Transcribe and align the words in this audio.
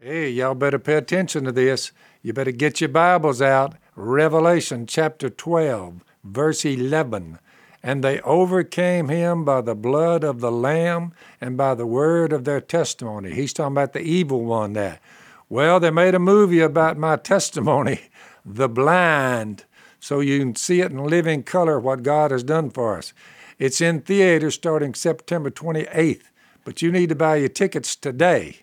Hey, 0.00 0.30
y'all 0.30 0.54
better 0.54 0.78
pay 0.78 0.94
attention 0.94 1.42
to 1.42 1.50
this. 1.50 1.90
You 2.22 2.32
better 2.32 2.52
get 2.52 2.80
your 2.80 2.86
Bibles 2.86 3.42
out. 3.42 3.74
Revelation 3.96 4.86
chapter 4.86 5.28
12, 5.28 6.04
verse 6.22 6.64
11. 6.64 7.40
And 7.82 8.04
they 8.04 8.20
overcame 8.20 9.08
him 9.08 9.44
by 9.44 9.60
the 9.60 9.74
blood 9.74 10.22
of 10.22 10.38
the 10.38 10.52
Lamb 10.52 11.14
and 11.40 11.56
by 11.56 11.74
the 11.74 11.84
word 11.84 12.32
of 12.32 12.44
their 12.44 12.60
testimony. 12.60 13.34
He's 13.34 13.52
talking 13.52 13.72
about 13.72 13.92
the 13.92 14.00
evil 14.00 14.44
one 14.44 14.74
there. 14.74 15.00
Well, 15.48 15.80
they 15.80 15.90
made 15.90 16.14
a 16.14 16.20
movie 16.20 16.60
about 16.60 16.96
my 16.96 17.16
testimony, 17.16 18.02
The 18.46 18.68
Blind, 18.68 19.64
so 19.98 20.20
you 20.20 20.38
can 20.38 20.54
see 20.54 20.80
it 20.80 20.92
in 20.92 21.02
living 21.02 21.42
color 21.42 21.80
what 21.80 22.04
God 22.04 22.30
has 22.30 22.44
done 22.44 22.70
for 22.70 22.98
us. 22.98 23.12
It's 23.58 23.80
in 23.80 24.02
theaters 24.02 24.54
starting 24.54 24.94
September 24.94 25.50
28th, 25.50 26.22
but 26.64 26.82
you 26.82 26.92
need 26.92 27.08
to 27.08 27.16
buy 27.16 27.34
your 27.34 27.48
tickets 27.48 27.96
today. 27.96 28.58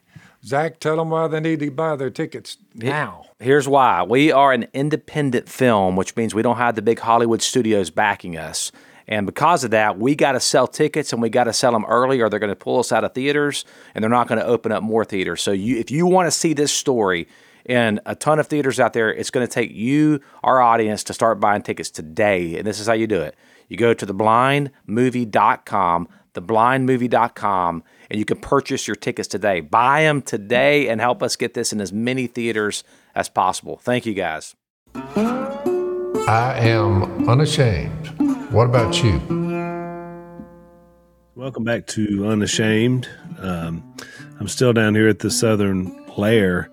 Zach, 0.45 0.79
tell 0.79 0.97
them 0.97 1.09
why 1.09 1.27
they 1.27 1.39
need 1.39 1.59
to 1.61 1.71
buy 1.71 1.95
their 1.95 2.11
tickets 2.11 2.57
now. 2.75 3.25
Here's 3.39 3.67
why. 3.67 4.03
We 4.03 4.31
are 4.31 4.53
an 4.53 4.67
independent 4.73 5.49
film, 5.49 5.95
which 5.95 6.15
means 6.15 6.35
we 6.35 6.43
don't 6.43 6.57
have 6.57 6.75
the 6.75 6.83
big 6.83 6.99
Hollywood 6.99 7.41
studios 7.41 7.89
backing 7.89 8.37
us. 8.37 8.71
And 9.07 9.25
because 9.25 9.63
of 9.63 9.71
that, 9.71 9.97
we 9.97 10.15
got 10.15 10.33
to 10.33 10.39
sell 10.39 10.67
tickets 10.67 11.13
and 11.13 11.21
we 11.21 11.29
got 11.29 11.45
to 11.45 11.53
sell 11.53 11.71
them 11.71 11.85
early 11.85 12.21
or 12.21 12.29
they're 12.29 12.39
going 12.39 12.51
to 12.51 12.55
pull 12.55 12.79
us 12.79 12.91
out 12.91 13.03
of 13.03 13.13
theaters 13.13 13.65
and 13.93 14.03
they're 14.03 14.09
not 14.09 14.27
going 14.27 14.39
to 14.39 14.45
open 14.45 14.71
up 14.71 14.83
more 14.83 15.03
theaters. 15.03 15.41
So 15.41 15.51
you, 15.51 15.77
if 15.77 15.89
you 15.89 16.05
want 16.05 16.27
to 16.27 16.31
see 16.31 16.53
this 16.53 16.71
story 16.71 17.27
in 17.65 17.99
a 18.05 18.15
ton 18.15 18.39
of 18.39 18.47
theaters 18.47 18.79
out 18.79 18.93
there, 18.93 19.11
it's 19.11 19.31
going 19.31 19.45
to 19.45 19.51
take 19.51 19.71
you, 19.71 20.21
our 20.43 20.61
audience, 20.61 21.03
to 21.05 21.13
start 21.13 21.39
buying 21.39 21.63
tickets 21.63 21.89
today. 21.89 22.57
And 22.57 22.67
this 22.67 22.79
is 22.79 22.87
how 22.87 22.93
you 22.93 23.07
do 23.07 23.21
it. 23.21 23.35
You 23.67 23.77
go 23.77 23.95
to 23.95 24.05
theblindmovie.com, 24.05 26.07
theblindmovie.com, 26.35 27.83
and 28.09 28.19
you 28.19 28.25
can 28.25 28.37
purchase 28.37 28.87
your 28.87 28.95
tickets 28.95 29.27
today. 29.27 29.61
Buy 29.61 30.03
them 30.03 30.21
today 30.21 30.87
and 30.87 31.01
help 31.01 31.23
us 31.23 31.35
get 31.35 31.53
this 31.53 31.73
in 31.73 31.81
as 31.81 31.91
many 31.93 32.27
theaters 32.27 32.83
as 33.13 33.29
possible. 33.29 33.77
Thank 33.77 34.05
you 34.05 34.13
guys. 34.13 34.55
I 34.95 36.55
am 36.59 37.29
unashamed. 37.29 38.07
What 38.51 38.65
about 38.65 39.03
you? 39.03 39.19
Welcome 41.35 41.63
back 41.65 41.85
to 41.87 42.27
Unashamed. 42.27 43.09
Um, 43.39 43.95
I'm 44.39 44.47
still 44.47 44.71
down 44.71 44.95
here 44.95 45.09
at 45.09 45.19
the 45.19 45.29
Southern 45.29 45.93
Lair, 46.17 46.71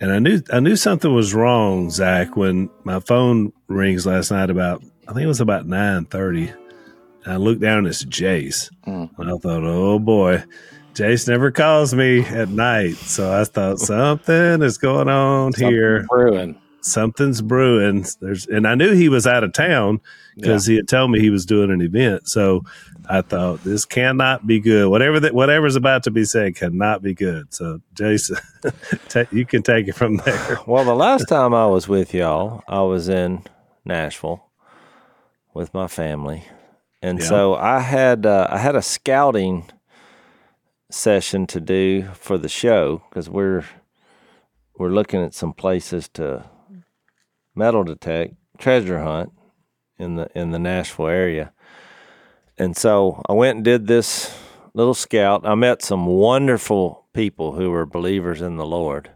and 0.00 0.10
I 0.10 0.18
knew 0.18 0.42
I 0.52 0.58
knew 0.58 0.74
something 0.74 1.14
was 1.14 1.32
wrong, 1.32 1.90
Zach, 1.90 2.36
when 2.36 2.68
my 2.82 2.98
phone 2.98 3.52
rings 3.68 4.04
last 4.04 4.32
night 4.32 4.50
about 4.50 4.82
I 5.06 5.12
think 5.12 5.22
it 5.24 5.28
was 5.28 5.40
about 5.40 5.66
nine 5.66 6.06
thirty. 6.06 6.52
I 7.26 7.36
looked 7.36 7.60
down 7.60 7.78
and 7.78 7.86
it's 7.86 8.04
Jase. 8.04 8.70
Mm. 8.86 9.10
I 9.18 9.38
thought, 9.38 9.64
oh 9.64 9.98
boy, 9.98 10.44
Jase 10.94 11.26
never 11.26 11.50
calls 11.50 11.94
me 11.94 12.20
at 12.20 12.48
night, 12.48 12.94
so 12.94 13.32
I 13.32 13.44
thought 13.44 13.78
something 13.78 14.62
is 14.62 14.78
going 14.78 15.08
on 15.08 15.52
something 15.52 15.68
here. 15.68 16.06
Brewing. 16.08 16.60
Something's 16.82 17.40
brewing. 17.40 18.04
There's, 18.20 18.46
and 18.46 18.68
I 18.68 18.74
knew 18.74 18.92
he 18.92 19.08
was 19.08 19.26
out 19.26 19.42
of 19.42 19.52
town 19.54 20.00
because 20.36 20.68
yeah. 20.68 20.72
he 20.72 20.76
had 20.76 20.88
told 20.88 21.10
me 21.10 21.18
he 21.18 21.30
was 21.30 21.46
doing 21.46 21.70
an 21.70 21.80
event. 21.80 22.28
So 22.28 22.62
I 23.08 23.22
thought 23.22 23.64
this 23.64 23.84
cannot 23.84 24.46
be 24.46 24.60
good. 24.60 24.88
Whatever 24.88 25.20
that 25.20 25.34
whatever's 25.34 25.76
about 25.76 26.02
to 26.04 26.10
be 26.10 26.24
said 26.24 26.56
cannot 26.56 27.02
be 27.02 27.14
good. 27.14 27.52
So 27.52 27.80
Jason, 27.94 28.36
t- 29.08 29.26
you 29.30 29.44
can 29.44 29.62
take 29.62 29.88
it 29.88 29.94
from 29.94 30.16
there. 30.18 30.58
Well, 30.66 30.84
the 30.84 30.94
last 30.94 31.28
time 31.28 31.54
I 31.54 31.66
was 31.66 31.88
with 31.88 32.14
y'all, 32.14 32.62
I 32.66 32.82
was 32.82 33.08
in 33.08 33.44
Nashville 33.84 34.44
with 35.52 35.74
my 35.74 35.86
family, 35.86 36.44
and 37.04 37.18
yeah. 37.18 37.26
so 37.26 37.54
I 37.54 37.80
had 37.80 38.24
uh, 38.24 38.46
I 38.48 38.56
had 38.56 38.74
a 38.74 38.80
scouting 38.80 39.70
session 40.90 41.46
to 41.48 41.60
do 41.60 42.04
for 42.14 42.38
the 42.38 42.48
show 42.48 43.02
because 43.10 43.28
we're 43.28 43.66
we're 44.78 44.88
looking 44.88 45.22
at 45.22 45.34
some 45.34 45.52
places 45.52 46.08
to 46.14 46.48
metal 47.54 47.84
detect, 47.84 48.36
treasure 48.56 49.02
hunt 49.02 49.32
in 49.98 50.16
the 50.16 50.30
in 50.34 50.52
the 50.52 50.58
Nashville 50.58 51.08
area. 51.08 51.52
And 52.56 52.74
so 52.74 53.20
I 53.28 53.34
went 53.34 53.56
and 53.56 53.64
did 53.66 53.86
this 53.86 54.34
little 54.72 54.94
scout. 54.94 55.46
I 55.46 55.54
met 55.56 55.82
some 55.82 56.06
wonderful 56.06 57.04
people 57.12 57.52
who 57.52 57.70
were 57.70 57.84
believers 57.84 58.40
in 58.40 58.56
the 58.56 58.64
Lord. 58.66 59.10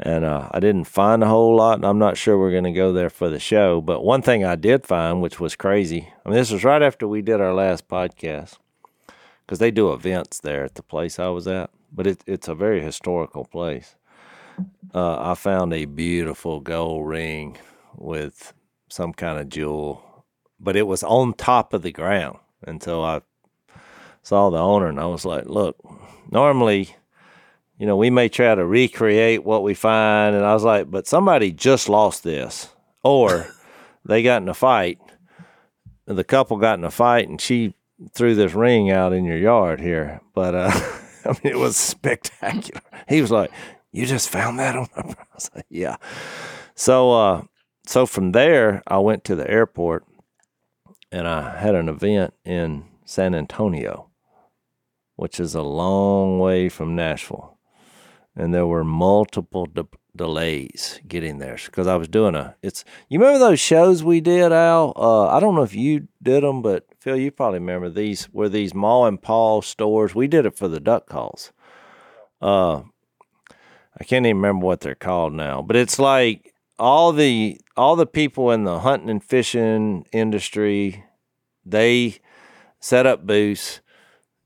And 0.00 0.24
uh, 0.24 0.48
I 0.50 0.58
didn't 0.58 0.84
find 0.84 1.22
a 1.22 1.28
whole 1.28 1.54
lot, 1.54 1.76
and 1.76 1.84
I'm 1.84 2.00
not 2.00 2.16
sure 2.16 2.36
we're 2.36 2.50
going 2.50 2.64
to 2.64 2.72
go 2.72 2.92
there 2.92 3.10
for 3.10 3.28
the 3.28 3.38
show. 3.38 3.80
But 3.80 4.04
one 4.04 4.22
thing 4.22 4.44
I 4.44 4.56
did 4.56 4.84
find, 4.84 5.22
which 5.22 5.38
was 5.38 5.54
crazy, 5.54 6.08
I 6.24 6.28
mean, 6.28 6.36
this 6.36 6.50
was 6.50 6.64
right 6.64 6.82
after 6.82 7.06
we 7.06 7.22
did 7.22 7.40
our 7.40 7.54
last 7.54 7.86
podcast, 7.86 8.58
because 9.46 9.60
they 9.60 9.70
do 9.70 9.92
events 9.92 10.40
there 10.40 10.64
at 10.64 10.74
the 10.74 10.82
place 10.82 11.20
I 11.20 11.28
was 11.28 11.46
at, 11.46 11.70
but 11.92 12.08
it, 12.08 12.24
it's 12.26 12.48
a 12.48 12.56
very 12.56 12.80
historical 12.80 13.44
place. 13.44 13.94
Uh, 14.92 15.30
I 15.30 15.34
found 15.34 15.72
a 15.72 15.84
beautiful 15.84 16.60
gold 16.60 17.06
ring 17.06 17.56
with 17.96 18.52
some 18.88 19.12
kind 19.12 19.38
of 19.38 19.48
jewel, 19.48 20.24
but 20.58 20.76
it 20.76 20.88
was 20.88 21.04
on 21.04 21.34
top 21.34 21.72
of 21.72 21.82
the 21.82 21.92
ground. 21.92 22.38
And 22.62 22.82
so 22.82 23.02
I 23.02 23.20
saw 24.22 24.50
the 24.50 24.58
owner 24.58 24.88
and 24.88 24.98
I 24.98 25.06
was 25.06 25.24
like, 25.24 25.46
look, 25.46 25.76
normally, 26.30 26.96
you 27.78 27.86
know, 27.86 27.96
we 27.96 28.10
may 28.10 28.28
try 28.28 28.54
to 28.54 28.64
recreate 28.64 29.44
what 29.44 29.62
we 29.62 29.74
find. 29.74 30.36
And 30.36 30.44
I 30.44 30.54
was 30.54 30.64
like, 30.64 30.90
but 30.90 31.06
somebody 31.06 31.52
just 31.52 31.88
lost 31.88 32.22
this 32.22 32.68
or 33.02 33.46
they 34.04 34.22
got 34.22 34.42
in 34.42 34.48
a 34.48 34.54
fight. 34.54 34.98
The 36.06 36.24
couple 36.24 36.58
got 36.58 36.78
in 36.78 36.84
a 36.84 36.90
fight 36.90 37.28
and 37.28 37.40
she 37.40 37.74
threw 38.12 38.34
this 38.34 38.54
ring 38.54 38.90
out 38.90 39.12
in 39.12 39.24
your 39.24 39.38
yard 39.38 39.80
here. 39.80 40.20
But, 40.34 40.54
uh, 40.54 40.70
I 41.24 41.28
mean, 41.28 41.52
it 41.52 41.58
was 41.58 41.76
spectacular. 41.76 42.82
He 43.08 43.20
was 43.20 43.30
like, 43.30 43.50
you 43.92 44.06
just 44.06 44.28
found 44.28 44.58
that 44.58 44.76
on 44.76 44.88
my 44.94 45.02
I 45.06 45.24
was 45.34 45.50
like, 45.54 45.66
yeah. 45.70 45.96
So 46.74 47.12
uh 47.12 47.42
so 47.86 48.06
from 48.06 48.32
there 48.32 48.82
I 48.86 48.98
went 48.98 49.24
to 49.24 49.36
the 49.36 49.48
airport 49.48 50.04
and 51.12 51.28
I 51.28 51.56
had 51.58 51.74
an 51.74 51.88
event 51.88 52.34
in 52.44 52.86
San 53.04 53.34
Antonio, 53.34 54.10
which 55.16 55.38
is 55.38 55.54
a 55.54 55.62
long 55.62 56.40
way 56.40 56.68
from 56.68 56.96
Nashville. 56.96 57.53
And 58.36 58.52
there 58.52 58.66
were 58.66 58.82
multiple 58.82 59.66
de- 59.66 59.86
delays 60.16 61.00
getting 61.06 61.38
there 61.38 61.56
because 61.64 61.86
I 61.86 61.96
was 61.96 62.08
doing 62.08 62.34
a. 62.34 62.56
It's 62.62 62.84
you 63.08 63.18
remember 63.18 63.38
those 63.38 63.60
shows 63.60 64.02
we 64.02 64.20
did, 64.20 64.52
Al? 64.52 64.92
Uh, 64.96 65.28
I 65.28 65.38
don't 65.40 65.54
know 65.54 65.62
if 65.62 65.74
you 65.74 66.08
did 66.22 66.42
them, 66.42 66.60
but 66.60 66.86
Phil, 66.98 67.16
you 67.16 67.30
probably 67.30 67.60
remember 67.60 67.88
these. 67.88 68.28
Were 68.32 68.48
these 68.48 68.74
Ma 68.74 69.04
and 69.06 69.22
Paul 69.22 69.62
stores? 69.62 70.14
We 70.14 70.26
did 70.26 70.46
it 70.46 70.56
for 70.56 70.68
the 70.68 70.80
duck 70.80 71.06
calls. 71.06 71.52
Uh, 72.42 72.82
I 73.98 74.04
can't 74.04 74.26
even 74.26 74.36
remember 74.36 74.66
what 74.66 74.80
they're 74.80 74.96
called 74.96 75.32
now, 75.32 75.62
but 75.62 75.76
it's 75.76 75.98
like 76.00 76.52
all 76.78 77.12
the 77.12 77.60
all 77.76 77.96
the 77.96 78.06
people 78.06 78.50
in 78.50 78.64
the 78.64 78.80
hunting 78.80 79.10
and 79.10 79.22
fishing 79.22 80.06
industry, 80.12 81.04
they 81.64 82.18
set 82.80 83.06
up 83.06 83.26
booths, 83.26 83.80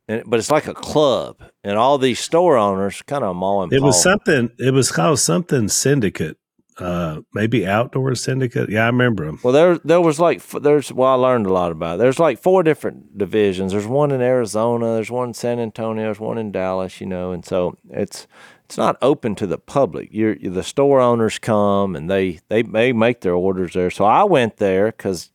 and, 0.09 0.23
but 0.27 0.39
it's 0.39 0.51
like 0.51 0.67
a 0.67 0.75
club, 0.75 1.43
and 1.63 1.79
all 1.79 1.99
these 1.99 2.19
store 2.19 2.57
owners 2.57 3.03
kind 3.03 3.23
of 3.23 3.37
mauling. 3.37 3.71
It 3.73 3.83
was 3.83 4.03
something. 4.03 4.51
It 4.59 4.73
was 4.73 4.91
called 4.91 5.19
something 5.21 5.69
syndicate. 5.69 6.39
Uh, 6.79 7.23
maybe 7.35 7.67
outdoor 7.67 8.15
syndicate. 8.15 8.71
Yeah, 8.71 8.85
I 8.85 8.87
remember 8.87 9.27
them. 9.27 9.41
Well, 9.43 9.53
there 9.53 9.79
there 9.79 10.01
was 10.01 10.21
like 10.21 10.47
there's 10.51 10.93
well, 10.93 11.11
I 11.11 11.15
learned 11.15 11.47
a 11.47 11.53
lot 11.53 11.73
about. 11.73 11.97
It. 11.97 11.99
There's 11.99 12.21
like 12.21 12.41
four 12.41 12.63
different 12.63 13.19
divisions. 13.19 13.73
There's 13.73 13.87
one 13.87 14.13
in 14.13 14.21
Arizona. 14.21 14.95
There's 14.95 15.11
one 15.11 15.29
in 15.29 15.35
San 15.35 15.59
Antonio. 15.59 16.05
There's 16.05 16.21
one 16.21 16.39
in 16.39 16.53
Dallas. 16.53 17.01
You 17.01 17.07
know, 17.09 17.33
and 17.33 17.45
so 17.45 17.77
it's 17.91 18.29
it's 18.65 18.79
not 18.79 18.97
open 19.03 19.35
to 19.37 19.47
the 19.47 19.59
public. 19.59 20.11
You're, 20.13 20.37
the 20.37 20.63
store 20.63 21.01
owners 21.01 21.39
come 21.39 21.97
and 21.97 22.09
they 22.09 22.39
they 22.49 22.63
may 22.63 22.93
make 22.93 23.23
their 23.23 23.35
orders 23.35 23.73
there. 23.73 23.91
So 23.91 24.05
I 24.05 24.25
went 24.25 24.59
there 24.59 24.87
because, 24.87 25.31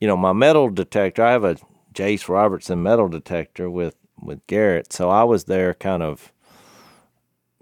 you 0.00 0.08
know, 0.08 0.16
my 0.16 0.32
metal 0.32 0.68
detector. 0.68 1.22
I 1.22 1.30
have 1.30 1.44
a 1.44 1.56
Jase 1.92 2.28
Robertson 2.28 2.82
metal 2.82 3.08
detector 3.08 3.70
with 3.70 3.94
with 4.22 4.46
Garrett. 4.46 4.92
So 4.92 5.10
I 5.10 5.24
was 5.24 5.44
there, 5.44 5.74
kind 5.74 6.02
of 6.02 6.32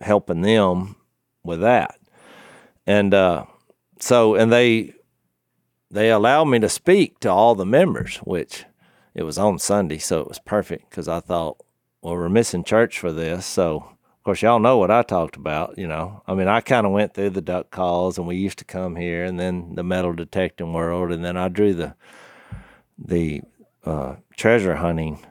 helping 0.00 0.42
them 0.42 0.96
with 1.42 1.60
that, 1.60 1.98
and 2.86 3.12
uh, 3.14 3.44
so 3.98 4.34
and 4.34 4.52
they 4.52 4.94
they 5.90 6.10
allowed 6.10 6.44
me 6.44 6.58
to 6.60 6.68
speak 6.68 7.18
to 7.20 7.28
all 7.28 7.54
the 7.54 7.66
members, 7.66 8.16
which 8.18 8.64
it 9.14 9.24
was 9.24 9.38
on 9.38 9.58
Sunday, 9.58 9.98
so 9.98 10.20
it 10.20 10.28
was 10.28 10.38
perfect 10.38 10.88
because 10.90 11.08
I 11.08 11.20
thought, 11.20 11.58
well, 12.00 12.14
we're 12.14 12.28
missing 12.28 12.62
church 12.62 12.98
for 12.98 13.12
this, 13.12 13.44
so 13.44 13.76
of 14.20 14.24
course, 14.24 14.42
y'all 14.42 14.58
know 14.58 14.76
what 14.76 14.90
I 14.90 15.02
talked 15.02 15.36
about. 15.36 15.78
You 15.78 15.86
know, 15.88 16.22
I 16.26 16.34
mean, 16.34 16.46
I 16.46 16.60
kind 16.60 16.84
of 16.84 16.92
went 16.92 17.14
through 17.14 17.30
the 17.30 17.40
duck 17.40 17.70
calls, 17.70 18.18
and 18.18 18.26
we 18.26 18.36
used 18.36 18.58
to 18.58 18.66
come 18.66 18.96
here, 18.96 19.24
and 19.24 19.40
then 19.40 19.74
the 19.76 19.82
metal 19.82 20.12
detecting 20.12 20.74
world, 20.74 21.10
and 21.10 21.24
then 21.24 21.38
I 21.38 21.48
drew 21.48 21.72
the 21.72 21.94
the 22.98 23.40
uh, 23.84 24.16
treasure 24.36 24.76
hunting. 24.76 25.24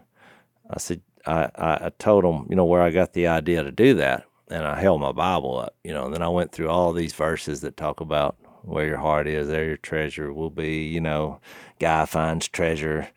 I 0.72 0.80
said, 0.80 1.02
I, 1.25 1.50
I 1.56 1.92
told 2.00 2.24
them, 2.24 2.48
you 2.50 2.56
know, 2.56 2.66
where 2.66 2.81
I 2.81 2.92
got 2.92 3.13
the 3.13 3.27
idea 3.27 3.63
to 3.63 3.71
do 3.71 3.94
that, 3.95 4.25
and 4.50 4.66
I 4.66 4.80
held 4.80 5.01
my 5.01 5.12
Bible 5.12 5.60
up, 5.60 5.75
you 5.83 5.94
know, 5.94 6.06
and 6.06 6.13
then 6.13 6.21
I 6.21 6.30
went 6.30 6.51
through 6.51 6.69
all 6.69 6.94
these 6.94 7.13
verses 7.13 7.62
that 7.62 7.77
talk 7.77 8.01
about 8.01 8.38
where 8.63 8.88
your 8.88 8.98
heart 8.98 9.27
is, 9.27 9.48
there 9.48 9.66
your 9.66 9.77
treasure 9.77 10.33
will 10.33 10.50
be. 10.50 10.88
You 10.88 11.01
know, 11.01 11.39
guy 11.80 12.06
finds 12.06 12.48
treasure 12.48 13.10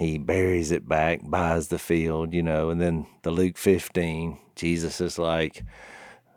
he 0.00 0.16
buries 0.16 0.70
it 0.70 0.88
back, 0.88 1.20
buys 1.22 1.68
the 1.68 1.78
field, 1.78 2.32
you 2.32 2.42
know, 2.42 2.70
and 2.70 2.80
then 2.80 3.06
the 3.20 3.30
Luke 3.30 3.58
15, 3.58 4.38
Jesus 4.56 4.98
is 4.98 5.18
like, 5.18 5.62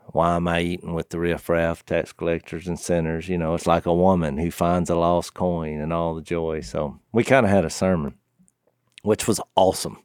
why 0.08 0.36
am 0.36 0.46
I 0.46 0.60
eating 0.60 0.92
with 0.92 1.08
the 1.08 1.18
riffraff, 1.18 1.82
tax 1.86 2.12
collectors, 2.12 2.68
and 2.68 2.78
sinners? 2.78 3.26
You 3.26 3.38
know, 3.38 3.54
it's 3.54 3.66
like 3.66 3.86
a 3.86 3.94
woman 3.94 4.36
who 4.36 4.50
finds 4.50 4.90
a 4.90 4.94
lost 4.94 5.32
coin 5.32 5.80
and 5.80 5.94
all 5.94 6.14
the 6.14 6.20
joy. 6.20 6.60
So 6.60 7.00
we 7.12 7.24
kind 7.24 7.46
of 7.46 7.50
had 7.50 7.64
a 7.64 7.70
sermon, 7.70 8.16
which 9.02 9.26
was 9.26 9.40
awesome. 9.56 9.96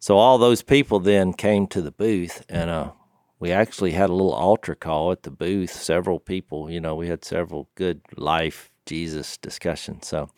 So 0.00 0.16
all 0.16 0.38
those 0.38 0.62
people 0.62 0.98
then 0.98 1.34
came 1.34 1.66
to 1.68 1.82
the 1.82 1.90
booth, 1.90 2.44
and 2.48 2.70
uh, 2.70 2.92
we 3.38 3.52
actually 3.52 3.92
had 3.92 4.08
a 4.08 4.14
little 4.14 4.32
altar 4.32 4.74
call 4.74 5.12
at 5.12 5.22
the 5.22 5.30
booth. 5.30 5.70
Several 5.70 6.18
people, 6.18 6.70
you 6.70 6.80
know, 6.80 6.94
we 6.96 7.08
had 7.08 7.24
several 7.24 7.68
good 7.74 8.00
life 8.16 8.70
Jesus 8.86 9.36
discussions. 9.36 10.06
So, 10.06 10.30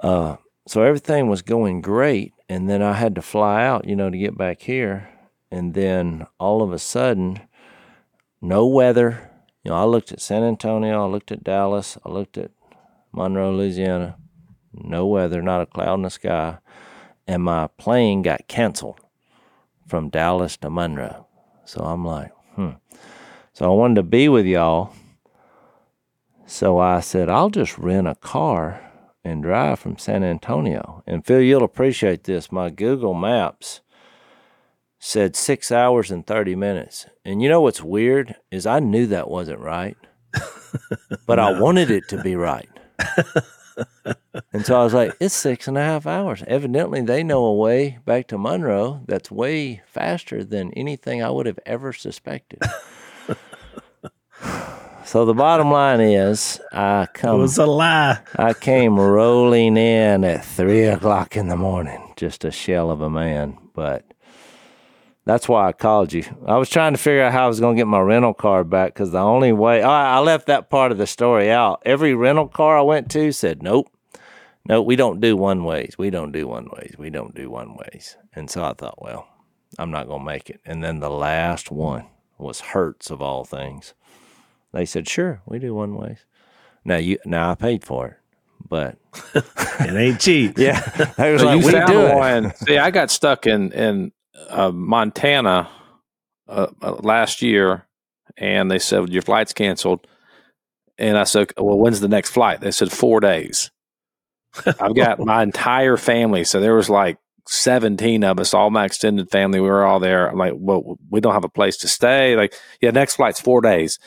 uh, 0.00 0.36
so 0.66 0.82
everything 0.82 1.28
was 1.28 1.42
going 1.42 1.80
great, 1.80 2.34
and 2.48 2.70
then 2.70 2.82
I 2.82 2.92
had 2.92 3.16
to 3.16 3.22
fly 3.22 3.66
out, 3.66 3.88
you 3.88 3.96
know, 3.96 4.10
to 4.10 4.16
get 4.16 4.38
back 4.38 4.62
here, 4.62 5.08
and 5.50 5.74
then 5.74 6.26
all 6.38 6.62
of 6.62 6.72
a 6.72 6.78
sudden 6.78 7.40
no 8.40 8.64
weather. 8.64 9.28
You 9.64 9.72
know, 9.72 9.76
I 9.76 9.84
looked 9.84 10.12
at 10.12 10.20
San 10.20 10.44
Antonio, 10.44 11.04
I 11.04 11.10
looked 11.10 11.32
at 11.32 11.42
Dallas, 11.42 11.98
I 12.04 12.10
looked 12.10 12.38
at 12.38 12.52
Monroe, 13.12 13.52
Louisiana. 13.52 14.16
No 14.72 15.06
weather, 15.06 15.42
not 15.42 15.62
a 15.62 15.66
cloud 15.66 15.94
in 15.94 16.02
the 16.02 16.10
sky. 16.10 16.58
And 17.26 17.42
my 17.42 17.68
plane 17.78 18.22
got 18.22 18.48
canceled 18.48 19.00
from 19.86 20.10
Dallas 20.10 20.56
to 20.58 20.70
Monroe. 20.70 21.26
So 21.64 21.82
I'm 21.82 22.04
like, 22.04 22.32
hmm. 22.54 22.70
So 23.52 23.66
I 23.66 23.74
wanted 23.74 23.96
to 23.96 24.02
be 24.02 24.28
with 24.28 24.46
y'all. 24.46 24.92
So 26.46 26.78
I 26.78 27.00
said, 27.00 27.28
I'll 27.28 27.50
just 27.50 27.76
rent 27.78 28.06
a 28.06 28.14
car 28.14 28.80
and 29.24 29.42
drive 29.42 29.80
from 29.80 29.98
San 29.98 30.22
Antonio. 30.22 31.02
And 31.06 31.26
Phil, 31.26 31.40
you'll 31.40 31.64
appreciate 31.64 32.24
this. 32.24 32.52
My 32.52 32.70
Google 32.70 33.14
Maps 33.14 33.80
said 34.98 35.34
six 35.34 35.72
hours 35.72 36.10
and 36.10 36.26
30 36.26 36.54
minutes. 36.54 37.06
And 37.24 37.42
you 37.42 37.48
know 37.48 37.60
what's 37.60 37.82
weird 37.82 38.36
is 38.50 38.66
I 38.66 38.78
knew 38.78 39.06
that 39.08 39.28
wasn't 39.28 39.60
right, 39.60 39.96
but 41.26 41.36
no. 41.36 41.42
I 41.42 41.60
wanted 41.60 41.90
it 41.90 42.08
to 42.08 42.22
be 42.22 42.36
right. 42.36 42.68
and 44.52 44.64
so 44.64 44.80
I 44.80 44.84
was 44.84 44.94
like, 44.94 45.14
it's 45.20 45.34
six 45.34 45.68
and 45.68 45.76
a 45.76 45.82
half 45.82 46.06
hours. 46.06 46.42
Evidently, 46.46 47.02
they 47.02 47.22
know 47.22 47.44
a 47.44 47.54
way 47.54 47.98
back 48.04 48.28
to 48.28 48.38
Monroe 48.38 49.02
that's 49.06 49.30
way 49.30 49.82
faster 49.86 50.44
than 50.44 50.72
anything 50.72 51.22
I 51.22 51.30
would 51.30 51.46
have 51.46 51.58
ever 51.66 51.92
suspected. 51.92 52.62
so 55.04 55.24
the 55.24 55.34
bottom 55.34 55.70
line 55.70 56.00
is, 56.00 56.60
I 56.72 57.06
come. 57.12 57.36
It 57.36 57.42
was 57.42 57.58
a 57.58 57.66
lie. 57.66 58.18
I 58.36 58.54
came 58.54 58.98
rolling 58.98 59.76
in 59.76 60.24
at 60.24 60.44
three 60.44 60.84
o'clock 60.84 61.36
in 61.36 61.48
the 61.48 61.56
morning, 61.56 62.12
just 62.16 62.44
a 62.44 62.50
shell 62.50 62.90
of 62.90 63.00
a 63.00 63.10
man. 63.10 63.58
But 63.74 64.04
that's 65.26 65.48
why 65.48 65.66
I 65.66 65.72
called 65.72 66.12
you. 66.12 66.22
I 66.46 66.56
was 66.56 66.70
trying 66.70 66.92
to 66.92 66.98
figure 66.98 67.24
out 67.24 67.32
how 67.32 67.46
I 67.46 67.48
was 67.48 67.58
going 67.58 67.74
to 67.76 67.80
get 67.80 67.88
my 67.88 67.98
rental 67.98 68.32
car 68.32 68.62
back 68.62 68.94
because 68.94 69.10
the 69.10 69.18
only 69.18 69.52
way 69.52 69.82
oh, 69.82 69.90
I 69.90 70.20
left 70.20 70.46
that 70.46 70.70
part 70.70 70.92
of 70.92 70.98
the 70.98 71.06
story 71.06 71.50
out. 71.50 71.82
Every 71.84 72.14
rental 72.14 72.46
car 72.46 72.78
I 72.78 72.82
went 72.82 73.10
to 73.10 73.32
said, 73.32 73.60
nope, 73.60 73.90
no, 74.68 74.80
we 74.80 74.94
don't 74.94 75.20
do 75.20 75.36
one 75.36 75.64
ways. 75.64 75.96
We 75.98 76.10
don't 76.10 76.30
do 76.30 76.46
one 76.46 76.68
ways. 76.76 76.94
We 76.96 77.10
don't 77.10 77.34
do 77.34 77.50
one 77.50 77.76
ways. 77.76 78.16
And 78.36 78.48
so 78.48 78.64
I 78.64 78.72
thought, 78.74 79.02
well, 79.02 79.26
I'm 79.80 79.90
not 79.90 80.06
going 80.06 80.20
to 80.20 80.26
make 80.26 80.48
it. 80.48 80.60
And 80.64 80.82
then 80.82 81.00
the 81.00 81.10
last 81.10 81.72
one 81.72 82.06
was 82.38 82.60
Hertz 82.60 83.10
of 83.10 83.20
all 83.20 83.44
things. 83.44 83.94
They 84.72 84.84
said, 84.84 85.08
sure, 85.08 85.42
we 85.44 85.58
do 85.58 85.74
one 85.74 85.96
ways. 85.96 86.24
Now 86.84 86.98
you, 86.98 87.18
now 87.24 87.50
I 87.50 87.56
paid 87.56 87.82
for 87.82 88.06
it, 88.06 88.16
but 88.68 88.96
it 89.34 89.96
ain't 89.96 90.20
cheap. 90.20 90.56
yeah, 90.58 90.80
I 91.18 91.32
was 91.32 91.40
so 91.40 91.46
like, 91.48 91.60
you 91.60 91.66
we 91.66 91.72
found 91.72 91.90
do 91.90 92.14
one. 92.14 92.54
See, 92.54 92.78
I 92.78 92.92
got 92.92 93.10
stuck 93.10 93.46
in 93.46 93.72
in 93.72 94.12
uh, 94.48 94.70
Montana 94.70 95.68
uh, 96.48 96.66
uh, 96.82 96.94
last 96.96 97.42
year, 97.42 97.86
and 98.36 98.70
they 98.70 98.78
said 98.78 99.08
your 99.08 99.22
flight's 99.22 99.52
canceled. 99.52 100.06
And 100.98 101.18
I 101.18 101.24
said, 101.24 101.52
"Well, 101.56 101.78
when's 101.78 102.00
the 102.00 102.08
next 102.08 102.30
flight?" 102.30 102.60
They 102.60 102.70
said 102.70 102.92
four 102.92 103.20
days. 103.20 103.70
I've 104.80 104.94
got 104.94 105.18
my 105.24 105.42
entire 105.42 105.96
family, 105.96 106.44
so 106.44 106.60
there 106.60 106.74
was 106.74 106.88
like 106.88 107.18
seventeen 107.48 108.24
of 108.24 108.40
us, 108.40 108.54
all 108.54 108.70
my 108.70 108.84
extended 108.84 109.30
family. 109.30 109.60
We 109.60 109.68
were 109.68 109.84
all 109.84 110.00
there. 110.00 110.28
I'm 110.28 110.38
like, 110.38 110.54
"Well, 110.56 110.98
we 111.10 111.20
don't 111.20 111.34
have 111.34 111.44
a 111.44 111.50
place 111.50 111.76
to 111.78 111.88
stay." 111.88 112.36
Like, 112.36 112.54
yeah, 112.80 112.90
next 112.90 113.16
flight's 113.16 113.40
four 113.40 113.60
days. 113.60 113.98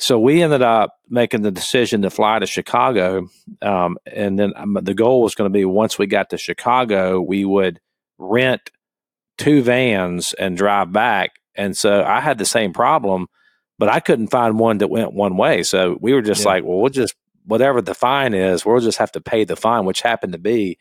So 0.00 0.20
we 0.20 0.42
ended 0.42 0.62
up 0.62 0.94
making 1.08 1.42
the 1.42 1.50
decision 1.50 2.02
to 2.02 2.10
fly 2.10 2.38
to 2.38 2.46
Chicago, 2.46 3.28
um, 3.62 3.98
and 4.06 4.38
then 4.38 4.52
um, 4.54 4.78
the 4.80 4.94
goal 4.94 5.22
was 5.22 5.34
going 5.34 5.50
to 5.50 5.56
be 5.56 5.64
once 5.64 5.98
we 5.98 6.06
got 6.06 6.30
to 6.30 6.38
Chicago, 6.38 7.20
we 7.20 7.44
would 7.44 7.80
rent 8.18 8.70
two 9.38 9.62
vans 9.62 10.34
and 10.34 10.56
drive 10.56 10.92
back. 10.92 11.30
And 11.54 11.76
so 11.76 12.04
I 12.04 12.20
had 12.20 12.38
the 12.38 12.44
same 12.44 12.72
problem, 12.72 13.26
but 13.78 13.88
I 13.88 14.00
couldn't 14.00 14.28
find 14.28 14.58
one 14.58 14.78
that 14.78 14.88
went 14.88 15.12
one 15.12 15.36
way. 15.36 15.62
So 15.62 15.96
we 16.00 16.12
were 16.12 16.22
just 16.22 16.42
yeah. 16.42 16.48
like, 16.48 16.64
well, 16.64 16.78
we'll 16.78 16.90
just, 16.90 17.14
whatever 17.44 17.80
the 17.80 17.94
fine 17.94 18.34
is, 18.34 18.66
we'll 18.66 18.80
just 18.80 18.98
have 18.98 19.12
to 19.12 19.20
pay 19.20 19.44
the 19.44 19.56
fine, 19.56 19.84
which 19.84 20.02
happened 20.02 20.32
to 20.34 20.38
be 20.38 20.78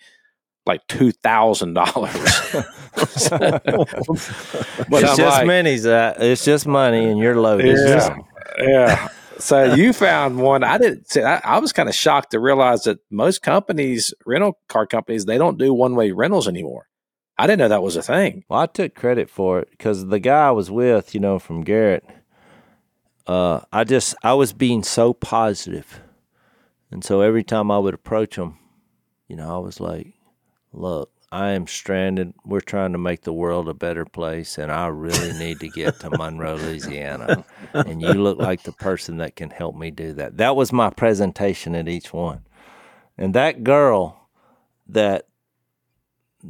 like 0.65 0.85
two 0.87 1.11
thousand 1.11 1.73
dollars. 1.73 2.13
It's 4.89 5.15
just 5.15 5.19
like, 5.19 5.47
money, 5.47 5.77
Zach. 5.77 6.17
It's 6.19 6.43
just 6.43 6.65
money, 6.67 7.09
and 7.09 7.19
you're 7.19 7.39
loaded. 7.39 7.77
Yeah, 7.77 7.93
just, 7.93 8.11
yeah. 8.59 9.07
So 9.39 9.75
you 9.75 9.93
found 9.93 10.39
one. 10.39 10.63
I 10.63 10.77
didn't. 10.77 11.09
See, 11.09 11.21
I, 11.21 11.39
I 11.43 11.59
was 11.59 11.71
kind 11.73 11.89
of 11.89 11.95
shocked 11.95 12.31
to 12.31 12.39
realize 12.39 12.83
that 12.83 12.99
most 13.11 13.41
companies, 13.41 14.13
rental 14.25 14.57
car 14.67 14.87
companies, 14.87 15.25
they 15.25 15.37
don't 15.37 15.57
do 15.57 15.73
one 15.73 15.95
way 15.95 16.11
rentals 16.11 16.47
anymore. 16.47 16.87
I 17.39 17.45
didn't 17.45 17.59
know 17.59 17.67
that 17.67 17.83
was 17.83 17.95
a 17.95 18.01
thing. 18.01 18.43
Well, 18.49 18.61
I 18.61 18.65
took 18.65 18.95
credit 18.95 19.29
for 19.29 19.59
it 19.59 19.69
because 19.71 20.07
the 20.07 20.19
guy 20.19 20.47
I 20.47 20.51
was 20.51 20.71
with, 20.71 21.13
you 21.13 21.19
know, 21.19 21.37
from 21.37 21.63
Garrett, 21.63 22.03
uh, 23.27 23.61
I 23.71 23.83
just 23.83 24.15
I 24.23 24.33
was 24.33 24.53
being 24.53 24.83
so 24.83 25.13
positive, 25.13 26.01
and 26.89 27.03
so 27.03 27.21
every 27.21 27.43
time 27.43 27.69
I 27.69 27.77
would 27.77 27.93
approach 27.93 28.37
him, 28.37 28.57
you 29.27 29.35
know, 29.35 29.53
I 29.53 29.59
was 29.59 29.79
like, 29.79 30.13
"Look, 30.73 31.11
I 31.31 31.49
am 31.49 31.67
stranded. 31.67 32.33
We're 32.45 32.61
trying 32.61 32.93
to 32.93 32.97
make 32.97 33.21
the 33.21 33.33
world 33.33 33.67
a 33.67 33.73
better 33.73 34.05
place, 34.05 34.57
and 34.57 34.71
I 34.71 34.87
really 34.87 35.33
need 35.37 35.59
to 35.59 35.67
get 35.67 35.99
to 35.99 36.09
Monroe, 36.09 36.55
Louisiana. 36.61 37.45
And 37.73 38.01
you 38.01 38.13
look 38.13 38.39
like 38.39 38.63
the 38.63 38.71
person 38.71 39.17
that 39.17 39.35
can 39.35 39.51
help 39.51 39.75
me 39.75 39.91
do 39.91 40.13
that." 40.13 40.37
That 40.37 40.55
was 40.55 40.71
my 40.73 40.89
presentation 40.89 41.75
at 41.75 41.89
each 41.89 42.13
one, 42.13 42.45
and 43.15 43.35
that 43.35 43.63
girl 43.63 44.29
that 44.87 45.27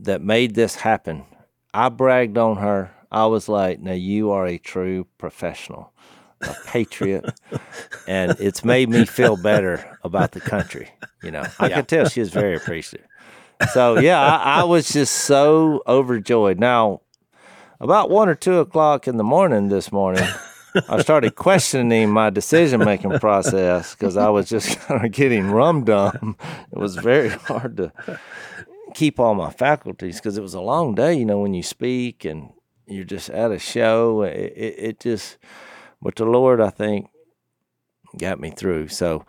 that 0.04 0.22
made 0.22 0.56
this 0.56 0.76
happen. 0.76 1.26
I 1.74 1.90
bragged 1.90 2.38
on 2.38 2.58
her. 2.58 2.92
I 3.12 3.26
was 3.26 3.48
like, 3.48 3.80
now 3.80 3.94
you 3.94 4.32
are 4.32 4.46
a 4.46 4.58
true 4.58 5.08
professional, 5.18 5.94
a 6.42 6.56
patriot. 6.66 7.40
and 8.08 8.36
it's 8.40 8.66
made 8.66 8.90
me 8.90 9.06
feel 9.06 9.38
better 9.38 9.98
about 10.04 10.32
the 10.32 10.42
country. 10.42 10.90
You 11.24 11.32
know, 11.32 11.46
I 11.60 11.68
yeah. 11.68 11.76
could 11.78 11.88
tell 11.88 12.10
she 12.10 12.20
was 12.20 12.30
very 12.30 12.56
appreciative. 12.56 13.08
So, 13.74 14.00
yeah, 14.00 14.20
I, 14.20 14.62
I 14.62 14.64
was 14.64 14.90
just 14.90 15.14
so 15.14 15.82
overjoyed. 15.88 16.60
Now, 16.60 17.02
about 17.80 18.10
one 18.10 18.30
or 18.30 18.36
two 18.36 18.60
o'clock 18.60 19.08
in 19.08 19.18
the 19.18 19.24
morning 19.24 19.70
this 19.70 19.92
morning, 19.92 20.28
I 20.90 21.02
started 21.02 21.36
questioning 21.36 22.10
my 22.10 22.30
decision 22.30 22.84
making 22.84 23.18
process 23.20 23.96
because 23.96 24.18
I 24.18 24.30
was 24.30 24.50
just 24.50 24.80
kind 24.82 25.06
of 25.06 25.12
getting 25.12 25.50
rum 25.50 25.84
dum. 25.84 26.38
It 26.72 26.78
was 26.78 26.96
very 26.96 27.30
hard 27.30 27.78
to 27.78 27.92
keep 28.98 29.20
all 29.20 29.36
my 29.36 29.52
faculties 29.52 30.16
because 30.16 30.40
it 30.40 30.42
was 30.42 30.56
a 30.56 30.60
long 30.60 30.96
day, 30.96 31.14
you 31.14 31.24
know, 31.24 31.40
when 31.40 31.54
you 31.54 31.62
speak 31.62 32.26
and 32.26 32.50
you're 32.88 33.04
just 33.04 33.30
at 33.30 33.52
a 33.52 33.60
show. 33.60 34.24
It, 34.24 34.54
it, 34.56 34.76
it, 34.80 35.00
just, 35.00 35.38
but 36.02 36.16
the 36.16 36.26
Lord, 36.26 36.60
I 36.60 36.72
think, 36.72 37.08
got 38.18 38.40
me 38.40 38.50
through. 38.50 38.88
So, 38.88 39.24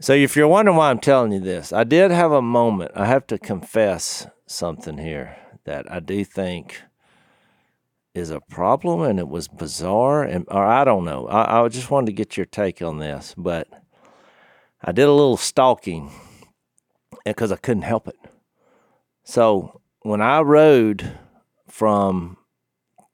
so 0.00 0.12
if 0.12 0.36
you're 0.36 0.46
wondering 0.46 0.76
why 0.76 0.90
I'm 0.90 1.00
telling 1.00 1.32
you 1.32 1.40
this, 1.40 1.72
I 1.72 1.82
did 1.82 2.12
have 2.12 2.30
a 2.30 2.40
moment. 2.40 2.92
I 2.94 3.06
have 3.06 3.26
to 3.26 3.38
confess 3.38 4.28
something 4.46 4.98
here 4.98 5.36
that 5.64 5.90
I 5.90 5.98
do 5.98 6.24
think 6.24 6.80
is 8.14 8.30
a 8.30 8.40
problem, 8.40 9.02
and 9.02 9.18
it 9.18 9.28
was 9.28 9.48
bizarre, 9.48 10.22
and 10.22 10.44
or 10.48 10.64
I 10.64 10.84
don't 10.84 11.04
know. 11.04 11.26
I, 11.26 11.60
I 11.60 11.68
just 11.68 11.90
wanted 11.90 12.06
to 12.06 12.12
get 12.12 12.36
your 12.36 12.46
take 12.46 12.80
on 12.82 12.98
this, 12.98 13.34
but 13.36 13.68
I 14.82 14.92
did 14.92 15.08
a 15.08 15.12
little 15.12 15.36
stalking 15.36 16.12
because 17.24 17.50
I 17.50 17.56
couldn't 17.56 17.82
help 17.82 18.06
it. 18.06 18.16
So 19.28 19.82
when 20.00 20.22
I 20.22 20.40
rode 20.40 21.18
from 21.68 22.38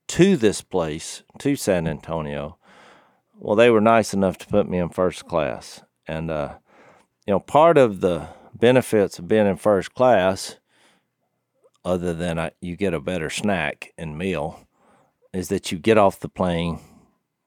to 0.06 0.36
this 0.36 0.62
place 0.62 1.24
to 1.40 1.56
San 1.56 1.88
Antonio, 1.88 2.56
well, 3.36 3.56
they 3.56 3.68
were 3.68 3.80
nice 3.80 4.14
enough 4.14 4.38
to 4.38 4.46
put 4.46 4.68
me 4.68 4.78
in 4.78 4.90
first 4.90 5.26
class, 5.26 5.82
and 6.06 6.30
uh, 6.30 6.54
you 7.26 7.32
know, 7.32 7.40
part 7.40 7.76
of 7.76 8.00
the 8.00 8.28
benefits 8.54 9.18
of 9.18 9.26
being 9.26 9.48
in 9.48 9.56
first 9.56 9.92
class, 9.92 10.60
other 11.84 12.14
than 12.14 12.38
I, 12.38 12.52
you 12.60 12.76
get 12.76 12.94
a 12.94 13.00
better 13.00 13.28
snack 13.28 13.92
and 13.98 14.16
meal, 14.16 14.68
is 15.32 15.48
that 15.48 15.72
you 15.72 15.80
get 15.80 15.98
off 15.98 16.20
the 16.20 16.28
plane 16.28 16.78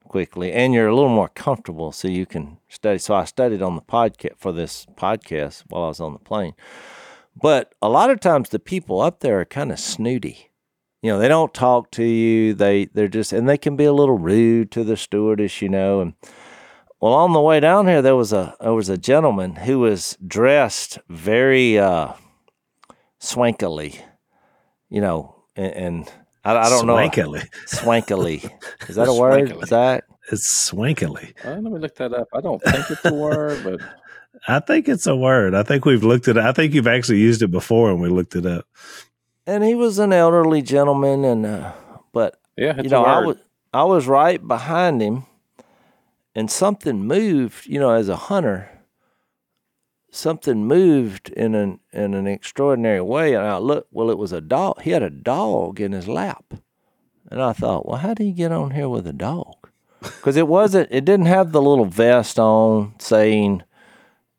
quickly 0.10 0.52
and 0.52 0.74
you're 0.74 0.90
a 0.90 0.96
little 0.96 1.08
more 1.08 1.30
comfortable 1.30 1.94
so 1.94 2.10
you 2.10 2.26
can 2.26 2.58
study. 2.68 2.98
So 2.98 3.16
I 3.16 3.24
studied 3.24 3.62
on 3.62 3.76
the 3.76 3.82
podcast 3.82 4.36
for 4.36 4.52
this 4.52 4.86
podcast 4.98 5.64
while 5.70 5.86
I 5.86 5.88
was 5.88 6.02
on 6.02 6.12
the 6.12 6.20
plane. 6.20 6.54
But 7.40 7.74
a 7.82 7.90
lot 7.90 8.10
of 8.10 8.20
times 8.20 8.50
the 8.50 8.60
people 8.60 9.02
up 9.02 9.20
there 9.20 9.40
are 9.40 9.46
kind 9.46 9.72
of 9.72 9.80
snooty. 9.80 10.50
You 11.02 11.12
know, 11.12 11.20
they 11.20 11.28
don't 11.28 11.54
talk 11.54 11.92
to 11.92 12.04
you. 12.04 12.54
They 12.54 12.86
they're 12.86 13.08
just 13.08 13.32
and 13.32 13.48
they 13.48 13.58
can 13.58 13.76
be 13.76 13.86
a 13.86 13.94
little 13.94 14.18
rude 14.18 14.72
to 14.72 14.84
the 14.84 14.98
stewardess, 14.98 15.62
you 15.62 15.70
know. 15.70 16.02
And 16.02 16.14
well, 17.00 17.14
on 17.14 17.34
the 17.34 17.42
way 17.42 17.60
down 17.60 17.88
here, 17.88 18.02
there 18.02 18.16
was 18.16 18.34
a 18.34 18.56
there 18.60 18.74
was 18.74 18.90
a 18.90 18.98
gentleman 18.98 19.58
who 19.58 19.80
was 19.80 20.18
dressed 20.26 20.98
very 21.10 21.78
uh, 21.78 22.14
swankily, 23.22 24.02
you 24.90 25.02
know, 25.02 25.36
and, 25.56 25.74
and 25.74 26.12
I, 26.44 26.58
I, 26.58 26.70
don't 26.70 26.88
swankily. 26.88 27.34
know 27.36 27.42
swankily. 27.68 28.42
Swankily. 28.42 28.90
Is 28.90 28.96
that 28.96 29.08
a 29.08 29.14
word, 29.20 29.54
Zach? 29.68 30.06
It's 30.32 30.72
swankily. 30.72 31.34
Uh, 31.46 31.52
let 31.52 31.64
me 31.64 31.80
look 31.80 31.96
that 31.96 32.14
up. 32.14 32.28
I 32.34 32.42
don't 32.42 32.62
think 32.64 32.90
it's 32.90 33.06
a 33.06 33.14
word, 33.14 33.64
but 33.64 33.80
I 34.48 34.60
think 34.60 34.88
it's 34.88 35.08
a 35.08 35.16
word. 35.16 35.56
I 35.56 35.64
think 35.64 35.86
we've 35.86 36.04
looked 36.04 36.28
at 36.28 36.38
it. 36.38 36.44
I 36.44 36.52
think 36.52 36.74
you've 36.74 36.88
actually 36.88 37.20
used 37.20 37.42
it 37.42 37.52
before 37.52 37.90
and 37.92 38.02
we 38.02 38.10
looked 38.10 38.36
it 38.36 38.46
up. 38.46 38.66
And 39.46 39.64
he 39.64 39.76
was 39.76 39.98
an 39.98 40.12
elderly 40.12 40.62
gentleman, 40.62 41.24
and 41.24 41.46
uh, 41.46 41.72
but 42.12 42.38
yeah, 42.58 42.82
you 42.82 42.90
know, 42.90 43.06
I 43.06 43.26
was 43.26 43.38
I 43.74 43.86
was 43.86 44.06
right 44.06 44.46
behind 44.46 45.02
him, 45.02 45.26
and 46.36 46.52
something 46.52 47.06
moved. 47.06 47.66
You 47.66 47.80
know, 47.80 47.92
as 47.92 48.10
a 48.10 48.18
hunter, 48.18 48.70
something 50.12 50.66
moved 50.66 51.30
in 51.30 51.56
an 51.56 51.80
in 51.94 52.14
an 52.14 52.28
extraordinary 52.28 53.00
way, 53.00 53.36
and 53.36 53.46
I 53.46 53.58
looked. 53.58 53.88
Well, 53.94 54.10
it 54.10 54.18
was 54.18 54.34
a 54.34 54.42
dog. 54.42 54.82
He 54.82 54.92
had 54.92 55.02
a 55.02 55.10
dog 55.10 55.80
in 55.80 55.94
his 55.94 56.10
lap, 56.10 56.54
and 57.32 57.42
I 57.42 57.54
thought, 57.54 57.88
well, 57.88 58.00
how 58.00 58.16
did 58.16 58.26
he 58.26 58.34
get 58.34 58.52
on 58.52 58.72
here 58.72 58.90
with 58.90 59.08
a 59.08 59.14
dog? 59.14 59.70
Because 60.02 60.36
it 60.36 60.50
wasn't. 60.50 60.90
It 60.92 61.06
didn't 61.06 61.28
have 61.28 61.54
the 61.54 61.62
little 61.62 61.86
vest 61.86 62.38
on 62.38 62.96
saying 63.00 63.64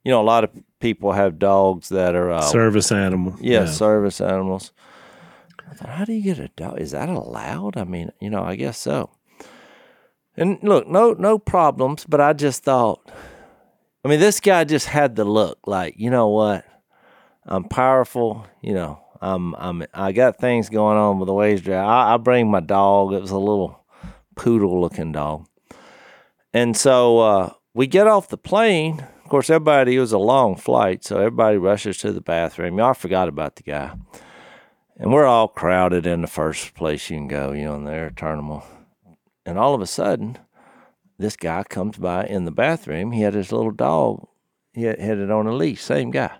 you 0.09 0.15
know, 0.15 0.23
a 0.23 0.25
lot 0.25 0.43
of 0.43 0.50
people 0.81 1.12
have 1.12 1.38
dogs 1.38 1.91
that 1.91 2.15
are 2.15 2.31
uh, 2.31 2.41
service 2.41 2.91
animal. 2.91 3.37
Yeah, 3.43 3.65
yeah, 3.65 3.67
service 3.67 4.23
animals. 4.23 4.73
I 5.71 5.75
thought, 5.75 5.91
how 5.91 6.07
do 6.07 6.15
you 6.15 6.23
get 6.23 6.38
a 6.38 6.49
dog? 6.57 6.81
Is 6.81 6.93
that 6.93 7.11
allowed? 7.11 7.77
I 7.77 7.85
mean, 7.85 8.11
you 8.19 8.31
know, 8.31 8.43
I 8.43 8.57
guess 8.57 8.79
so. 8.79 9.11
And 10.35 10.59
look, 10.62 10.88
no, 10.88 11.12
no 11.12 11.38
problems. 11.38 12.07
But 12.09 12.23
I 12.23 12.33
just 12.33 12.65
thought, 12.65 13.07
I 14.03 14.09
mean, 14.09 14.19
this 14.19 14.41
guy 14.41 14.65
just 14.65 14.87
had 14.87 15.15
the 15.15 15.27
look. 15.27 15.59
Like, 15.67 15.97
you 15.99 16.09
know 16.09 16.29
what? 16.29 16.65
I'm 17.45 17.65
powerful. 17.65 18.47
You 18.62 18.73
know, 18.73 19.05
I'm, 19.21 19.55
I'm, 19.57 19.85
I 19.93 20.12
got 20.12 20.38
things 20.38 20.71
going 20.71 20.97
on 20.97 21.19
with 21.19 21.27
the 21.27 21.35
ways 21.35 21.61
drive. 21.61 21.87
I, 21.87 22.15
I 22.15 22.17
bring 22.17 22.50
my 22.50 22.61
dog. 22.61 23.12
It 23.12 23.21
was 23.21 23.31
a 23.31 23.37
little 23.38 23.85
poodle 24.37 24.81
looking 24.81 25.12
dog. 25.12 25.47
And 26.55 26.75
so 26.75 27.19
uh, 27.19 27.53
we 27.75 27.87
get 27.87 28.07
off 28.07 28.29
the 28.29 28.38
plane 28.38 29.05
of 29.28 29.30
course, 29.30 29.50
everybody, 29.50 29.94
it 29.94 30.00
was 30.00 30.12
a 30.12 30.18
long 30.18 30.56
flight, 30.56 31.04
so 31.04 31.18
everybody 31.18 31.58
rushes 31.58 31.99
to 31.99 32.12
the 32.12 32.23
bathroom. 32.23 32.78
Y'all 32.78 32.94
forgot 32.94 33.28
about 33.28 33.56
the 33.56 33.62
guy. 33.62 33.92
And 34.97 35.12
we're 35.12 35.26
all 35.26 35.49
crowded 35.49 36.06
in 36.06 36.23
the 36.23 36.26
first 36.26 36.73
place 36.73 37.11
you 37.11 37.18
can 37.18 37.28
go, 37.28 37.52
you 37.52 37.64
know, 37.64 37.75
in 37.75 37.85
the 37.85 37.92
air 37.92 38.11
terminal. 38.11 38.64
And 39.44 39.58
all 39.58 39.75
of 39.75 39.82
a 39.82 39.87
sudden, 39.87 40.38
this 41.18 41.37
guy 41.37 41.62
comes 41.64 41.99
by 41.99 42.25
in 42.25 42.47
the 42.47 42.50
bathroom. 42.50 43.12
He 43.12 43.20
had 43.20 43.35
his 43.35 43.52
little 43.52 43.70
dog, 43.70 44.26
he 44.73 44.85
had, 44.85 44.99
it 44.99 45.30
on 45.30 45.47
a 45.47 45.52
leash, 45.52 45.82
same 45.82 46.11
guy. 46.11 46.30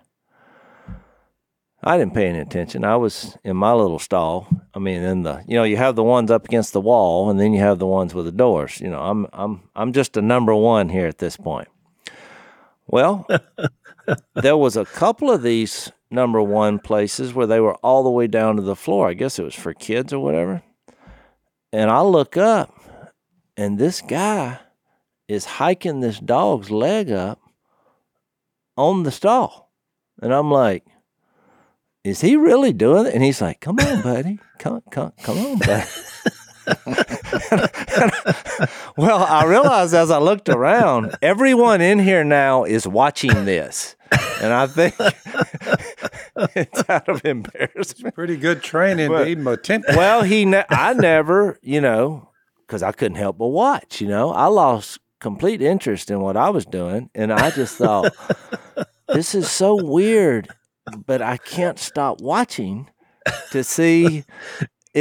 I 1.83 1.95
didn't 1.95 2.15
pay 2.15 2.25
any 2.25 2.39
attention. 2.39 2.83
I 2.83 2.95
was 2.95 3.37
in 3.43 3.55
my 3.55 3.73
little 3.73 3.99
stall. 3.99 4.47
I 4.73 4.79
mean, 4.79 5.03
in 5.03 5.21
the 5.21 5.43
you 5.47 5.53
know, 5.53 5.63
you 5.63 5.77
have 5.77 5.95
the 5.95 6.03
ones 6.03 6.31
up 6.31 6.45
against 6.45 6.73
the 6.73 6.81
wall, 6.81 7.29
and 7.29 7.39
then 7.39 7.53
you 7.53 7.59
have 7.59 7.77
the 7.77 7.85
ones 7.85 8.15
with 8.15 8.25
the 8.25 8.31
doors. 8.31 8.81
You 8.81 8.89
know, 8.89 8.99
I'm 8.99 9.27
I'm 9.31 9.69
I'm 9.75 9.93
just 9.93 10.17
a 10.17 10.23
number 10.23 10.55
one 10.55 10.89
here 10.89 11.05
at 11.05 11.19
this 11.19 11.37
point. 11.37 11.67
Well, 12.91 13.27
there 14.35 14.57
was 14.57 14.75
a 14.75 14.85
couple 14.85 15.29
of 15.31 15.43
these 15.43 15.91
number 16.09 16.41
one 16.41 16.79
places 16.79 17.33
where 17.33 17.45
they 17.45 17.59
were 17.59 17.75
all 17.75 18.03
the 18.03 18.09
way 18.09 18.25
down 18.25 18.55
to 18.55 18.63
the 18.63 18.75
floor. 18.75 19.07
I 19.07 19.13
guess 19.13 19.37
it 19.37 19.43
was 19.43 19.53
for 19.55 19.73
kids 19.73 20.11
or 20.11 20.19
whatever. 20.19 20.63
And 21.71 21.91
I 21.91 22.01
look 22.01 22.35
up, 22.35 22.73
and 23.55 23.77
this 23.77 24.01
guy 24.01 24.59
is 25.27 25.45
hiking 25.45 25.99
this 25.99 26.19
dog's 26.19 26.71
leg 26.71 27.11
up 27.11 27.39
on 28.75 29.03
the 29.03 29.11
stall. 29.11 29.71
And 30.21 30.33
I'm 30.33 30.49
like, 30.49 30.83
is 32.03 32.21
he 32.21 32.35
really 32.35 32.73
doing 32.73 33.05
it? 33.05 33.13
And 33.13 33.23
he's 33.23 33.41
like, 33.41 33.59
come 33.59 33.77
on, 33.79 34.01
buddy. 34.01 34.39
Come, 34.57 34.81
come, 34.89 35.13
come 35.21 35.37
on, 35.37 35.59
buddy. 35.59 35.87
well, 38.97 39.23
I 39.23 39.45
realized 39.45 39.93
as 39.93 40.11
I 40.11 40.19
looked 40.19 40.49
around, 40.49 41.15
everyone 41.21 41.81
in 41.81 41.99
here 41.99 42.23
now 42.23 42.63
is 42.63 42.87
watching 42.87 43.45
this. 43.45 43.95
And 44.41 44.53
I 44.53 44.67
think 44.67 44.95
it's 46.55 46.89
out 46.89 47.07
of 47.07 47.23
embarrassment. 47.25 48.15
Pretty 48.15 48.37
good 48.37 48.63
training 48.63 49.09
but, 49.09 49.25
to 49.25 49.29
even 49.29 49.47
attempt. 49.47 49.89
Well, 49.89 50.23
he, 50.23 50.45
ne- 50.45 50.65
I 50.69 50.93
never, 50.93 51.59
you 51.61 51.81
know, 51.81 52.29
because 52.65 52.81
I 52.83 52.91
couldn't 52.91 53.17
help 53.17 53.37
but 53.37 53.47
watch. 53.47 54.01
You 54.01 54.07
know, 54.07 54.31
I 54.31 54.45
lost 54.45 54.99
complete 55.19 55.61
interest 55.61 56.09
in 56.09 56.21
what 56.21 56.37
I 56.37 56.49
was 56.49 56.65
doing, 56.65 57.09
and 57.13 57.31
I 57.31 57.51
just 57.51 57.77
thought, 57.77 58.13
this 59.09 59.35
is 59.35 59.51
so 59.51 59.75
weird, 59.83 60.49
but 61.05 61.21
I 61.21 61.37
can't 61.37 61.77
stop 61.77 62.21
watching 62.21 62.89
to 63.51 63.63
see 63.63 64.23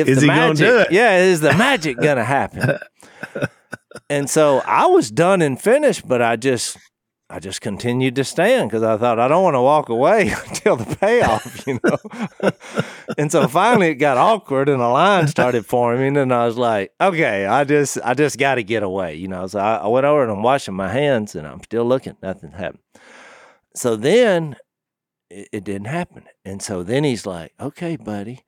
if 0.01 0.09
is 0.09 0.17
the 0.17 0.23
he 0.23 0.27
magic, 0.27 0.67
gonna 0.67 0.79
do 0.79 0.79
it? 0.81 0.93
yeah, 0.93 1.19
is 1.19 1.41
the 1.41 1.55
magic 1.55 1.99
gonna 1.99 2.25
happen? 2.25 2.79
and 4.11 4.29
so 4.29 4.63
I 4.65 4.87
was 4.87 5.11
done 5.11 5.43
and 5.43 5.61
finished, 5.61 6.07
but 6.07 6.23
I 6.23 6.37
just 6.37 6.77
I 7.31 7.41
just 7.41 7.61
continued 7.61 8.15
to 8.17 8.25
stand 8.25 8.71
because 8.71 8.83
I 8.83 8.97
thought 8.97 9.19
I 9.19 9.29
don't 9.29 9.43
want 9.43 9.55
to 9.55 9.61
walk 9.61 9.91
away 9.91 10.31
until 10.49 10.77
the 10.77 10.97
payoff, 10.97 11.67
you 11.67 11.79
know. 11.85 12.51
and 13.19 13.31
so 13.31 13.47
finally 13.47 13.89
it 13.89 13.97
got 13.97 14.17
awkward 14.17 14.71
and 14.71 14.81
a 14.81 14.89
line 14.89 15.29
started 15.29 15.67
forming, 15.67 16.17
and 16.17 16.33
I 16.33 16.47
was 16.47 16.57
like, 16.57 16.93
okay, 17.01 17.45
I 17.45 17.65
just 17.65 17.99
I 18.03 18.15
just 18.15 18.39
got 18.39 18.55
to 18.55 18.63
get 18.63 18.83
away, 18.83 19.17
you 19.17 19.29
know. 19.29 19.47
So 19.47 19.59
I, 19.59 19.77
I 19.77 19.87
went 19.89 20.07
over 20.07 20.23
and 20.23 20.33
I'm 20.33 20.43
washing 20.43 20.75
my 20.75 20.89
hands, 20.89 21.35
and 21.35 21.47
I'm 21.47 21.63
still 21.63 21.85
looking, 21.85 22.17
nothing 22.23 22.53
happened. 22.53 22.83
So 23.75 23.95
then 23.95 24.57
it, 25.29 25.49
it 25.53 25.65
didn't 25.65 25.89
happen, 25.89 26.25
and 26.47 26.63
so 26.63 26.83
then 26.83 27.05
he's 27.05 27.27
like, 27.27 27.53
okay, 27.61 27.97
buddy. 27.97 28.41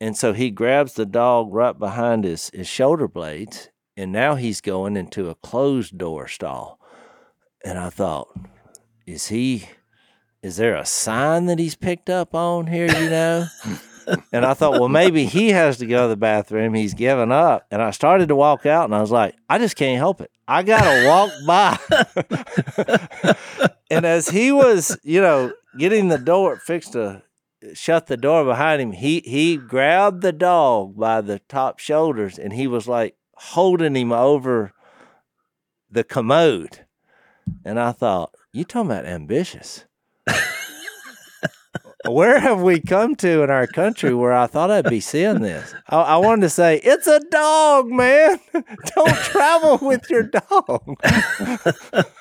And 0.00 0.16
so 0.16 0.32
he 0.32 0.50
grabs 0.50 0.94
the 0.94 1.06
dog 1.06 1.52
right 1.52 1.78
behind 1.78 2.24
his, 2.24 2.50
his 2.50 2.66
shoulder 2.66 3.08
blades, 3.08 3.70
and 3.96 4.12
now 4.12 4.34
he's 4.34 4.60
going 4.60 4.96
into 4.96 5.30
a 5.30 5.34
closed 5.34 5.96
door 5.96 6.28
stall. 6.28 6.78
And 7.64 7.78
I 7.78 7.88
thought, 7.88 8.28
is 9.06 9.28
he, 9.28 9.68
is 10.42 10.56
there 10.56 10.76
a 10.76 10.84
sign 10.84 11.46
that 11.46 11.58
he's 11.58 11.76
picked 11.76 12.10
up 12.10 12.34
on 12.34 12.66
here, 12.66 12.88
you 12.88 13.10
know? 13.10 13.46
and 14.32 14.44
I 14.44 14.52
thought, 14.52 14.72
well, 14.72 14.88
maybe 14.88 15.24
he 15.24 15.50
has 15.50 15.78
to 15.78 15.86
go 15.86 16.02
to 16.02 16.08
the 16.08 16.16
bathroom. 16.16 16.74
He's 16.74 16.94
given 16.94 17.32
up. 17.32 17.66
And 17.70 17.80
I 17.80 17.90
started 17.90 18.28
to 18.28 18.36
walk 18.36 18.66
out, 18.66 18.84
and 18.84 18.94
I 18.94 19.00
was 19.00 19.10
like, 19.10 19.34
I 19.48 19.58
just 19.58 19.76
can't 19.76 19.98
help 19.98 20.20
it. 20.20 20.30
I 20.46 20.62
got 20.62 20.82
to 20.82 21.06
walk 21.06 21.30
by. 21.46 23.34
and 23.90 24.04
as 24.04 24.28
he 24.28 24.52
was, 24.52 24.96
you 25.02 25.22
know, 25.22 25.52
getting 25.78 26.08
the 26.08 26.18
door 26.18 26.56
fixed 26.56 26.92
to 26.92 27.22
shut 27.74 28.06
the 28.06 28.16
door 28.16 28.44
behind 28.44 28.82
him, 28.82 28.92
he 28.92 29.22
he 29.24 29.56
grabbed 29.56 30.22
the 30.22 30.32
dog 30.32 30.96
by 30.96 31.20
the 31.20 31.38
top 31.40 31.78
shoulders 31.78 32.38
and 32.38 32.52
he 32.52 32.66
was 32.66 32.86
like 32.86 33.16
holding 33.34 33.96
him 33.96 34.12
over 34.12 34.72
the 35.90 36.04
commode. 36.04 36.84
And 37.64 37.80
I 37.80 37.92
thought, 37.92 38.34
you 38.52 38.64
talking 38.64 38.90
about 38.90 39.06
ambitious. 39.06 39.85
Where 42.08 42.38
have 42.38 42.62
we 42.62 42.80
come 42.80 43.14
to 43.16 43.42
in 43.42 43.50
our 43.50 43.66
country 43.66 44.14
where 44.14 44.32
I 44.32 44.46
thought 44.46 44.70
I'd 44.70 44.88
be 44.88 45.00
seeing 45.00 45.40
this? 45.40 45.74
I, 45.88 45.96
I 45.96 46.16
wanted 46.16 46.42
to 46.42 46.50
say, 46.50 46.76
it's 46.82 47.06
a 47.06 47.20
dog, 47.20 47.88
man. 47.88 48.38
Don't 48.52 49.16
travel 49.16 49.78
with 49.82 50.08
your 50.10 50.24
dog. 50.24 50.96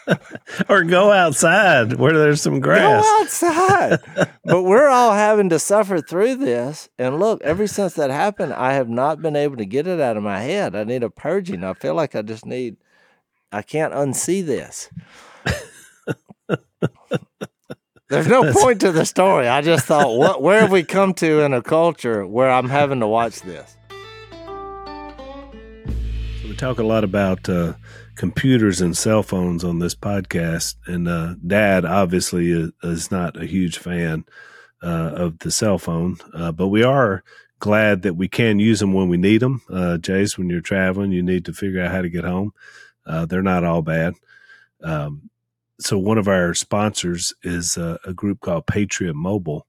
or 0.70 0.84
go 0.84 1.12
outside 1.12 1.94
where 1.94 2.14
there's 2.14 2.42
some 2.42 2.60
grass. 2.60 3.04
Go 3.04 3.22
outside. 3.22 4.00
but 4.44 4.64
we're 4.64 4.88
all 4.88 5.14
having 5.14 5.50
to 5.50 5.60
suffer 5.60 6.00
through 6.02 6.36
this. 6.36 6.90
And 6.98 7.20
look, 7.20 7.42
ever 7.44 7.68
since 7.68 7.94
that 7.96 8.12
happened, 8.12 8.54
I 8.54 8.74
have 8.74 8.90
not 8.90 9.22
been 9.22 9.36
able 9.36 9.58
to 9.58 9.66
get 9.66 9.88
it 9.88 10.00
out 10.00 10.18
of 10.18 10.24
my 10.24 10.40
head. 10.40 10.76
I 10.76 10.84
need 10.84 11.04
a 11.04 11.10
purging. 11.10 11.64
I 11.64 11.74
feel 11.74 11.96
like 11.96 12.16
I 12.16 12.22
just 12.22 12.46
need, 12.46 12.78
I 13.52 13.62
can't 13.62 13.94
unsee 13.94 14.46
this. 14.46 14.90
There's 18.08 18.28
no 18.28 18.54
point 18.54 18.82
to 18.82 18.92
the 18.92 19.04
story. 19.04 19.48
I 19.48 19.62
just 19.62 19.86
thought, 19.88 20.16
what? 20.16 20.40
Where 20.40 20.62
have 20.62 20.72
we 20.72 20.84
come 20.84 21.16
to 21.16 21.42
in 21.42 21.54
a 21.54 21.62
culture 21.64 22.26
where 22.26 22.52
I'm 22.52 22.70
having 22.70 23.00
to 23.00 23.08
watch 23.08 23.42
this? 23.42 23.76
So 26.40 26.48
we 26.48 26.56
talk 26.56 26.78
a 26.78 26.84
lot 26.84 27.04
about 27.04 27.50
uh, 27.50 27.74
computers 28.16 28.80
and 28.80 28.96
cell 28.96 29.24
phones 29.24 29.64
on 29.64 29.80
this 29.80 29.96
podcast, 29.96 30.76
and 30.86 31.08
uh, 31.08 31.34
Dad 31.46 31.84
obviously 31.84 32.52
is, 32.52 32.72
is, 32.84 33.10
not 33.10 33.42
a 33.42 33.46
huge 33.48 33.80
fan 33.80 34.26
uh, 34.84 35.14
of 35.16 35.40
the 35.40 35.50
cell 35.50 35.80
phone, 35.80 36.18
uh, 36.36 36.52
but 36.52 36.68
we 36.68 36.84
are 36.84 37.24
glad 37.58 38.04
that 38.04 38.14
we 38.14 38.28
can 38.28 38.60
use 38.60 38.82
them 38.82 38.94
when 38.94 39.10
we 39.10 39.18
need 39.18 39.42
them. 39.42 39.64
Uh, 39.68 39.98
Jase, 39.98 40.38
when 40.38 40.48
you're 40.48 40.62
traveling, 40.62 41.12
you 41.12 41.24
need 41.24 41.46
to 41.46 41.54
figure 41.54 41.82
out 41.82 41.92
how 41.92 42.04
to 42.04 42.10
get 42.10 42.24
home. 42.24 42.54
Uh, 43.04 43.26
they're 43.26 43.42
not 43.42 43.64
all 43.64 43.82
bad. 43.82 44.14
Um, 44.84 45.32
so 45.80 45.98
one 45.98 46.18
of 46.18 46.28
our 46.28 46.54
sponsors 46.54 47.34
is 47.44 47.78
a, 47.78 48.00
a, 48.06 48.14
group 48.14 48.40
called 48.42 48.68
Patriot 48.68 49.16
Mobile, 49.16 49.68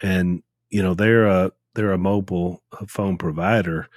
and 0.00 0.42
you 0.70 0.82
know 0.82 0.94
they're 0.94 1.26
a 1.26 1.52
they're 1.74 1.92
a 1.92 1.98
mobile 1.98 2.62
phone 2.88 3.18
provider, 3.18 3.88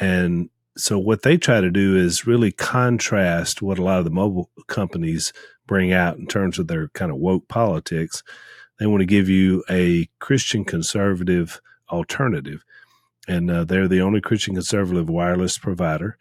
and 0.00 0.50
so 0.76 0.98
what 0.98 1.22
they 1.22 1.36
try 1.36 1.60
to 1.60 1.70
do 1.70 1.96
is 1.96 2.26
really 2.26 2.52
contrast 2.52 3.62
what 3.62 3.78
a 3.78 3.82
lot 3.82 3.98
of 3.98 4.04
the 4.04 4.10
mobile 4.10 4.50
companies 4.68 5.32
bring 5.66 5.92
out 5.92 6.16
in 6.18 6.26
terms 6.26 6.58
of 6.58 6.68
their 6.68 6.88
kind 6.88 7.10
of 7.10 7.18
woke 7.18 7.48
politics. 7.48 8.22
They 8.78 8.86
want 8.86 9.00
to 9.00 9.06
give 9.06 9.28
you 9.28 9.64
a 9.68 10.08
Christian 10.20 10.64
conservative 10.64 11.60
alternative, 11.90 12.64
and 13.26 13.50
uh, 13.50 13.64
they're 13.64 13.88
the 13.88 14.02
only 14.02 14.20
Christian 14.20 14.54
conservative 14.54 15.08
wireless 15.08 15.58
provider. 15.58 16.16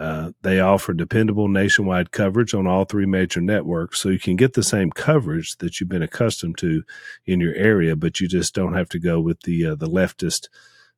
Uh, 0.00 0.32
they 0.40 0.58
offer 0.60 0.94
dependable 0.94 1.46
nationwide 1.46 2.10
coverage 2.10 2.54
on 2.54 2.66
all 2.66 2.86
three 2.86 3.04
major 3.04 3.40
networks, 3.40 4.00
so 4.00 4.08
you 4.08 4.18
can 4.18 4.34
get 4.34 4.54
the 4.54 4.62
same 4.62 4.90
coverage 4.90 5.58
that 5.58 5.78
you've 5.78 5.90
been 5.90 6.02
accustomed 6.02 6.56
to 6.56 6.82
in 7.26 7.38
your 7.38 7.54
area, 7.54 7.94
but 7.94 8.18
you 8.18 8.26
just 8.26 8.54
don't 8.54 8.72
have 8.72 8.88
to 8.88 8.98
go 8.98 9.20
with 9.20 9.42
the 9.42 9.66
uh, 9.66 9.74
the 9.74 9.88
leftist 9.88 10.48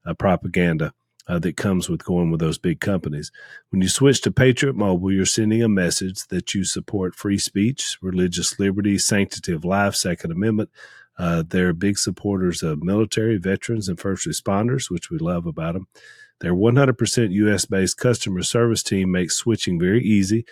uh, 0.06 0.14
propaganda 0.14 0.92
uh, 1.26 1.40
that 1.40 1.56
comes 1.56 1.88
with 1.88 2.04
going 2.04 2.30
with 2.30 2.40
those 2.40 2.58
big 2.58 2.78
companies. 2.78 3.32
When 3.70 3.82
you 3.82 3.88
switch 3.88 4.20
to 4.22 4.30
Patriot 4.30 4.76
Mobile, 4.76 5.10
you're 5.10 5.26
sending 5.26 5.64
a 5.64 5.68
message 5.68 6.26
that 6.28 6.54
you 6.54 6.64
support 6.64 7.16
free 7.16 7.38
speech, 7.38 7.98
religious 8.02 8.60
liberty, 8.60 8.98
sanctity 8.98 9.52
of 9.52 9.64
life, 9.64 9.96
Second 9.96 10.30
Amendment. 10.30 10.70
Uh, 11.18 11.42
they're 11.46 11.72
big 11.72 11.98
supporters 11.98 12.62
of 12.62 12.82
military, 12.82 13.36
veterans, 13.36 13.88
and 13.88 13.98
first 14.00 14.26
responders, 14.26 14.90
which 14.90 15.10
we 15.10 15.18
love 15.18 15.46
about 15.46 15.74
them. 15.74 15.86
Their 16.42 16.54
100% 16.54 17.30
US 17.30 17.64
based 17.66 17.96
customer 17.96 18.42
service 18.42 18.82
team 18.82 19.12
makes 19.12 19.36
switching 19.36 19.78
very 19.78 20.02
easy. 20.02 20.44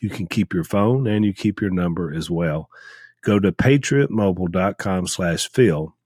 You 0.00 0.08
can 0.08 0.28
keep 0.28 0.54
your 0.54 0.62
phone 0.62 1.08
and 1.08 1.24
you 1.24 1.34
keep 1.34 1.60
your 1.60 1.70
number 1.70 2.14
as 2.14 2.30
well. 2.30 2.70
Go 3.22 3.40
to 3.40 3.50
patriotmobile.com 3.50 5.08
slash 5.08 5.48
Phil, 5.50 5.96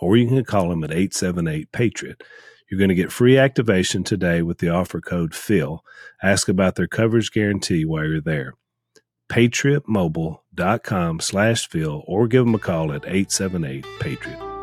or 0.00 0.16
you 0.16 0.26
can 0.26 0.44
call 0.44 0.70
them 0.70 0.82
at 0.82 0.90
878 0.90 1.72
Patriot. 1.72 2.22
You're 2.70 2.78
going 2.78 2.88
to 2.88 2.94
get 2.94 3.12
free 3.12 3.36
activation 3.36 4.02
today 4.02 4.40
with 4.40 4.58
the 4.58 4.70
offer 4.70 5.00
code 5.00 5.34
Phil. 5.34 5.84
Ask 6.22 6.48
about 6.48 6.74
their 6.76 6.86
coverage 6.86 7.30
guarantee 7.30 7.84
while 7.84 8.06
you're 8.06 8.20
there. 8.20 8.54
patriotmobile.com 9.28 11.20
slash 11.20 11.68
Phil, 11.68 12.02
or 12.06 12.26
give 12.26 12.46
them 12.46 12.54
a 12.54 12.58
call 12.58 12.92
at 12.92 13.04
878 13.04 13.84
Patriot. 14.00 14.57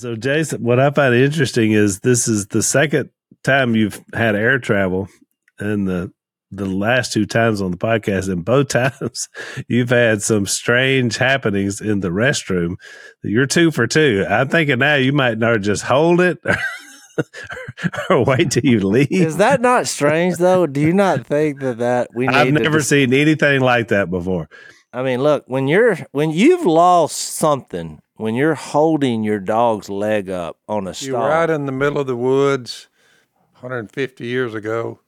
So, 0.00 0.16
Jason, 0.16 0.62
what 0.62 0.80
I 0.80 0.90
find 0.92 1.14
interesting 1.14 1.72
is 1.72 2.00
this 2.00 2.26
is 2.26 2.46
the 2.46 2.62
second 2.62 3.10
time 3.44 3.76
you've 3.76 4.00
had 4.14 4.34
air 4.34 4.58
travel, 4.58 5.08
and 5.58 5.86
the 5.86 6.10
the 6.50 6.64
last 6.64 7.12
two 7.12 7.26
times 7.26 7.60
on 7.60 7.70
the 7.70 7.76
podcast, 7.76 8.32
and 8.32 8.42
both 8.42 8.68
times 8.70 9.28
you've 9.68 9.90
had 9.90 10.22
some 10.22 10.46
strange 10.46 11.18
happenings 11.18 11.82
in 11.82 12.00
the 12.00 12.08
restroom. 12.08 12.76
You're 13.22 13.44
two 13.44 13.70
for 13.70 13.86
two. 13.86 14.24
I'm 14.26 14.48
thinking 14.48 14.78
now 14.78 14.94
you 14.94 15.12
might 15.12 15.36
not 15.36 15.60
just 15.60 15.82
hold 15.82 16.22
it. 16.22 16.38
or 18.08 18.24
wait 18.24 18.52
till 18.52 18.64
you 18.64 18.80
leave. 18.80 19.12
Is 19.12 19.36
that 19.36 19.60
not 19.60 19.86
strange 19.86 20.38
though? 20.38 20.66
Do 20.66 20.80
you 20.80 20.94
not 20.94 21.26
think 21.26 21.60
that 21.60 21.76
that 21.76 22.08
we? 22.14 22.26
I've 22.26 22.54
never 22.54 22.78
just, 22.78 22.88
seen 22.88 23.12
anything 23.12 23.60
like 23.60 23.88
that 23.88 24.10
before. 24.10 24.48
I 24.94 25.02
mean, 25.02 25.22
look 25.22 25.44
when 25.46 25.68
you're 25.68 25.96
when 26.12 26.30
you've 26.30 26.64
lost 26.64 27.18
something 27.18 28.00
when 28.20 28.34
you're 28.34 28.54
holding 28.54 29.22
your 29.24 29.40
dog's 29.40 29.88
leg 29.88 30.28
up 30.28 30.58
on 30.68 30.86
a. 30.86 30.94
You're 30.98 31.18
right 31.18 31.48
in 31.48 31.66
the 31.66 31.72
middle 31.72 31.98
of 31.98 32.06
the 32.06 32.16
woods 32.16 32.88
150 33.60 34.26
years 34.26 34.54
ago. 34.54 35.00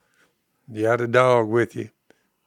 You 0.70 0.86
had 0.86 1.00
a 1.00 1.06
dog 1.06 1.48
with 1.48 1.76
you. 1.76 1.90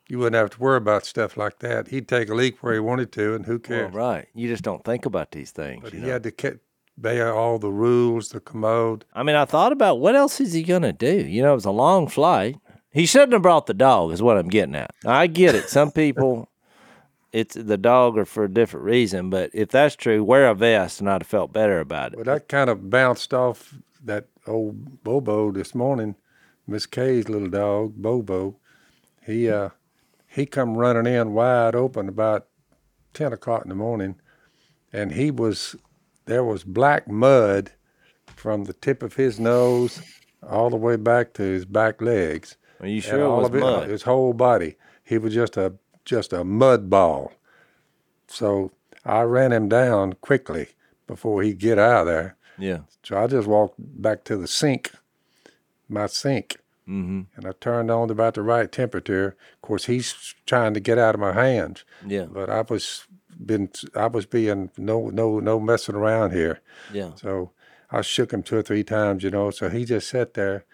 You 0.08 0.20
wouldn't 0.20 0.36
have 0.36 0.52
to 0.52 0.60
worry 0.60 0.78
about 0.78 1.06
stuff 1.06 1.36
like 1.36 1.60
that. 1.60 1.88
He'd 1.88 2.08
take 2.08 2.30
a 2.30 2.36
leak 2.36 2.62
where 2.62 2.74
he 2.74 2.80
wanted 2.80 3.12
to, 3.14 3.34
and 3.34 3.46
who 3.46 3.58
cares? 3.58 3.92
Well, 3.92 4.04
right. 4.04 4.28
You 4.36 4.48
just 4.48 4.64
don't 4.64 4.84
think 4.84 5.06
about 5.06 5.32
these 5.32 5.52
things. 5.52 5.84
But 5.84 5.94
he 5.94 6.00
know? 6.00 6.10
had 6.10 6.24
to 6.24 6.60
obey 7.00 7.22
all 7.22 7.58
the 7.58 7.72
rules, 7.72 8.30
the 8.30 8.40
commode. 8.40 9.06
I 9.14 9.24
mean, 9.24 9.36
I 9.36 9.46
thought 9.46 9.72
about 9.72 10.00
what 10.00 10.16
else 10.16 10.40
is 10.40 10.54
he 10.54 10.64
going 10.64 10.84
to 10.84 10.94
do? 10.94 11.26
You 11.28 11.42
know, 11.42 11.54
it 11.54 11.56
was 11.56 11.66
a 11.66 11.72
long 11.72 12.08
flight. 12.08 12.58
He 12.92 13.06
shouldn't 13.06 13.34
have 13.34 13.42
brought 13.42 13.66
the 13.66 13.74
dog, 13.74 14.12
is 14.12 14.22
what 14.22 14.38
I'm 14.38 14.48
getting 14.48 14.76
at. 14.76 14.92
I 15.06 15.28
get 15.28 15.56
it. 15.56 15.70
Some 15.70 15.92
people 15.92 16.50
it's 17.36 17.56
the 17.56 17.78
dog 17.78 18.18
or 18.18 18.24
for 18.24 18.46
a 18.46 18.50
different 18.50 18.86
reason. 18.86 19.30
But 19.30 19.52
if 19.54 19.68
that's 19.68 19.98
true, 19.98 20.24
wear 20.24 20.48
a 20.48 20.56
vest, 20.56 21.02
and 21.02 21.10
I'd 21.10 21.22
have 21.22 21.28
felt 21.28 21.52
better 21.52 21.82
about 21.82 22.14
it. 22.14 22.16
Well, 22.16 22.26
that 22.26 22.48
kind 22.48 22.70
of 22.70 22.90
bounced 22.90 23.34
off 23.34 23.76
that 24.02 24.28
old 24.48 25.04
Bobo 25.04 25.52
this 25.52 25.76
morning, 25.76 26.16
Miss 26.66 26.86
Kay's 26.86 27.28
little 27.28 27.50
dog, 27.50 27.96
Bobo. 27.98 28.56
He 29.26 29.50
uh, 29.50 29.70
he 30.28 30.46
come 30.46 30.78
running 30.78 31.14
in 31.14 31.34
wide 31.34 31.76
open 31.76 32.08
about 32.08 32.48
ten 33.14 33.34
o'clock 33.34 33.64
in 33.64 33.70
the 33.70 33.76
morning, 33.76 34.16
and 34.94 35.12
he 35.12 35.30
was 35.30 35.76
there 36.28 36.44
was 36.44 36.64
black 36.64 37.06
mud 37.06 37.74
from 38.28 38.64
the 38.64 38.74
tip 38.74 39.04
of 39.04 39.16
his 39.16 39.42
nose 39.42 40.02
all 40.42 40.70
the 40.70 40.78
way 40.78 40.96
back 40.96 41.34
to 41.34 41.44
his 41.44 41.66
back 41.66 42.02
legs. 42.02 42.56
Are 42.80 42.88
you 42.88 43.02
sure 43.02 43.26
it 43.26 43.30
was 43.30 43.50
it, 43.50 43.60
mud? 43.60 43.90
His 43.90 44.04
whole 44.04 44.32
body. 44.32 44.78
He 45.04 45.18
was 45.18 45.34
just 45.34 45.58
a 45.58 45.74
just 46.06 46.32
a 46.32 46.44
mud 46.44 46.90
ball. 46.90 47.34
So 48.28 48.72
I 49.04 49.22
ran 49.22 49.52
him 49.52 49.68
down 49.68 50.14
quickly 50.14 50.70
before 51.08 51.44
he'd 51.44 51.60
get 51.60 51.78
out 51.78 52.02
of 52.02 52.08
there. 52.08 52.38
Yeah. 52.58 52.80
So 53.04 53.18
I 53.18 53.28
just 53.28 53.48
walked 53.48 53.76
back 53.78 54.24
to 54.26 54.38
the 54.38 54.48
sink, 54.48 54.92
my 55.90 56.08
sink, 56.08 56.58
mm-hmm. 56.88 57.22
and 57.36 57.46
I 57.46 57.52
turned 57.60 57.92
on 57.92 58.10
about 58.10 58.36
the 58.36 58.42
right 58.42 58.72
temperature. 58.72 59.36
Of 59.56 59.62
course, 59.62 59.86
he's 59.86 60.36
trying 60.46 60.74
to 60.74 60.80
get 60.80 60.98
out 60.98 61.16
of 61.16 61.22
my 61.22 61.34
hands. 61.34 61.84
Yeah. 62.06 62.26
But 62.26 62.50
I 62.50 62.62
was 62.62 63.06
been 63.44 63.70
I 63.96 64.08
was 64.08 64.26
being 64.26 64.72
no 64.78 65.10
no 65.10 65.40
no 65.40 65.60
messing 65.60 65.96
around 65.96 66.32
here. 66.32 66.62
Yeah. 66.94 67.12
So 67.16 67.52
I 67.92 68.02
shook 68.02 68.32
him 68.32 68.44
two 68.44 68.58
or 68.58 68.62
three 68.62 68.84
times, 68.84 69.24
you 69.24 69.30
know. 69.30 69.52
So 69.52 69.70
he 69.70 69.86
just 69.86 70.10
sat 70.10 70.34
there 70.34 70.66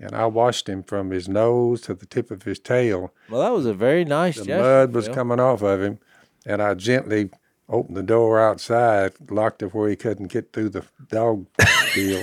and 0.00 0.14
I 0.14 0.26
washed 0.26 0.68
him 0.68 0.82
from 0.82 1.10
his 1.10 1.28
nose 1.28 1.80
to 1.82 1.94
the 1.94 2.06
tip 2.06 2.30
of 2.30 2.44
his 2.44 2.58
tail. 2.58 3.12
Well, 3.28 3.40
that 3.40 3.52
was 3.52 3.66
a 3.66 3.74
very 3.74 4.04
nice 4.04 4.38
the 4.38 4.44
gesture. 4.44 4.62
mud 4.62 4.94
was 4.94 5.08
coming 5.08 5.40
off 5.40 5.62
of 5.62 5.82
him, 5.82 5.98
and 6.46 6.62
I 6.62 6.74
gently 6.74 7.30
opened 7.68 7.96
the 7.96 8.02
door 8.02 8.40
outside, 8.40 9.12
locked 9.30 9.62
it 9.62 9.74
where 9.74 9.88
he 9.88 9.96
couldn't 9.96 10.32
get 10.32 10.52
through 10.52 10.70
the 10.70 10.84
dog 11.10 11.46
deal. 11.94 12.22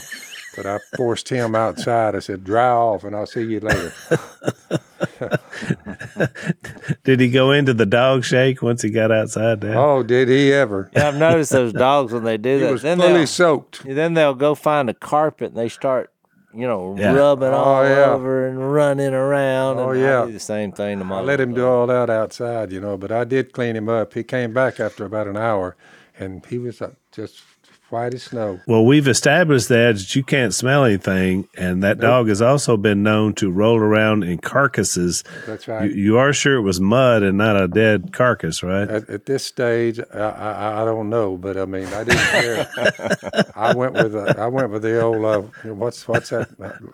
But 0.55 0.65
I 0.65 0.79
forced 0.95 1.29
him 1.29 1.53
outside. 1.53 2.15
I 2.15 2.19
said, 2.19 2.45
"Dry 2.45 2.69
off, 2.69 3.03
and 3.03 3.13
I'll 3.13 3.25
see 3.25 3.43
you 3.43 3.59
later." 3.59 3.93
did 7.03 7.19
he 7.19 7.29
go 7.29 7.51
into 7.51 7.73
the 7.73 7.85
dog 7.85 8.23
shake 8.23 8.61
once 8.61 8.81
he 8.81 8.89
got 8.89 9.11
outside? 9.11 9.59
There? 9.59 9.77
Oh, 9.77 10.01
did 10.01 10.29
he 10.29 10.53
ever? 10.53 10.89
Yeah, 10.93 11.09
I've 11.09 11.17
noticed 11.17 11.51
those 11.51 11.73
dogs 11.73 12.13
when 12.13 12.23
they 12.23 12.38
do 12.38 12.55
he 12.55 12.63
that. 12.63 12.71
was 12.71 12.83
then 12.83 12.99
fully 12.99 13.25
soaked. 13.25 13.83
Then 13.83 14.13
they'll 14.13 14.33
go 14.33 14.55
find 14.55 14.89
a 14.89 14.93
carpet 14.93 15.49
and 15.49 15.57
they 15.57 15.69
start 15.69 16.13
you 16.56 16.68
know, 16.68 16.96
yeah. 16.98 17.13
rubbing 17.13 17.50
oh, 17.50 17.54
all 17.54 17.84
yeah. 17.84 18.12
over 18.12 18.48
and 18.48 18.74
running 18.74 19.13
around. 19.13 19.78
Oh 19.78 19.91
and 19.91 20.00
yeah, 20.00 20.24
I 20.24 20.26
do 20.26 20.32
the 20.32 20.39
same 20.39 20.72
thing 20.72 21.00
to 21.00 21.06
my. 21.06 21.20
I 21.20 21.22
let 21.22 21.39
him 21.39 21.54
do 21.54 21.68
all 21.68 21.88
that 21.88 22.10
outside, 22.10 22.72
you 22.72 22.80
know, 22.80 22.98
but 22.98 23.12
I 23.12 23.24
did 23.24 23.52
clean 23.54 23.76
him 23.76 23.89
up. 23.89 24.13
He 24.13 24.24
came 24.24 24.54
back 24.54 24.80
after 24.80 25.06
about 25.06 25.28
an 25.28 25.38
hour, 25.38 25.76
and 26.18 26.46
he 26.46 26.58
was 26.58 26.82
uh, 26.82 26.91
just 27.12 27.41
white 27.89 28.13
as 28.13 28.24
snow. 28.24 28.60
Well, 28.67 28.86
we've 28.86 29.08
established 29.08 29.69
that, 29.69 29.95
that 29.95 30.15
you 30.15 30.24
can't 30.24 30.54
smell 30.54 30.86
anything, 30.86 31.48
and 31.56 31.84
that 31.84 31.98
nope. 31.98 32.02
dog 32.02 32.28
has 32.30 32.41
also 32.41 32.78
been 32.78 33.04
known 33.04 33.34
to 33.36 33.52
roll 33.52 33.78
around 33.78 34.24
in 34.24 34.39
carcasses. 34.39 35.24
That's 35.45 35.67
right. 35.67 35.89
You, 35.89 35.95
you 35.95 36.17
are 36.17 36.34
sure 36.34 36.56
it 36.56 36.62
was 36.62 36.80
mud 36.80 37.24
and 37.24 37.38
not 37.38 37.62
a 37.62 37.67
dead 37.67 38.13
carcass, 38.13 38.63
right? 38.63 38.89
At, 38.89 39.10
at 39.10 39.26
this 39.26 39.45
stage, 39.45 40.00
I, 40.13 40.17
I, 40.17 40.82
I, 40.82 40.86
don't 40.86 41.10
know, 41.10 41.38
but 41.38 41.58
I 41.58 41.65
mean, 41.65 41.88
I 41.88 42.04
didn't 42.04 42.19
care. 42.19 43.52
I 43.56 43.74
went 43.74 43.93
with 43.93 44.15
a, 44.15 44.36
I 44.39 44.48
went 44.48 44.71
with 44.71 44.82
the 44.82 45.02
old 45.02 45.26
uh, 45.26 45.41
what's 45.74 46.08
what's 46.08 46.30
that 46.30 46.50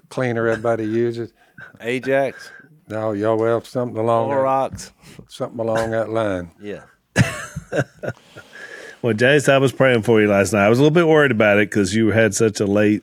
cleaner 0.10 0.48
everybody 0.48 0.86
uses? 0.86 1.34
Ajax. 1.80 2.52
No, 2.88 3.14
y'all 3.14 3.38
well 3.38 3.64
something 3.64 3.98
along 3.98 4.30
Clorox. 4.30 4.92
something 5.28 5.60
along 5.60 5.92
that 5.92 6.10
line. 6.10 6.52
Yeah. 6.62 6.84
Well, 9.02 9.14
Jase, 9.14 9.50
I 9.50 9.58
was 9.58 9.72
praying 9.72 10.04
for 10.04 10.22
you 10.22 10.28
last 10.28 10.54
night. 10.54 10.66
I 10.66 10.70
was 10.70 10.78
a 10.78 10.84
little 10.84 10.94
bit 10.94 11.08
worried 11.08 11.32
about 11.32 11.58
it 11.58 11.70
because 11.70 11.96
you 11.96 12.12
had 12.12 12.36
such 12.36 12.60
a 12.60 12.68
late 12.68 13.02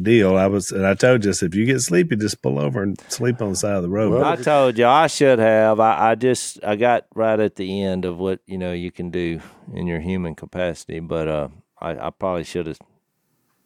deal. 0.00 0.36
I 0.36 0.48
was, 0.48 0.72
and 0.72 0.84
I 0.84 0.94
told 0.94 1.24
you, 1.24 1.30
if 1.30 1.54
you 1.54 1.64
get 1.64 1.80
sleepy, 1.80 2.16
just 2.16 2.42
pull 2.42 2.58
over 2.58 2.82
and 2.82 3.00
sleep 3.08 3.40
on 3.40 3.50
the 3.50 3.56
side 3.56 3.76
of 3.76 3.82
the 3.82 3.88
road. 3.88 4.12
Well, 4.12 4.24
I 4.24 4.36
told 4.36 4.76
you 4.76 4.86
I 4.86 5.06
should 5.06 5.38
have. 5.38 5.78
I, 5.78 6.10
I 6.10 6.14
just 6.16 6.62
I 6.64 6.74
got 6.74 7.06
right 7.14 7.38
at 7.38 7.54
the 7.54 7.82
end 7.82 8.04
of 8.04 8.18
what 8.18 8.40
you 8.46 8.58
know 8.58 8.72
you 8.72 8.90
can 8.90 9.10
do 9.10 9.40
in 9.72 9.86
your 9.86 10.00
human 10.00 10.34
capacity, 10.34 10.98
but 10.98 11.28
uh, 11.28 11.48
I, 11.80 12.08
I 12.08 12.10
probably 12.10 12.42
should 12.42 12.66
have 12.66 12.78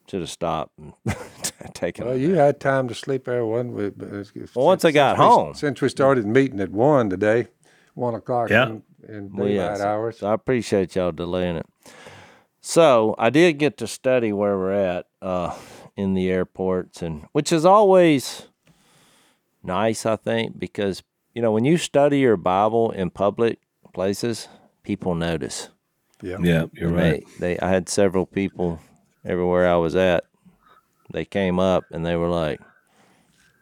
should 0.07 0.21
have 0.21 0.31
stopped 0.31 0.79
and 0.79 0.93
taken. 1.75 2.05
Well, 2.05 2.17
you 2.17 2.35
had 2.35 2.61
time 2.61 2.89
to 2.89 2.95
sleep 2.95 3.25
there, 3.25 3.47
one. 3.47 3.73
Well, 3.73 4.25
once 4.55 4.85
I 4.85 4.91
got 4.91 5.17
home, 5.17 5.55
since 5.55 5.81
we 5.81 5.89
started 5.89 6.27
meeting 6.27 6.61
at 6.61 6.71
one 6.71 7.09
today, 7.09 7.49
one 7.95 8.15
o'clock. 8.15 8.51
Yeah 8.51 8.77
in 9.09 9.31
well, 9.33 9.47
daylight 9.49 9.81
hours. 9.81 10.19
So 10.19 10.29
I 10.29 10.35
appreciate 10.35 10.97
y'all 10.97 11.13
delaying 11.13 11.57
it. 11.57 11.67
So 12.61 13.15
I 13.19 13.31
did 13.31 13.55
get 13.55 13.77
to 13.79 13.87
study 13.87 14.33
where 14.33 14.57
we're 14.59 14.73
at 14.73 15.07
uh, 15.23 15.57
in 15.97 16.15
the 16.15 16.31
airports, 16.31 17.03
and 17.03 17.27
which 17.33 17.53
is 17.53 17.65
always 17.65 18.49
nice, 19.63 20.05
I 20.05 20.17
think, 20.17 20.59
because 20.59 21.03
you 21.35 21.43
know 21.43 21.53
when 21.53 21.65
you 21.65 21.77
study 21.79 22.19
your 22.19 22.37
Bible 22.37 22.91
in 22.91 23.11
public 23.11 23.59
places, 23.95 24.49
people 24.83 25.15
notice. 25.15 25.69
Yeah. 26.23 26.37
Yeah, 26.43 26.65
you're 26.73 26.89
And 26.89 26.97
right. 26.97 27.25
They, 27.39 27.55
they, 27.55 27.61
I 27.61 27.71
had 27.71 27.89
several 27.89 28.27
people 28.27 28.79
everywhere 29.25 29.67
I 29.67 29.77
was 29.77 29.97
at. 29.97 30.25
They 31.13 31.25
came 31.25 31.59
up 31.59 31.85
and 31.91 32.05
they 32.05 32.15
were 32.15 32.29
like, 32.29 32.61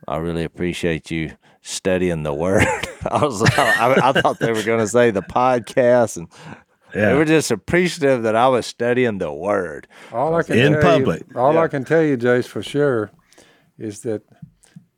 "I 0.09 0.16
really 0.16 0.42
appreciate 0.44 1.11
you 1.11 1.37
studying 1.62 2.23
the 2.23 2.35
word." 2.35 2.64
I 3.11 3.25
was, 3.25 3.42
I, 3.42 4.01
I 4.03 4.12
thought 4.12 4.38
they 4.38 4.53
were 4.53 4.62
going 4.62 4.81
to 4.81 4.88
say 4.88 5.11
the 5.11 5.23
podcast, 5.23 6.16
and 6.16 6.29
they 6.92 7.14
were 7.14 7.25
just 7.25 7.51
appreciative 7.51 8.23
that 8.23 8.35
I 8.37 8.49
was 8.49 8.66
studying 8.66 9.18
the 9.18 9.33
word. 9.33 9.87
All 10.12 10.35
I 10.35 10.42
can 10.42 10.59
In 10.59 10.73
tell 10.73 10.83
public. 10.83 11.25
You, 11.33 11.40
all 11.40 11.55
Yeah. 11.55 11.62
I 11.62 11.68
can 11.68 11.85
tell 11.85 12.03
you, 12.03 12.16
Jase, 12.16 12.47
for 12.47 12.62
sure, 12.62 13.11
is 13.79 14.01
that 14.01 14.23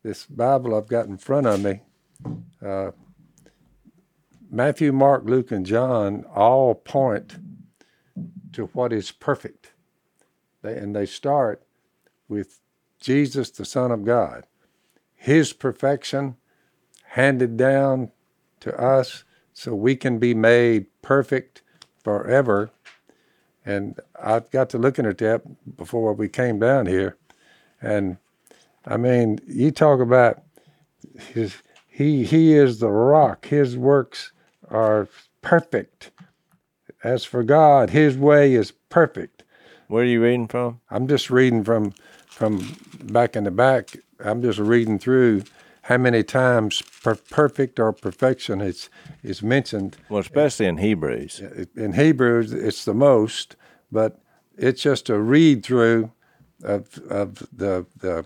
this 0.03 0.25
Bible 0.25 0.75
I've 0.75 0.87
got 0.87 1.05
in 1.05 1.17
front 1.17 1.47
of 1.47 1.61
me, 1.61 1.81
uh, 2.65 2.91
Matthew, 4.49 4.91
Mark, 4.91 5.23
Luke, 5.25 5.51
and 5.51 5.65
John 5.65 6.25
all 6.35 6.75
point 6.75 7.37
to 8.53 8.65
what 8.67 8.91
is 8.91 9.11
perfect. 9.11 9.73
They, 10.61 10.75
and 10.75 10.95
they 10.95 11.05
start 11.05 11.63
with 12.27 12.59
Jesus, 12.99 13.49
the 13.49 13.65
Son 13.65 13.91
of 13.91 14.03
God, 14.03 14.45
His 15.13 15.53
perfection 15.53 16.35
handed 17.11 17.57
down 17.57 18.09
to 18.61 18.73
us 18.81 19.25
so 19.51 19.75
we 19.75 19.97
can 19.97 20.17
be 20.17 20.33
made 20.33 20.85
perfect 21.01 21.61
forever. 22.03 22.71
And 23.65 23.99
I've 24.21 24.49
got 24.49 24.69
to 24.69 24.77
looking 24.77 25.05
at 25.05 25.17
that 25.17 25.41
before 25.75 26.13
we 26.13 26.29
came 26.29 26.57
down 26.59 26.85
here. 26.85 27.17
And 27.81 28.17
I 28.85 28.95
mean, 28.95 29.39
you 29.45 29.71
talk 29.71 29.99
about 29.99 30.41
his 31.33 31.57
he 31.89 32.23
he 32.23 32.53
is 32.53 32.79
the 32.79 32.89
rock. 32.89 33.45
His 33.47 33.77
works 33.77 34.31
are 34.69 35.09
perfect. 35.41 36.11
As 37.03 37.25
for 37.25 37.43
God, 37.43 37.89
his 37.89 38.15
way 38.15 38.53
is 38.53 38.71
perfect. 38.89 39.43
Where 39.87 40.03
are 40.03 40.07
you 40.07 40.23
reading 40.23 40.47
from? 40.47 40.79
I'm 40.89 41.09
just 41.09 41.29
reading 41.29 41.65
from 41.65 41.91
from 42.27 42.77
back 43.03 43.35
in 43.35 43.43
the 43.43 43.51
back. 43.51 43.97
I'm 44.23 44.41
just 44.41 44.59
reading 44.59 44.97
through 44.97 45.43
how 45.83 45.97
many 45.97 46.23
times 46.23 46.81
per- 47.03 47.15
perfect 47.15 47.79
or 47.79 47.93
perfection 47.93 48.61
is 48.61 48.89
is 49.23 49.41
mentioned 49.41 49.97
Well, 50.09 50.21
especially 50.21 50.67
in 50.67 50.77
Hebrews. 50.77 51.41
in 51.75 51.93
Hebrews, 51.93 52.53
it's 52.53 52.85
the 52.85 52.93
most, 52.93 53.55
but 53.91 54.19
it's 54.57 54.81
just 54.81 55.09
a 55.09 55.19
read 55.19 55.63
through 55.63 56.11
of, 56.63 56.99
of 57.09 57.47
the, 57.51 57.85
the 57.97 58.25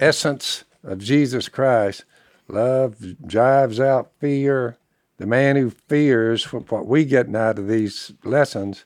essence 0.00 0.64
of 0.82 0.98
Jesus 0.98 1.48
Christ. 1.48 2.04
Love 2.48 2.96
drives 3.26 3.80
out 3.80 4.12
fear. 4.18 4.76
The 5.18 5.26
man 5.26 5.56
who 5.56 5.70
fears 5.70 6.52
what 6.52 6.86
we 6.86 7.04
getting 7.04 7.36
out 7.36 7.58
of 7.58 7.68
these 7.68 8.12
lessons 8.24 8.84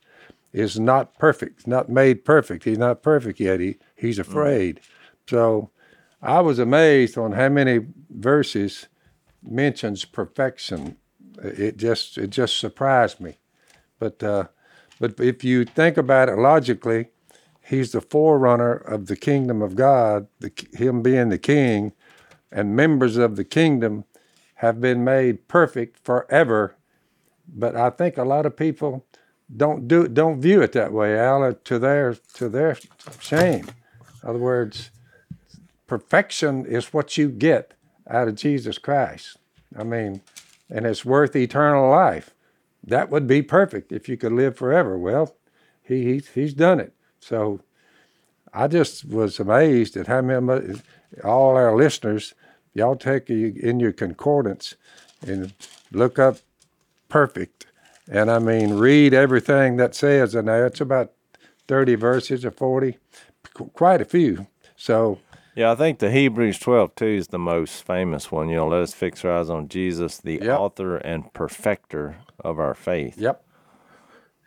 is 0.53 0.79
not 0.79 1.19
perfect, 1.19 1.67
not 1.67 1.89
made 1.89 2.25
perfect. 2.25 2.65
He's 2.65 2.79
not 2.79 3.03
perfect 3.03 3.41
yet. 3.41 3.61
He, 3.61 3.77
he's 3.97 4.19
mm. 4.19 4.23
afraid. 4.23 4.81
So 5.29 5.71
I 6.23 6.41
was 6.41 6.59
amazed 6.59 7.17
on 7.17 7.33
how 7.33 7.49
many 7.49 7.81
verses 8.11 8.89
mentions 9.43 10.05
perfection. 10.05 10.97
It 11.43 11.77
just 11.77 12.19
it 12.19 12.31
just 12.31 12.59
surprised 12.59 13.21
me. 13.21 13.39
But 13.99 14.23
uh, 14.23 14.49
but 15.01 15.19
if 15.21 15.45
you 15.45 15.65
think 15.65 15.97
about 15.97 16.29
it 16.29 16.37
logically, 16.37 17.09
he's 17.63 17.93
the 17.93 18.01
forerunner 18.01 18.75
of 18.75 19.07
the 19.07 19.17
kingdom 19.17 19.63
of 19.63 19.77
God, 19.77 20.27
the, 20.41 20.53
him 20.73 21.03
being 21.03 21.29
the 21.29 21.39
king, 21.39 21.93
and 22.51 22.75
members 22.75 23.17
of 23.17 23.37
the 23.37 23.45
kingdom 23.45 24.05
have 24.57 24.81
been 24.81 25.05
made 25.05 25.47
perfect 25.47 26.05
forever. 26.05 26.75
But 27.47 27.77
I 27.77 27.91
think 27.91 28.19
a 28.19 28.25
lot 28.25 28.47
of 28.47 28.57
people 28.57 29.07
don't 29.55 29.89
do 29.89 30.09
don't 30.09 30.41
view 30.41 30.61
it 30.63 30.73
that 30.73 30.93
way, 30.93 31.19
Al, 31.19 31.55
to 31.55 31.79
their 31.79 32.17
to 32.35 32.49
their 32.49 32.77
shame. 33.21 33.67
In 34.23 34.29
other 34.29 34.39
words, 34.39 34.91
perfection 35.87 36.67
is 36.67 36.93
what 36.93 37.17
you 37.17 37.29
get 37.29 37.75
out 38.09 38.29
of 38.29 38.35
Jesus 38.35 38.79
Christ. 38.79 39.37
I 39.77 39.83
mean, 39.85 40.23
and 40.71 40.87
it's 40.87 41.05
worth 41.05 41.37
eternal 41.37 41.91
life. 41.91 42.31
That 42.85 43.11
would 43.11 43.27
be 43.27 43.43
perfect 43.43 43.93
if 43.93 44.09
you 44.09 44.17
could 44.17 44.33
live 44.33 44.57
forever. 44.57 44.97
Well, 44.97 45.35
he, 45.83 46.05
he's 46.05 46.29
he's 46.29 46.55
done 46.55 46.81
it. 46.81 46.95
So 47.21 47.61
I 48.53 48.69
just 48.69 49.05
was 49.05 49.39
amazed 49.39 49.97
at 49.97 50.07
how 50.07 50.23
many 50.23 50.81
all 51.25 51.57
our 51.57 51.77
listeners, 51.77 52.35
y'all 52.75 52.97
take 52.97 53.31
in 53.31 53.81
your 53.81 53.93
concordance 53.93 54.75
and 55.27 55.53
look 55.93 56.19
up 56.19 56.39
perfect. 57.09 57.67
And 58.11 58.31
I 58.31 58.39
mean, 58.39 58.75
read 58.75 59.13
everything 59.13 59.77
that 59.77 59.95
says 59.95 60.35
in 60.35 60.47
there. 60.47 60.67
It's 60.67 60.81
about 60.81 61.13
30 61.67 61.97
verses 61.97 62.45
or 62.45 62.51
40, 62.51 62.99
quite 63.75 64.01
a 64.01 64.07
few. 64.07 64.47
So, 64.77 65.19
Yeah, 65.59 65.73
I 65.73 65.75
think 65.75 65.99
the 65.99 66.13
Hebrews 66.13 66.61
12 66.61 66.95
too 66.95 67.07
is 67.07 67.29
the 67.29 67.39
most 67.39 67.85
famous 67.85 68.31
one. 68.31 68.49
You 68.49 68.55
know, 68.55 68.69
let 68.69 68.83
us 68.83 68.95
fix 68.95 69.25
our 69.25 69.41
eyes 69.41 69.51
on 69.51 69.67
Jesus, 69.67 70.19
the 70.19 70.39
Yep. 70.41 70.57
author 70.57 70.97
and 70.99 71.35
perfecter 71.35 72.19
of 72.39 72.61
our 72.61 72.75
faith. 72.75 73.19
yep. 73.19 73.43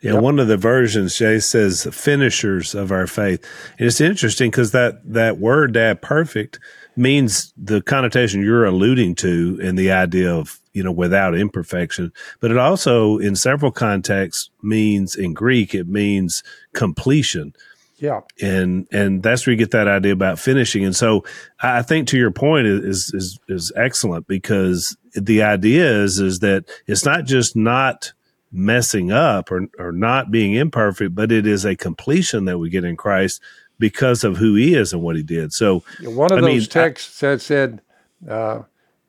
Yeah, 0.00 0.14
one 0.14 0.40
of 0.40 0.48
the 0.48 0.56
versions, 0.56 1.16
Jay 1.16 1.38
says, 1.38 1.86
finishers 1.92 2.74
of 2.74 2.90
our 2.90 3.06
faith. 3.06 3.44
And 3.78 3.86
it's 3.86 4.00
interesting 4.00 4.50
because 4.50 4.72
that, 4.72 5.00
that 5.04 5.38
word, 5.38 5.74
that 5.74 6.00
perfect, 6.00 6.58
means 6.96 7.52
the 7.56 7.82
connotation 7.82 8.42
you're 8.42 8.64
alluding 8.64 9.14
to 9.16 9.60
in 9.62 9.76
the 9.76 9.92
idea 9.92 10.34
of, 10.34 10.60
you 10.72 10.82
know, 10.82 10.90
without 10.90 11.36
imperfection. 11.36 12.10
But 12.40 12.50
it 12.50 12.56
also, 12.56 13.18
in 13.18 13.36
several 13.36 13.70
contexts, 13.70 14.50
means 14.62 15.14
in 15.14 15.34
Greek, 15.34 15.72
it 15.72 15.86
means 15.86 16.42
completion 16.72 17.54
Yeah. 18.02 18.20
and 18.42 18.88
and 18.90 19.22
that's 19.22 19.46
where 19.46 19.52
you 19.52 19.56
get 19.58 19.70
that 19.70 19.86
idea 19.86 20.12
about 20.12 20.38
finishing. 20.40 20.84
And 20.84 20.94
so 20.96 21.24
I 21.62 21.78
I 21.78 21.82
think 21.82 22.08
to 22.08 22.18
your 22.18 22.32
point 22.32 22.66
is 22.66 23.12
is 23.14 23.38
is 23.48 23.70
excellent 23.76 24.26
because 24.26 24.96
the 25.14 25.42
idea 25.42 26.02
is 26.02 26.18
is 26.18 26.40
that 26.40 26.64
it's 26.88 27.04
not 27.04 27.24
just 27.24 27.54
not 27.54 28.12
messing 28.50 29.12
up 29.12 29.52
or 29.52 29.68
or 29.78 29.92
not 29.92 30.30
being 30.32 30.52
imperfect, 30.54 31.14
but 31.14 31.30
it 31.30 31.46
is 31.46 31.64
a 31.64 31.76
completion 31.76 32.44
that 32.46 32.58
we 32.58 32.68
get 32.70 32.84
in 32.84 32.96
Christ 32.96 33.40
because 33.78 34.24
of 34.24 34.36
who 34.36 34.56
He 34.56 34.74
is 34.74 34.92
and 34.92 35.00
what 35.02 35.14
He 35.16 35.22
did. 35.22 35.52
So 35.52 35.84
One 36.02 36.32
of 36.32 36.38
I 36.38 36.40
those 36.40 36.48
mean, 36.50 36.62
I- 36.62 36.64
texts 36.64 37.14
said 37.14 37.40
said 37.40 37.80
uh, 38.28 38.62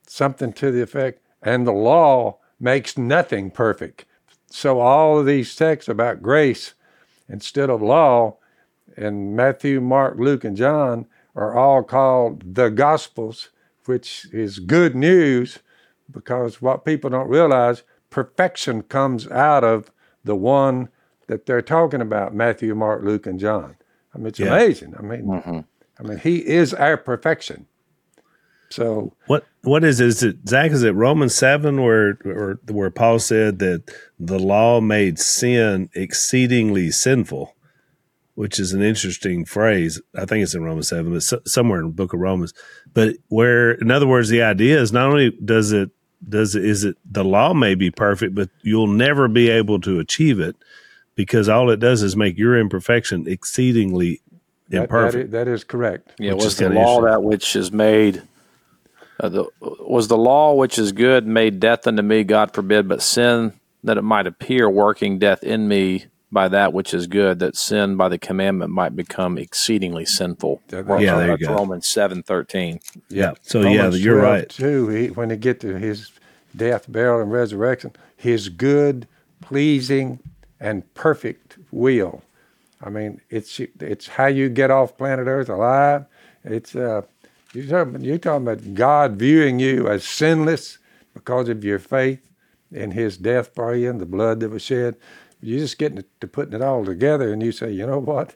something 0.08 0.54
to 0.54 0.70
the 0.72 0.84
effect, 0.84 1.20
and 1.42 1.66
the 1.66 1.74
law 1.74 2.38
makes 2.60 2.96
nothing 2.98 3.50
perfect. 3.50 4.06
So 4.52 4.80
all 4.80 5.18
of 5.20 5.26
these 5.26 5.56
texts 5.56 5.90
about 5.90 6.22
grace 6.22 6.76
instead 7.28 7.72
of 7.72 7.82
law 7.82 8.38
in 8.98 9.36
Matthew, 9.36 9.82
Mark, 9.82 10.18
Luke, 10.18 10.44
and 10.44 10.56
John 10.58 11.06
are 11.36 11.56
all 11.56 11.84
called 11.84 12.56
the 12.56 12.70
Gospels, 12.70 13.50
which 13.86 14.28
is 14.32 14.60
good 14.60 14.96
news 14.96 15.60
because 16.12 16.62
what 16.62 16.86
people 16.86 17.10
don't 17.10 17.30
realize, 17.30 17.84
perfection 18.10 18.84
comes 18.84 19.28
out 19.28 19.64
of 19.64 19.92
the 20.24 20.36
one 20.36 20.90
that 21.28 21.46
they're 21.46 21.62
talking 21.62 22.02
about, 22.02 22.36
Matthew, 22.36 22.76
Mark, 22.76 23.04
Luke, 23.04 23.26
and 23.26 23.40
John. 23.40 23.76
I 24.14 24.18
mean, 24.18 24.28
it's 24.28 24.40
Yeah. 24.40 24.54
amazing. 24.54 24.94
I 24.98 25.02
mean, 25.02 25.24
mm-hmm. 25.24 25.60
I 26.00 26.04
mean, 26.04 26.18
he 26.20 26.46
is 26.46 26.74
our 26.74 26.98
perfection. 26.98 27.66
So 28.70 29.14
what 29.28 29.46
what 29.62 29.84
is 29.84 30.00
it? 30.00 30.08
Is 30.08 30.24
it 30.24 30.50
Zach? 30.50 30.72
Is 30.72 30.82
it 30.82 30.96
Romans 30.96 31.36
seven 31.36 31.82
where 31.84 32.14
where 32.24 32.54
where 32.68 32.90
Paul 32.90 33.20
said 33.20 33.60
that 33.60 33.92
the 34.20 34.40
law 34.40 34.82
made 34.82 35.20
sin 35.20 35.90
exceedingly 35.94 36.90
sinful, 36.90 37.56
which 38.36 38.60
is 38.60 38.74
an 38.74 38.82
interesting 38.82 39.46
phrase. 39.46 40.02
I 40.16 40.26
think 40.26 40.44
it's 40.44 40.56
in 40.56 40.64
Romans 40.64 40.88
seven, 40.88 41.14
but 41.14 41.24
so, 41.24 41.40
somewhere 41.46 41.80
in 41.80 41.88
the 41.88 41.94
book 41.94 42.14
of 42.14 42.20
Romans. 42.20 42.54
But 42.94 43.16
where, 43.30 43.72
in 43.72 43.92
other 43.92 44.08
words, 44.08 44.30
the 44.30 44.42
idea 44.42 44.80
is 44.82 44.92
not 44.92 45.10
only 45.10 45.32
does 45.32 45.72
it 45.72 45.92
does 46.28 46.56
it 46.56 46.66
is 46.66 46.84
it 46.84 46.98
the 47.10 47.24
law 47.24 47.54
may 47.54 47.76
be 47.76 47.92
perfect, 47.92 48.36
but 48.36 48.50
you'll 48.62 48.88
never 48.88 49.28
be 49.28 49.50
able 49.50 49.80
to 49.82 50.00
achieve 50.00 50.40
it 50.40 50.56
because 51.16 51.48
all 51.48 51.70
it 51.70 51.80
does 51.80 52.02
is 52.02 52.16
make 52.16 52.38
your 52.38 52.58
imperfection 52.58 53.28
exceedingly 53.28 54.22
that, 54.70 54.78
that, 54.78 54.82
imperfect. 54.84 55.26
is, 55.26 55.32
that 55.32 55.48
is 55.48 55.64
correct. 55.64 56.14
Yeah, 56.18 56.34
was 56.34 56.58
the 56.58 56.70
law 56.70 57.02
that 57.02 57.24
which 57.24 57.56
is 57.56 57.72
made? 57.72 58.24
Uh, 59.20 59.30
the, 59.30 59.46
was 59.62 60.08
the 60.08 60.18
law 60.18 60.56
which 60.56 60.80
is 60.80 60.92
good 60.92 61.28
made 61.28 61.60
death 61.60 61.86
unto 61.86 62.02
me? 62.02 62.24
God 62.24 62.54
forbid, 62.54 62.88
but 62.88 63.02
sin 63.02 63.54
that 63.84 63.98
it 63.98 64.02
might 64.02 64.26
appear 64.26 64.70
working 64.70 65.20
death 65.20 65.44
in 65.44 65.68
me 65.68 66.06
by 66.34 66.48
that 66.50 66.74
which 66.74 66.94
is 66.94 67.08
good, 67.08 67.40
that 67.40 67.56
sin 67.56 67.96
by 67.96 68.10
the 68.10 68.18
commandment 68.18 68.72
might 68.72 68.96
become 68.96 69.38
exceedingly 69.38 70.06
sinful. 70.06 70.62
That- 70.70 70.88
that- 70.88 71.02
Yeah, 71.02 71.18
there 71.18 71.28
you 71.32 71.38
That's 71.38 71.48
go. 71.48 71.56
Romans 71.56 71.88
seven 71.88 72.24
thirteen. 72.24 72.80
yeah. 73.10 73.34
So 73.44 73.62
Romans 73.64 73.98
yeah, 74.00 74.04
you're 74.06 74.20
12, 74.20 74.34
right. 74.34 74.50
Too, 74.50 74.88
he, 74.90 75.08
when 75.12 75.30
he 75.30 75.38
get 75.38 75.60
to 75.62 75.78
his 75.78 76.12
death, 76.56 76.86
burial, 76.92 77.22
and 77.22 77.32
resurrection, 77.32 77.92
his 78.18 78.50
good, 78.50 79.08
pleasing, 79.42 80.20
and 80.60 80.92
perfect 80.94 81.58
will. 81.72 82.24
I 82.82 82.90
mean, 82.90 83.22
it's 83.30 83.60
it's 83.80 84.08
how 84.08 84.26
you 84.26 84.50
get 84.50 84.72
off 84.72 84.98
planet 84.98 85.28
Earth 85.28 85.50
alive. 85.50 86.06
It's 86.44 86.76
uh, 86.76 87.04
you're 87.54 87.66
talking, 87.68 88.02
you're 88.02 88.18
talking 88.18 88.48
about 88.48 88.74
God 88.74 89.14
viewing 89.14 89.60
you 89.60 89.88
as 89.88 90.04
sinless 90.04 90.80
because 91.14 91.48
of 91.50 91.64
your 91.64 91.80
faith 91.80 92.20
in 92.72 92.92
His 92.92 93.18
death 93.18 93.52
for 93.54 93.76
you 93.76 93.90
and 93.90 94.02
the 94.02 94.06
blood 94.06 94.40
that 94.42 94.50
was 94.50 94.62
shed. 94.64 94.96
You 95.44 95.60
just 95.60 95.78
getting 95.78 96.00
it, 96.00 96.10
to 96.22 96.28
putting 96.28 96.54
it 96.54 96.62
all 96.62 96.86
together, 96.86 97.32
and 97.32 97.44
you 97.44 97.52
say, 97.52 97.72
you 97.72 97.86
know 97.86 98.00
what? 98.00 98.36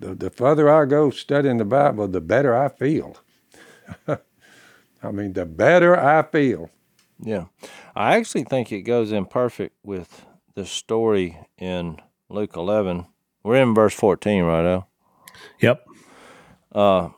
The, 0.00 0.14
the 0.14 0.30
further 0.30 0.68
I 0.68 0.84
go 0.84 1.10
studying 1.10 1.58
the 1.58 1.64
Bible, 1.64 2.08
the 2.08 2.20
better 2.20 2.56
I 2.56 2.68
feel. 2.68 3.16
I 4.08 5.10
mean, 5.12 5.34
the 5.34 5.46
better 5.46 5.98
I 5.98 6.22
feel. 6.22 6.70
Yeah. 7.20 7.46
I 7.94 8.16
actually 8.16 8.44
think 8.44 8.72
it 8.72 8.82
goes 8.82 9.12
in 9.12 9.26
perfect 9.26 9.76
with 9.84 10.26
the 10.54 10.66
story 10.66 11.38
in 11.58 11.98
Luke 12.28 12.56
11. 12.56 13.06
We're 13.42 13.62
in 13.62 13.74
verse 13.74 13.94
14, 13.94 14.42
right, 14.42 14.62
now. 14.62 14.88
Yep. 15.60 15.86
Uh, 16.72 17.10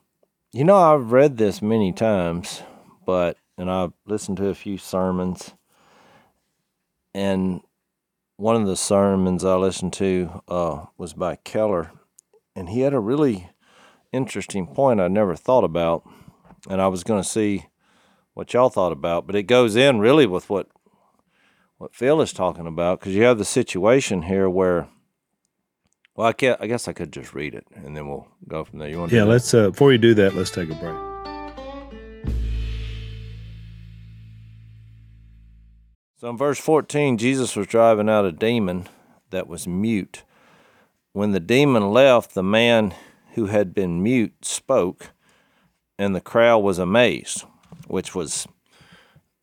you 0.53 0.65
know, 0.65 0.77
I've 0.77 1.13
read 1.13 1.39
this 1.39 1.63
many 1.63 1.93
times, 1.93 2.63
but, 3.07 3.39
and 3.57 3.71
I've 3.71 3.93
listened 4.05 4.37
to 4.39 4.49
a 4.49 4.55
few 4.55 4.79
sermons, 4.79 5.55
and 7.15 7.63
one 8.37 8.57
of 8.57 8.67
the 8.67 8.77
sermons 8.77 9.45
I 9.45 9.57
listened 9.57 9.93
to 9.95 10.43
uh, 10.49 10.87
was 10.99 11.15
by 11.15 11.37
Keller, 11.37 11.93
and 12.55 12.69
he 12.69 12.81
had 12.81 12.95
a 12.95 13.01
really 13.01 13.51
interesting 14.13 14.67
point 14.67 15.01
I 15.01 15.09
never 15.09 15.35
thought 15.35 15.65
about, 15.65 16.09
and 16.69 16.81
I 16.81 16.89
was 16.89 17.05
going 17.05 17.23
to 17.23 17.29
see 17.29 17.67
what 18.35 18.53
y'all 18.53 18.69
thought 18.69 18.93
about, 18.93 19.27
but 19.27 19.35
it 19.35 19.45
goes 19.45 19.77
in 19.77 19.99
really 19.99 20.27
with 20.27 20.51
what 20.51 20.69
what 21.79 21.95
Phil 21.95 22.23
is 22.23 22.33
talking 22.33 22.67
about 22.67 23.01
because 23.01 23.15
you 23.15 23.23
have 23.25 23.39
the 23.39 23.45
situation 23.45 24.23
here 24.23 24.49
where. 24.49 24.89
Well, 26.15 26.29
I, 26.29 26.33
can't, 26.33 26.59
I 26.63 26.67
guess 26.67 26.89
I 26.89 26.95
could 26.95 27.13
just 27.13 27.35
read 27.35 27.55
it 27.55 27.67
and 27.75 27.95
then 27.95 28.09
we'll 28.09 28.27
go 28.49 28.65
from 28.65 28.79
there. 28.79 28.89
You 28.89 29.01
want? 29.01 29.13
Yeah, 29.13 29.25
let's. 29.25 29.53
Uh, 29.53 29.69
before 29.69 29.93
you 29.93 29.99
do 29.99 30.15
that, 30.15 30.35
let's 30.35 30.51
take 30.51 30.71
a 30.71 30.75
break. 30.75 31.06
So 36.19 36.31
in 36.31 36.39
verse 36.39 36.59
14, 36.59 37.19
Jesus 37.19 37.55
was 37.57 37.67
driving 37.67 38.09
out 38.09 38.25
a 38.25 38.33
demon 38.33 38.89
that 39.29 39.47
was 39.47 39.69
mute. 39.69 40.23
When 41.13 41.33
the 41.33 41.41
demon 41.41 41.91
left, 41.91 42.33
the 42.33 42.43
man 42.43 42.95
who 43.35 43.47
had 43.47 43.75
been 43.75 44.03
mute 44.03 44.43
spoke, 44.43 45.11
and 45.99 46.17
the 46.17 46.23
crowd 46.23 46.61
was 46.61 46.79
amazed, 46.79 47.45
which 47.87 48.15
was, 48.15 48.49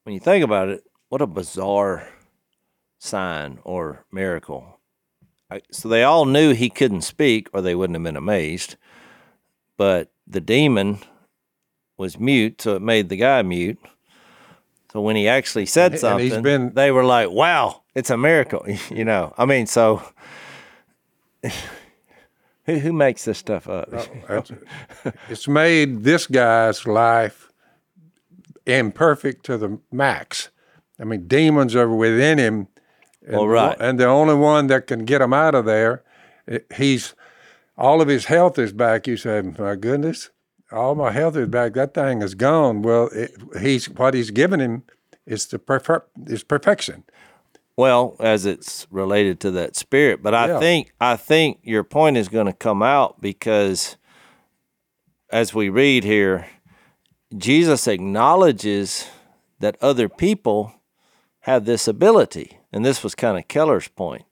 when 0.01 0.15
you 0.15 0.19
think 0.19 0.43
about 0.43 0.69
it, 0.69 0.83
what 1.09 1.21
a 1.21 1.27
bizarre 1.27 2.07
sign 2.97 3.59
or 3.63 4.05
miracle. 4.11 4.79
So 5.71 5.87
they 5.87 6.01
all 6.01 6.25
knew 6.25 6.53
he 6.53 6.71
couldn't 6.71 7.01
speak, 7.01 7.49
or 7.53 7.61
they 7.61 7.75
wouldn't 7.75 7.95
have 7.95 8.03
been 8.03 8.17
amazed. 8.17 8.77
But 9.77 10.11
the 10.25 10.41
demon 10.41 10.99
was 11.97 12.19
mute, 12.19 12.61
so 12.63 12.75
it 12.75 12.81
made 12.81 13.09
the 13.09 13.17
guy 13.17 13.43
mute. 13.43 13.77
So 14.93 15.01
when 15.01 15.15
he 15.15 15.27
actually 15.27 15.65
said 15.65 15.91
something, 15.99 16.43
been- 16.43 16.73
they 16.75 16.91
were 16.91 17.03
like, 17.03 17.29
"Wow, 17.31 17.81
it's 17.95 18.09
a 18.11 18.17
miracle!" 18.17 18.65
You 18.91 19.03
know, 19.05 19.33
I 19.37 19.45
mean, 19.45 19.65
so 19.65 20.03
who 22.65 22.75
who 22.79 22.93
makes 22.93 23.25
this 23.25 23.37
stuff 23.39 23.67
up? 23.67 23.89
It's 25.29 25.47
made 25.47 26.03
this 26.03 26.27
guy's 26.27 26.85
life 26.87 27.49
imperfect 28.65 29.43
to 29.45 29.57
the 29.57 29.79
max. 29.91 30.49
I 30.99 31.03
mean, 31.05 31.27
demons 31.27 31.75
are 31.75 31.89
within 31.89 32.37
him. 32.37 32.67
And, 33.25 33.35
Well, 33.37 33.47
right. 33.47 33.77
And 33.79 33.99
the 33.99 34.05
only 34.07 34.35
one 34.35 34.67
that 34.67 34.87
can 34.87 35.05
get 35.05 35.21
him 35.21 35.33
out 35.33 35.55
of 35.55 35.65
there, 35.65 36.03
he's 36.75 37.15
all 37.77 38.01
of 38.01 38.07
his 38.07 38.25
health 38.25 38.57
is 38.59 38.71
back. 38.71 39.07
You 39.07 39.17
say, 39.17 39.41
my 39.41 39.75
goodness, 39.75 40.29
all 40.73 40.95
my 40.95 41.11
health 41.11 41.35
is 41.37 41.47
back. 41.47 41.73
That 41.73 41.93
thing 41.93 42.21
is 42.21 42.35
gone. 42.35 42.81
Well, 42.81 43.09
it, 43.13 43.31
he's 43.61 43.89
what 43.89 44.13
he's 44.13 44.31
given 44.31 44.59
him 44.59 44.83
is 45.25 45.45
the 45.47 45.59
perfer- 45.59 46.05
is 46.27 46.43
perfection. 46.43 47.03
Well, 47.77 48.15
as 48.19 48.45
it's 48.45 48.85
related 48.91 49.39
to 49.41 49.51
that 49.51 49.75
spirit, 49.75 50.21
but 50.21 50.33
I 50.35 50.47
Yeah. 50.47 50.59
think 50.59 50.93
I 50.99 51.15
think 51.15 51.59
your 51.63 51.83
point 51.83 52.17
is 52.17 52.27
going 52.29 52.45
to 52.47 52.53
come 52.53 52.83
out 52.83 53.21
because 53.21 53.97
as 55.31 55.53
we 55.53 55.69
read 55.69 56.03
here, 56.03 56.47
Jesus 57.35 57.87
acknowledges 57.87 59.07
that 59.59 59.77
other 59.81 60.07
people 60.09 60.73
have 61.41 61.65
this 61.65 61.87
ability, 61.87 62.59
and 62.71 62.85
this 62.85 63.03
was 63.03 63.15
kind 63.15 63.37
of 63.37 63.47
Keller's 63.47 63.87
point. 63.87 64.23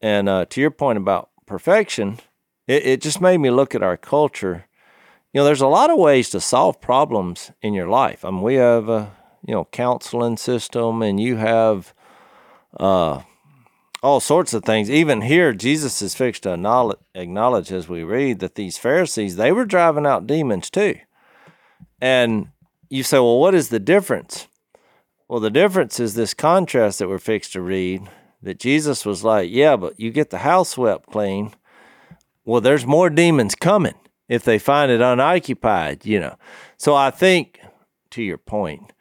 And 0.00 0.28
uh, 0.28 0.46
to 0.46 0.60
your 0.60 0.70
point 0.70 0.96
about 0.96 1.28
perfection, 1.46 2.18
it, 2.66 2.86
it 2.86 3.00
just 3.02 3.20
made 3.20 3.38
me 3.38 3.50
look 3.50 3.74
at 3.74 3.82
our 3.82 3.96
culture. 3.98 4.66
You 5.32 5.40
know, 5.40 5.44
there's 5.44 5.60
a 5.60 5.68
lot 5.68 5.90
of 5.90 5.98
ways 5.98 6.28
to 6.30 6.40
solve 6.40 6.80
problems 6.80 7.52
in 7.62 7.72
your 7.72 7.88
life. 7.88 8.24
I 8.24 8.30
mean, 8.30 8.42
we 8.42 8.56
have 8.56 8.88
a 8.88 9.12
you 9.46 9.54
know 9.54 9.66
counseling 9.66 10.36
system, 10.36 11.02
and 11.02 11.20
you 11.20 11.36
have 11.36 11.94
uh, 12.78 13.22
all 14.02 14.18
sorts 14.18 14.54
of 14.54 14.64
things. 14.64 14.90
Even 14.90 15.20
here, 15.20 15.52
Jesus 15.52 16.02
is 16.02 16.16
fixed 16.16 16.42
to 16.42 16.54
acknowledge, 16.54 16.98
acknowledge 17.14 17.70
as 17.70 17.88
we 17.88 18.02
read 18.02 18.40
that 18.40 18.56
these 18.56 18.76
Pharisees 18.76 19.36
they 19.36 19.52
were 19.52 19.64
driving 19.64 20.04
out 20.04 20.26
demons 20.26 20.68
too. 20.68 20.96
And 22.00 22.48
you 22.88 23.04
say, 23.04 23.18
well, 23.18 23.38
what 23.38 23.54
is 23.54 23.68
the 23.68 23.78
difference? 23.78 24.48
Well, 25.28 25.40
the 25.40 25.50
difference 25.50 26.00
is 26.00 26.14
this 26.14 26.34
contrast 26.34 26.98
that 26.98 27.08
we're 27.08 27.18
fixed 27.18 27.52
to 27.52 27.60
read. 27.60 28.02
That 28.42 28.58
Jesus 28.58 29.04
was 29.04 29.22
like, 29.22 29.50
yeah, 29.50 29.76
but 29.76 30.00
you 30.00 30.10
get 30.10 30.30
the 30.30 30.38
house 30.38 30.70
swept 30.70 31.06
clean. 31.06 31.52
Well, 32.44 32.62
there's 32.62 32.86
more 32.86 33.10
demons 33.10 33.54
coming 33.54 33.94
if 34.30 34.44
they 34.44 34.60
find 34.60 34.92
it 34.92 35.00
unoccupied, 35.00 36.06
you 36.06 36.20
know. 36.20 36.36
So 36.78 36.94
I 36.94 37.10
think, 37.10 37.60
to 38.12 38.22
your 38.22 38.38
point, 38.38 38.92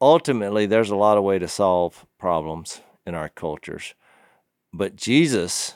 ultimately 0.00 0.66
there's 0.66 0.90
a 0.90 0.96
lot 0.96 1.16
of 1.16 1.24
way 1.24 1.38
to 1.38 1.48
solve 1.48 2.06
problems 2.18 2.82
in 3.06 3.14
our 3.14 3.30
cultures. 3.30 3.94
But 4.72 4.96
jesus 4.96 5.74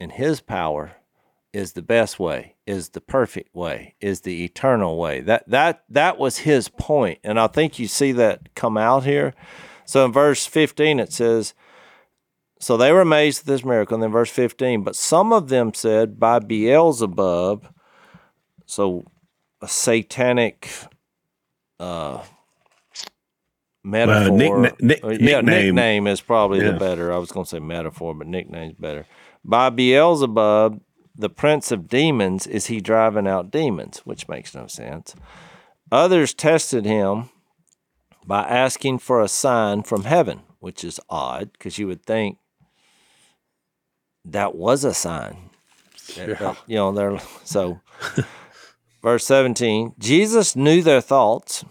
in 0.00 0.10
his 0.10 0.40
power 0.40 0.96
is 1.52 1.72
the 1.72 1.82
best 1.82 2.18
way 2.18 2.56
is 2.66 2.90
the 2.90 3.00
perfect 3.00 3.54
way 3.54 3.94
is 4.00 4.22
the 4.22 4.44
eternal 4.44 4.98
way. 4.98 5.20
That 5.20 5.48
that 5.48 5.84
that 5.88 6.18
was 6.18 6.38
his 6.38 6.68
point 6.68 7.20
and 7.22 7.38
i 7.38 7.46
think 7.46 7.78
you 7.78 7.86
see 7.86 8.12
that 8.12 8.54
come 8.54 8.76
out 8.76 9.04
here. 9.04 9.34
So 9.86 10.04
in 10.04 10.12
verse 10.12 10.46
15 10.46 10.98
it 10.98 11.12
says 11.12 11.54
so 12.60 12.76
they 12.76 12.92
were 12.92 13.02
amazed 13.02 13.40
at 13.40 13.46
this 13.46 13.64
miracle 13.64 13.94
and 13.94 14.02
then 14.02 14.10
verse 14.10 14.30
15 14.30 14.82
but 14.82 14.96
some 14.96 15.32
of 15.32 15.48
them 15.48 15.72
said 15.72 16.18
by 16.18 16.40
beelzebub 16.40 17.73
so 18.66 19.04
a 19.62 19.68
satanic 19.68 20.68
uh 21.80 22.22
metaphor. 23.82 24.36
nickna- 24.38 24.80
nick- 24.80 25.04
Uh, 25.04 25.08
yeah, 25.10 25.40
nickname. 25.40 25.74
nickname 25.74 26.06
is 26.06 26.20
probably 26.20 26.60
Yeah. 26.60 26.72
the 26.72 26.78
better. 26.78 27.12
I 27.12 27.18
was 27.18 27.30
going 27.32 27.44
to 27.44 27.50
say 27.50 27.58
metaphor, 27.60 28.14
but 28.14 28.26
nickname's 28.26 28.74
better. 28.78 29.06
By 29.44 29.70
Beelzebub, 29.70 30.80
the 31.14 31.28
prince 31.28 31.70
of 31.70 31.88
demons, 31.88 32.46
is 32.46 32.66
he 32.66 32.80
driving 32.80 33.26
out 33.28 33.50
demons, 33.50 33.98
which 34.04 34.28
makes 34.28 34.54
no 34.54 34.66
sense. 34.66 35.14
Others 35.92 36.34
tested 36.34 36.84
him 36.86 37.28
by 38.26 38.42
asking 38.42 38.98
for 38.98 39.20
a 39.20 39.28
sign 39.28 39.82
from 39.82 40.04
heaven, 40.04 40.40
which 40.60 40.82
is 40.82 40.98
odd 41.10 41.52
because 41.52 41.78
you 41.78 41.86
would 41.86 42.04
think 42.06 42.38
that 44.24 44.54
was 44.54 44.82
a 44.84 44.94
sign. 44.94 45.50
That, 46.16 46.56
you 46.66 46.76
know, 46.76 46.92
they're 46.92 47.18
so. 47.44 47.80
verse 49.04 49.26
17 49.26 49.92
Jesus 49.98 50.56
knew 50.56 50.82
their 50.82 51.02
thoughts 51.02 51.64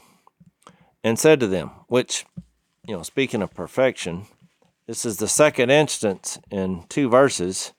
and 1.04 1.20
said 1.20 1.40
to 1.42 1.48
them, 1.48 1.72
which, 1.88 2.26
you 2.88 2.96
know, 2.96 3.04
speaking 3.04 3.42
of 3.42 3.54
perfection, 3.54 4.28
this 4.88 5.04
is 5.04 5.18
the 5.18 5.28
second 5.28 5.70
instance 5.70 6.40
in 6.50 6.84
two 6.88 7.10
verses. 7.10 7.74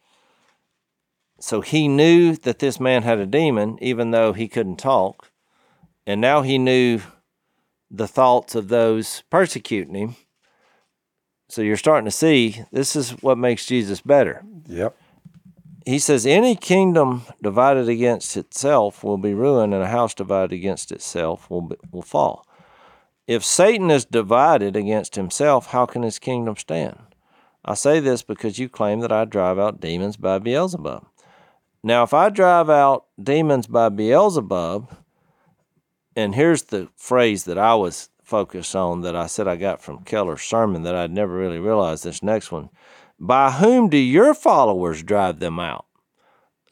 So 1.40 1.60
he 1.60 1.88
knew 1.88 2.36
that 2.36 2.58
this 2.58 2.78
man 2.78 3.02
had 3.02 3.18
a 3.18 3.26
demon, 3.26 3.78
even 3.80 4.10
though 4.10 4.32
he 4.32 4.48
couldn't 4.48 4.76
talk. 4.76 5.30
And 6.06 6.20
now 6.20 6.42
he 6.42 6.58
knew 6.58 7.00
the 7.90 8.08
thoughts 8.08 8.54
of 8.54 8.68
those 8.68 9.22
persecuting 9.30 9.94
him. 9.94 10.16
So 11.48 11.62
you're 11.62 11.76
starting 11.76 12.06
to 12.06 12.10
see 12.10 12.64
this 12.72 12.96
is 12.96 13.10
what 13.22 13.38
makes 13.38 13.66
Jesus 13.66 14.00
better 14.00 14.42
Yep. 14.66 14.96
He 15.84 15.98
says, 15.98 16.26
Any 16.26 16.56
kingdom 16.56 17.22
divided 17.42 17.88
against 17.88 18.36
itself 18.36 19.04
will 19.04 19.18
be 19.18 19.34
ruined, 19.34 19.74
and 19.74 19.82
a 19.82 19.88
house 19.88 20.14
divided 20.14 20.52
against 20.52 20.90
itself 20.92 21.50
will, 21.50 21.62
be, 21.62 21.76
will 21.90 22.02
fall. 22.02 22.46
If 23.26 23.44
Satan 23.44 23.90
is 23.90 24.04
divided 24.04 24.76
against 24.76 25.16
himself, 25.16 25.68
how 25.68 25.86
can 25.86 26.02
his 26.02 26.18
kingdom 26.18 26.56
stand? 26.56 26.98
I 27.64 27.74
say 27.74 28.00
this 28.00 28.22
because 28.22 28.58
you 28.58 28.68
claim 28.68 29.00
that 29.00 29.12
I 29.12 29.24
drive 29.24 29.58
out 29.58 29.80
demons 29.80 30.16
by 30.16 30.38
Beelzebub. 30.38 31.06
Now, 31.82 32.02
if 32.02 32.12
I 32.12 32.28
drive 32.28 32.68
out 32.68 33.06
demons 33.22 33.66
by 33.66 33.88
Beelzebub, 33.88 34.94
and 36.16 36.34
here's 36.34 36.64
the 36.64 36.88
phrase 36.96 37.44
that 37.44 37.58
I 37.58 37.74
was 37.74 38.10
focused 38.22 38.74
on 38.74 39.02
that 39.02 39.14
I 39.14 39.26
said 39.26 39.46
I 39.46 39.56
got 39.56 39.82
from 39.82 40.04
Keller's 40.04 40.42
sermon 40.42 40.82
that 40.82 40.94
I'd 40.94 41.10
never 41.10 41.34
really 41.34 41.58
realized 41.58 42.04
this 42.04 42.22
next 42.22 42.50
one. 42.50 42.70
By 43.18 43.52
whom 43.52 43.88
do 43.88 43.96
your 43.96 44.34
followers 44.34 45.02
drive 45.02 45.38
them 45.38 45.60
out? 45.60 45.86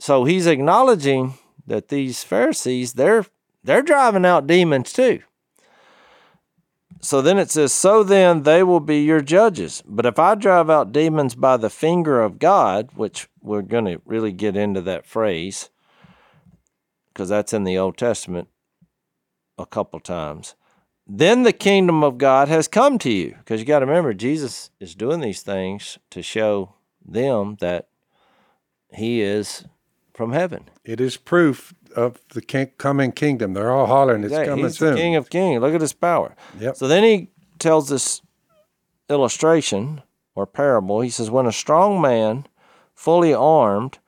So 0.00 0.24
he's 0.24 0.46
acknowledging 0.46 1.34
that 1.66 1.88
these 1.88 2.24
Pharisees, 2.24 2.94
they're 2.94 3.26
they're 3.64 3.82
driving 3.82 4.26
out 4.26 4.48
demons 4.48 4.92
too. 4.92 5.22
so 7.00 7.22
then 7.22 7.38
it 7.38 7.50
says, 7.50 7.72
So 7.72 8.02
then 8.02 8.42
they 8.42 8.62
will 8.62 8.80
be 8.80 9.02
your 9.02 9.20
judges. 9.20 9.82
But 9.86 10.06
if 10.06 10.18
I 10.18 10.34
drive 10.34 10.68
out 10.68 10.92
demons 10.92 11.34
by 11.36 11.56
the 11.56 11.70
finger 11.70 12.20
of 12.20 12.40
God, 12.40 12.90
which 12.96 13.28
we're 13.40 13.62
going 13.62 13.84
to 13.84 14.00
really 14.04 14.32
get 14.32 14.56
into 14.56 14.80
that 14.82 15.06
phrase, 15.06 15.70
because 17.12 17.28
that's 17.28 17.52
in 17.52 17.64
the 17.64 17.78
Old 17.78 17.96
Testament 17.96 18.48
a 19.58 19.66
couple 19.66 20.00
times, 20.00 20.56
then 21.06 21.42
the 21.42 21.52
kingdom 21.52 22.04
of 22.04 22.18
God 22.18 22.48
has 22.48 22.68
come 22.68 22.98
to 23.00 23.10
you. 23.10 23.34
Because 23.38 23.60
you 23.60 23.66
got 23.66 23.80
to 23.80 23.86
remember, 23.86 24.14
Jesus 24.14 24.70
is 24.80 24.94
doing 24.94 25.20
these 25.20 25.42
things 25.42 25.98
to 26.10 26.22
show 26.22 26.74
them 27.04 27.56
that 27.60 27.88
he 28.92 29.20
is 29.20 29.64
from 30.14 30.32
heaven. 30.32 30.68
It 30.84 31.00
is 31.00 31.16
proof 31.16 31.74
of 31.96 32.20
the 32.30 32.42
king, 32.42 32.70
coming 32.78 33.12
kingdom. 33.12 33.54
They're 33.54 33.70
all 33.70 33.86
hollering, 33.86 34.24
it's 34.24 34.34
coming 34.34 34.64
he's 34.64 34.78
soon. 34.78 34.94
the 34.94 35.00
King 35.00 35.16
of 35.16 35.30
Kings. 35.30 35.60
Look 35.60 35.74
at 35.74 35.80
his 35.80 35.92
power. 35.92 36.34
Yep. 36.58 36.76
So 36.76 36.88
then 36.88 37.02
he 37.02 37.30
tells 37.58 37.88
this 37.88 38.22
illustration 39.08 40.02
or 40.34 40.46
parable. 40.46 41.00
He 41.00 41.10
says, 41.10 41.30
When 41.30 41.46
a 41.46 41.52
strong 41.52 42.00
man, 42.00 42.46
fully 42.94 43.34
armed, 43.34 43.98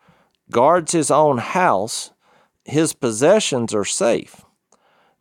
guards 0.50 0.92
his 0.92 1.10
own 1.10 1.38
house, 1.38 2.12
his 2.64 2.92
possessions 2.92 3.74
are 3.74 3.84
safe. 3.84 4.43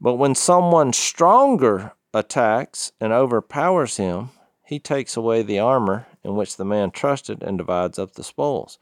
But 0.04 0.16
when 0.16 0.36
someone 0.36 0.92
stronger 0.92 1.94
attacks 2.14 2.92
and 3.00 3.14
overpowers 3.14 3.96
him, 3.96 4.32
he 4.66 4.78
takes 4.78 5.16
away 5.16 5.44
the 5.44 5.60
armor 5.60 6.08
in 6.26 6.36
which 6.36 6.58
the 6.58 6.66
man 6.66 6.92
trusted 6.92 7.42
and 7.42 7.58
divides 7.58 7.98
up 7.98 8.12
the 8.12 8.24
spoils. 8.26 8.78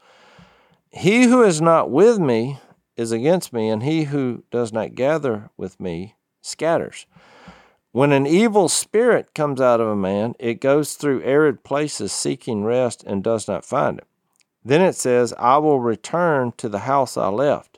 He 0.90 1.26
who 1.26 1.44
is 1.44 1.60
not 1.60 1.92
with 1.92 2.18
me 2.18 2.58
is 2.96 3.12
against 3.12 3.52
me, 3.52 3.68
and 3.68 3.84
he 3.84 4.04
who 4.04 4.42
does 4.50 4.72
not 4.72 4.96
gather 4.96 5.50
with 5.56 5.78
me 5.78 6.16
scatters. 6.40 7.06
When 7.92 8.10
an 8.10 8.26
evil 8.26 8.68
spirit 8.68 9.32
comes 9.32 9.60
out 9.60 9.80
of 9.80 9.86
a 9.86 9.94
man, 9.94 10.34
it 10.40 10.60
goes 10.60 10.94
through 10.94 11.22
arid 11.22 11.62
places 11.62 12.12
seeking 12.12 12.64
rest 12.64 13.04
and 13.06 13.22
does 13.22 13.46
not 13.46 13.64
find 13.64 13.98
it. 13.98 14.08
Then 14.64 14.80
it 14.80 14.96
says, 14.96 15.32
I 15.38 15.58
will 15.58 15.78
return 15.78 16.52
to 16.56 16.68
the 16.68 16.80
house 16.80 17.16
I 17.16 17.28
left. 17.28 17.71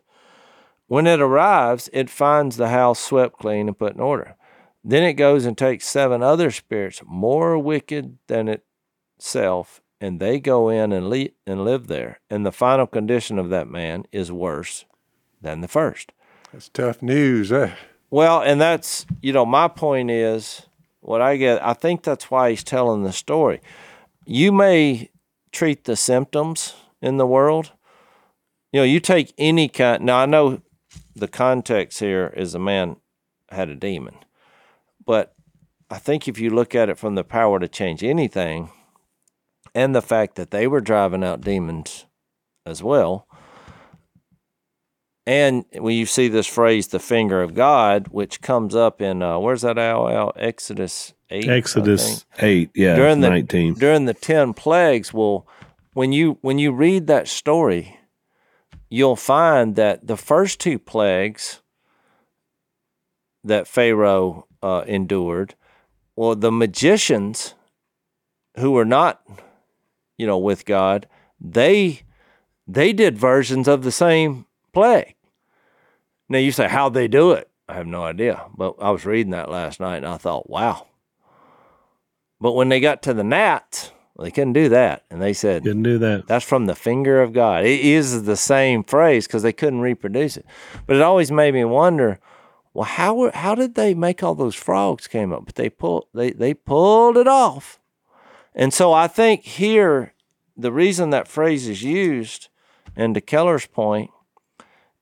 When 0.94 1.08
it 1.08 1.20
arrives, 1.20 1.90
it 1.92 2.08
finds 2.08 2.56
the 2.56 2.68
house 2.68 3.00
swept 3.00 3.40
clean 3.40 3.66
and 3.66 3.76
put 3.76 3.96
in 3.96 4.00
order. 4.00 4.36
Then 4.84 5.02
it 5.02 5.14
goes 5.14 5.44
and 5.44 5.58
takes 5.58 5.88
seven 5.88 6.22
other 6.22 6.52
spirits 6.52 7.02
more 7.04 7.58
wicked 7.58 8.18
than 8.28 8.60
itself, 9.18 9.80
and 10.00 10.20
they 10.20 10.38
go 10.38 10.68
in 10.68 10.92
and, 10.92 11.10
le- 11.10 11.30
and 11.48 11.64
live 11.64 11.88
there. 11.88 12.20
And 12.30 12.46
the 12.46 12.52
final 12.52 12.86
condition 12.86 13.40
of 13.40 13.50
that 13.50 13.66
man 13.66 14.04
is 14.12 14.30
worse 14.30 14.84
than 15.42 15.62
the 15.62 15.66
first. 15.66 16.12
That's 16.52 16.68
tough 16.68 17.02
news. 17.02 17.50
eh? 17.50 17.74
Well, 18.08 18.40
and 18.40 18.60
that's, 18.60 19.04
you 19.20 19.32
know, 19.32 19.44
my 19.44 19.66
point 19.66 20.12
is 20.12 20.62
what 21.00 21.20
I 21.20 21.36
get, 21.38 21.60
I 21.60 21.72
think 21.72 22.04
that's 22.04 22.30
why 22.30 22.50
he's 22.50 22.62
telling 22.62 23.02
the 23.02 23.12
story. 23.12 23.60
You 24.26 24.52
may 24.52 25.10
treat 25.50 25.86
the 25.86 25.96
symptoms 25.96 26.76
in 27.02 27.16
the 27.16 27.26
world. 27.26 27.72
You 28.72 28.78
know, 28.78 28.84
you 28.84 29.00
take 29.00 29.34
any 29.38 29.68
kind, 29.68 30.04
now 30.04 30.18
I 30.18 30.26
know 30.26 30.60
the 31.14 31.28
context 31.28 32.00
here 32.00 32.32
is 32.36 32.54
a 32.54 32.58
man 32.58 32.96
had 33.50 33.68
a 33.68 33.74
demon, 33.76 34.16
but 35.04 35.34
I 35.90 35.98
think 35.98 36.26
if 36.26 36.38
you 36.38 36.50
look 36.50 36.74
at 36.74 36.88
it 36.88 36.98
from 36.98 37.14
the 37.14 37.24
power 37.24 37.60
to 37.60 37.68
change 37.68 38.02
anything 38.02 38.70
and 39.74 39.94
the 39.94 40.02
fact 40.02 40.34
that 40.36 40.50
they 40.50 40.66
were 40.66 40.80
driving 40.80 41.22
out 41.22 41.40
demons 41.42 42.06
as 42.66 42.82
well, 42.82 43.26
and 45.26 45.64
when 45.72 45.96
you 45.96 46.04
see 46.06 46.28
this 46.28 46.46
phrase, 46.46 46.88
the 46.88 46.98
finger 46.98 47.42
of 47.42 47.54
God, 47.54 48.08
which 48.08 48.42
comes 48.42 48.74
up 48.74 49.00
in, 49.00 49.22
uh, 49.22 49.38
where's 49.38 49.62
that 49.62 49.78
out? 49.78 50.36
Exodus 50.36 51.14
8. 51.30 51.48
Exodus 51.48 52.26
eight, 52.40 52.70
yeah, 52.74 52.94
During 52.94 53.20
the, 53.20 53.30
nineteen. 53.30 53.74
during 53.74 54.04
the 54.04 54.12
10 54.14 54.52
plagues. 54.52 55.14
Well, 55.14 55.46
when 55.94 56.12
you, 56.12 56.38
when 56.42 56.58
you 56.58 56.72
read 56.72 57.06
that 57.06 57.26
story, 57.28 57.98
you'll 58.88 59.16
find 59.16 59.76
that 59.76 60.06
the 60.06 60.16
first 60.16 60.60
two 60.60 60.78
plagues 60.78 61.60
that 63.42 63.68
Pharaoh 63.68 64.46
uh, 64.62 64.84
endured, 64.86 65.54
well, 66.16 66.34
the 66.34 66.52
magicians 66.52 67.54
who 68.56 68.70
were 68.70 68.84
not, 68.84 69.22
you 70.16 70.26
know, 70.26 70.38
with 70.38 70.64
God, 70.64 71.08
they 71.40 72.02
they 72.66 72.92
did 72.92 73.18
versions 73.18 73.68
of 73.68 73.82
the 73.82 73.92
same 73.92 74.46
plague. 74.72 75.16
Now 76.28 76.38
you 76.38 76.52
say 76.52 76.68
how'd 76.68 76.94
they 76.94 77.08
do 77.08 77.32
it? 77.32 77.50
I 77.68 77.74
have 77.74 77.86
no 77.86 78.02
idea, 78.02 78.46
but 78.56 78.76
I 78.80 78.90
was 78.90 79.04
reading 79.04 79.32
that 79.32 79.50
last 79.50 79.80
night 79.80 79.98
and 79.98 80.06
I 80.06 80.16
thought, 80.16 80.48
wow. 80.48 80.86
But 82.40 82.52
when 82.52 82.68
they 82.68 82.80
got 82.80 83.02
to 83.02 83.14
the 83.14 83.24
gnats, 83.24 83.90
they 84.18 84.30
couldn't 84.30 84.52
do 84.52 84.68
that, 84.68 85.04
and 85.10 85.20
they 85.20 85.32
said, 85.32 85.64
Didn't 85.64 85.82
do 85.82 85.98
that. 85.98 86.26
that's 86.28 86.44
from 86.44 86.66
the 86.66 86.74
finger 86.76 87.20
of 87.20 87.32
God. 87.32 87.64
It 87.64 87.80
is 87.80 88.24
the 88.24 88.36
same 88.36 88.84
phrase 88.84 89.26
because 89.26 89.42
they 89.42 89.52
couldn't 89.52 89.80
reproduce 89.80 90.36
it. 90.36 90.46
But 90.86 90.96
it 90.96 91.02
always 91.02 91.32
made 91.32 91.54
me 91.54 91.64
wonder, 91.64 92.20
well, 92.72 92.84
how 92.84 93.14
were- 93.14 93.32
how 93.34 93.54
did 93.54 93.74
they 93.74 93.92
make 93.94 94.22
all 94.22 94.34
those 94.36 94.54
frogs 94.54 95.08
came 95.08 95.32
up? 95.32 95.46
But 95.46 95.56
they 95.56 95.68
pulled 95.68 96.06
they 96.14 96.30
they 96.30 96.54
pulled 96.54 97.16
it 97.16 97.26
off. 97.28 97.80
And 98.54 98.72
so 98.72 98.92
I 98.92 99.08
think 99.08 99.42
here 99.42 100.12
the 100.56 100.70
reason 100.72 101.10
that 101.10 101.26
phrase 101.26 101.66
is 101.68 101.82
used, 101.82 102.48
and 102.94 103.14
to 103.16 103.20
Keller's 103.20 103.66
point, 103.66 104.10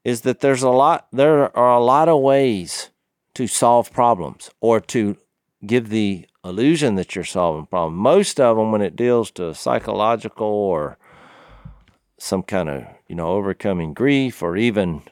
is 0.04 0.22
that 0.22 0.40
there's 0.40 0.62
a 0.62 0.70
lot 0.70 1.06
there 1.12 1.54
are 1.56 1.74
a 1.74 1.84
lot 1.84 2.08
of 2.08 2.20
ways 2.20 2.90
to 3.34 3.46
solve 3.46 3.92
problems 3.92 4.50
or 4.60 4.80
to 4.80 5.16
give 5.66 5.90
the 5.90 6.26
illusion 6.44 6.96
that 6.96 7.14
you're 7.14 7.24
solving 7.24 7.66
problems. 7.66 7.98
Most 7.98 8.40
of 8.40 8.56
them, 8.56 8.72
when 8.72 8.82
it 8.82 8.96
deals 8.96 9.30
to 9.32 9.54
psychological 9.54 10.46
or 10.46 10.98
some 12.18 12.42
kind 12.42 12.68
of 12.68 12.84
you 13.08 13.14
know 13.14 13.28
overcoming 13.28 13.94
grief, 13.94 14.42
or 14.42 14.56
even 14.56 15.02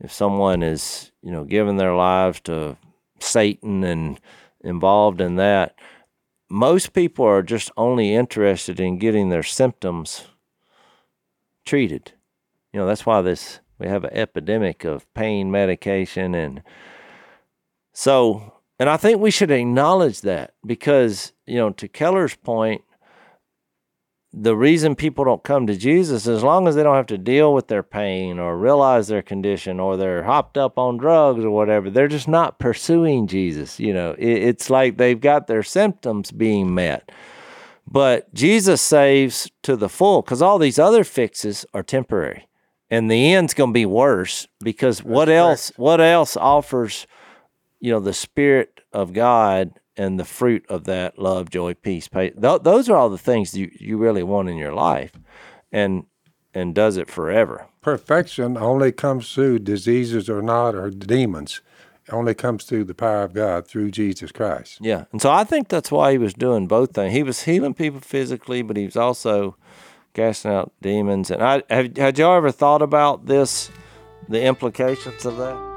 if 0.00 0.12
someone 0.12 0.62
is 0.62 1.12
you 1.22 1.30
know 1.30 1.44
giving 1.44 1.76
their 1.76 1.94
lives 1.94 2.40
to 2.40 2.76
Satan 3.18 3.84
and 3.84 4.20
involved 4.62 5.20
in 5.20 5.36
that, 5.36 5.74
most 6.48 6.92
people 6.92 7.24
are 7.24 7.42
just 7.42 7.70
only 7.76 8.14
interested 8.14 8.80
in 8.80 8.98
getting 8.98 9.28
their 9.28 9.42
symptoms 9.42 10.28
treated. 11.64 12.12
You 12.72 12.80
know 12.80 12.86
that's 12.86 13.06
why 13.06 13.22
this 13.22 13.60
we 13.78 13.86
have 13.88 14.04
an 14.04 14.12
epidemic 14.12 14.84
of 14.84 15.12
pain 15.14 15.50
medication 15.50 16.34
and 16.34 16.62
so 17.92 18.53
and 18.78 18.88
I 18.88 18.96
think 18.96 19.20
we 19.20 19.30
should 19.30 19.50
acknowledge 19.50 20.22
that 20.22 20.54
because, 20.66 21.32
you 21.46 21.56
know, 21.56 21.70
to 21.70 21.88
Keller's 21.88 22.34
point, 22.34 22.82
the 24.36 24.56
reason 24.56 24.96
people 24.96 25.24
don't 25.24 25.44
come 25.44 25.68
to 25.68 25.76
Jesus, 25.76 26.26
as 26.26 26.42
long 26.42 26.66
as 26.66 26.74
they 26.74 26.82
don't 26.82 26.96
have 26.96 27.06
to 27.06 27.18
deal 27.18 27.54
with 27.54 27.68
their 27.68 27.84
pain 27.84 28.40
or 28.40 28.58
realize 28.58 29.06
their 29.06 29.22
condition 29.22 29.78
or 29.78 29.96
they're 29.96 30.24
hopped 30.24 30.58
up 30.58 30.76
on 30.76 30.96
drugs 30.96 31.44
or 31.44 31.50
whatever, 31.50 31.88
they're 31.88 32.08
just 32.08 32.26
not 32.26 32.58
pursuing 32.58 33.28
Jesus. 33.28 33.78
You 33.78 33.94
know, 33.94 34.14
it, 34.18 34.26
it's 34.26 34.70
like 34.70 34.96
they've 34.96 35.20
got 35.20 35.46
their 35.46 35.62
symptoms 35.62 36.32
being 36.32 36.74
met. 36.74 37.12
But 37.86 38.32
Jesus 38.34 38.82
saves 38.82 39.50
to 39.62 39.76
the 39.76 39.88
full 39.88 40.22
because 40.22 40.42
all 40.42 40.58
these 40.58 40.80
other 40.80 41.04
fixes 41.04 41.64
are 41.72 41.82
temporary. 41.84 42.48
And 42.90 43.10
the 43.10 43.32
end's 43.32 43.54
going 43.54 43.70
to 43.70 43.74
be 43.74 43.86
worse 43.86 44.48
because 44.60 45.02
what 45.02 45.28
else? 45.28 45.72
What 45.76 46.00
else 46.00 46.36
offers 46.36 47.06
you 47.84 47.92
know 47.92 48.00
the 48.00 48.14
spirit 48.14 48.80
of 48.92 49.12
god 49.12 49.78
and 49.94 50.18
the 50.18 50.24
fruit 50.24 50.64
of 50.70 50.84
that 50.84 51.18
love 51.18 51.50
joy 51.50 51.74
peace 51.74 52.08
th- 52.08 52.32
those 52.40 52.88
are 52.88 52.96
all 52.96 53.10
the 53.10 53.18
things 53.18 53.54
you, 53.54 53.70
you 53.78 53.98
really 53.98 54.22
want 54.22 54.48
in 54.48 54.56
your 54.56 54.72
life 54.72 55.12
and 55.70 56.06
and 56.54 56.74
does 56.74 56.96
it 56.96 57.10
forever 57.10 57.66
Perfection 57.82 58.56
only 58.56 58.92
comes 58.92 59.34
through 59.34 59.58
diseases 59.58 60.30
or 60.30 60.40
not, 60.40 60.74
or 60.74 60.88
demons. 60.88 61.60
It 62.08 62.14
only 62.14 62.34
comes 62.34 62.64
through 62.64 62.84
the 62.84 62.94
power 62.94 63.24
of 63.24 63.34
God 63.34 63.66
through 63.68 63.90
Jesus 63.90 64.32
Christ. 64.32 64.78
yeah 64.80 65.04
and 65.12 65.20
so 65.20 65.30
i 65.30 65.44
think 65.44 65.68
that's 65.68 65.92
why 65.92 66.12
he 66.12 66.18
was 66.18 66.32
doing 66.32 66.66
both 66.66 66.94
things 66.94 67.12
he 67.12 67.22
was 67.22 67.42
healing 67.42 67.74
people 67.74 68.00
physically 68.00 68.62
but 68.62 68.78
he 68.78 68.86
was 68.86 68.96
also 68.96 69.56
casting 70.14 70.50
out 70.50 70.72
demons 70.80 71.30
and 71.30 71.42
i 71.42 71.62
have, 71.68 71.94
had 71.98 72.18
y'all 72.18 72.36
ever 72.36 72.50
thought 72.50 72.80
about 72.80 73.26
this 73.26 73.70
the 74.28 74.42
implications 74.42 75.26
of 75.26 75.36
that 75.36 75.73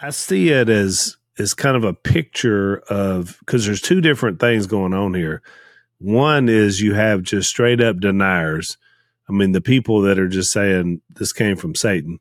I 0.00 0.10
see 0.10 0.50
it 0.50 0.68
as 0.68 1.16
as 1.38 1.54
kind 1.54 1.76
of 1.76 1.84
a 1.84 1.94
picture 1.94 2.78
of 2.88 3.36
because 3.40 3.66
there's 3.66 3.80
two 3.80 4.00
different 4.00 4.40
things 4.40 4.66
going 4.66 4.92
on 4.92 5.14
here. 5.14 5.42
One 5.98 6.48
is 6.48 6.80
you 6.80 6.94
have 6.94 7.22
just 7.22 7.48
straight 7.48 7.80
up 7.80 7.98
deniers. 7.98 8.76
I 9.28 9.32
mean, 9.32 9.52
the 9.52 9.60
people 9.60 10.00
that 10.02 10.18
are 10.18 10.28
just 10.28 10.52
saying 10.52 11.00
this 11.10 11.32
came 11.32 11.56
from 11.56 11.74
Satan. 11.74 12.20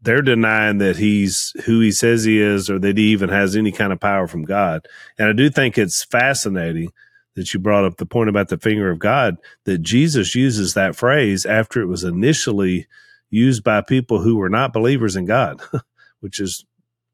They're 0.00 0.22
denying 0.22 0.78
that 0.78 0.96
he's 0.96 1.52
who 1.64 1.80
he 1.80 1.92
says 1.92 2.24
he 2.24 2.40
is 2.40 2.68
or 2.68 2.78
that 2.80 2.96
he 2.96 3.04
even 3.04 3.28
has 3.28 3.54
any 3.54 3.72
kind 3.72 3.92
of 3.92 4.00
power 4.00 4.26
from 4.26 4.44
God. 4.44 4.86
And 5.18 5.28
I 5.28 5.32
do 5.32 5.48
think 5.50 5.78
it's 5.78 6.04
fascinating 6.04 6.90
that 7.36 7.54
you 7.54 7.60
brought 7.60 7.84
up 7.84 7.98
the 7.98 8.06
point 8.06 8.28
about 8.28 8.48
the 8.48 8.58
finger 8.58 8.90
of 8.90 8.98
God, 8.98 9.36
that 9.64 9.78
Jesus 9.78 10.34
uses 10.34 10.74
that 10.74 10.96
phrase 10.96 11.46
after 11.46 11.80
it 11.80 11.86
was 11.86 12.04
initially 12.04 12.86
used 13.30 13.62
by 13.62 13.80
people 13.80 14.20
who 14.20 14.36
were 14.36 14.50
not 14.50 14.72
believers 14.72 15.14
in 15.14 15.26
God. 15.26 15.60
which 16.22 16.38
is 16.38 16.64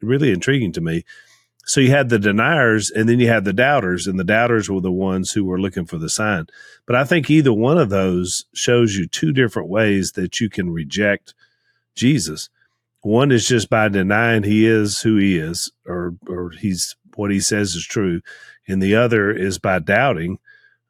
really 0.00 0.30
intriguing 0.30 0.72
to 0.72 0.80
me. 0.80 1.04
So 1.64 1.80
you 1.80 1.90
had 1.90 2.08
the 2.08 2.18
deniers 2.18 2.90
and 2.90 3.08
then 3.08 3.20
you 3.20 3.28
had 3.28 3.44
the 3.44 3.52
doubters, 3.52 4.06
and 4.06 4.18
the 4.18 4.24
doubters 4.24 4.70
were 4.70 4.80
the 4.80 4.90
ones 4.90 5.32
who 5.32 5.44
were 5.44 5.60
looking 5.60 5.84
for 5.84 5.98
the 5.98 6.08
sign. 6.08 6.46
But 6.86 6.96
I 6.96 7.04
think 7.04 7.28
either 7.28 7.52
one 7.52 7.76
of 7.76 7.90
those 7.90 8.46
shows 8.54 8.96
you 8.96 9.06
two 9.06 9.32
different 9.32 9.68
ways 9.68 10.12
that 10.12 10.40
you 10.40 10.48
can 10.48 10.70
reject 10.70 11.34
Jesus. 11.94 12.48
One 13.02 13.30
is 13.30 13.46
just 13.46 13.68
by 13.68 13.88
denying 13.88 14.44
he 14.44 14.66
is 14.66 15.02
who 15.02 15.16
he 15.18 15.38
is, 15.38 15.70
or 15.86 16.14
or 16.26 16.50
he's 16.50 16.96
what 17.16 17.30
he 17.30 17.40
says 17.40 17.74
is 17.74 17.84
true, 17.84 18.22
and 18.66 18.82
the 18.82 18.96
other 18.96 19.30
is 19.30 19.58
by 19.58 19.78
doubting 19.78 20.38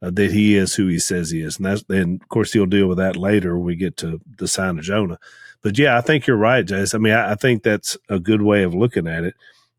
uh, 0.01 0.11
that 0.11 0.31
he 0.31 0.55
is 0.55 0.75
who 0.75 0.87
he 0.87 0.99
says 0.99 1.31
he 1.31 1.41
is. 1.41 1.57
And 1.57 1.67
that's 1.67 1.85
and 1.89 2.23
of 2.23 2.29
course 2.29 2.53
he'll 2.53 2.67
deal 2.67 2.87
with 2.87 2.99
that 2.99 3.17
later 3.17 3.57
when 3.57 3.67
we 3.67 3.77
get 3.77 3.97
to 3.99 4.21
the 4.37 4.49
sign 4.49 4.79
of 4.79 4.85
Jonah. 4.85 5.19
But 5.63 5.79
yeah, 5.79 5.99
I 5.99 6.01
think 6.01 6.27
you're 6.27 6.37
right, 6.37 6.65
Jase. 6.65 6.95
I 6.95 6.99
mean, 6.99 7.13
I, 7.13 7.33
I 7.33 7.35
think 7.35 7.63
that's 7.63 7.97
a 8.09 8.21
good 8.21 8.43
way 8.43 8.63
of 8.63 8.75
looking 8.75 9.07
at 9.07 9.25
it. 9.25 9.35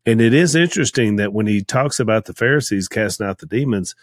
And 0.06 0.20
it 0.20 0.34
is 0.34 0.54
interesting 0.54 1.16
that 1.16 1.32
when 1.32 1.46
he 1.46 1.62
talks 1.62 2.00
about 2.00 2.24
the 2.24 2.34
Pharisees 2.34 2.88
casting 2.88 3.26
out 3.26 3.38
the 3.38 3.46
demons, 3.46 3.94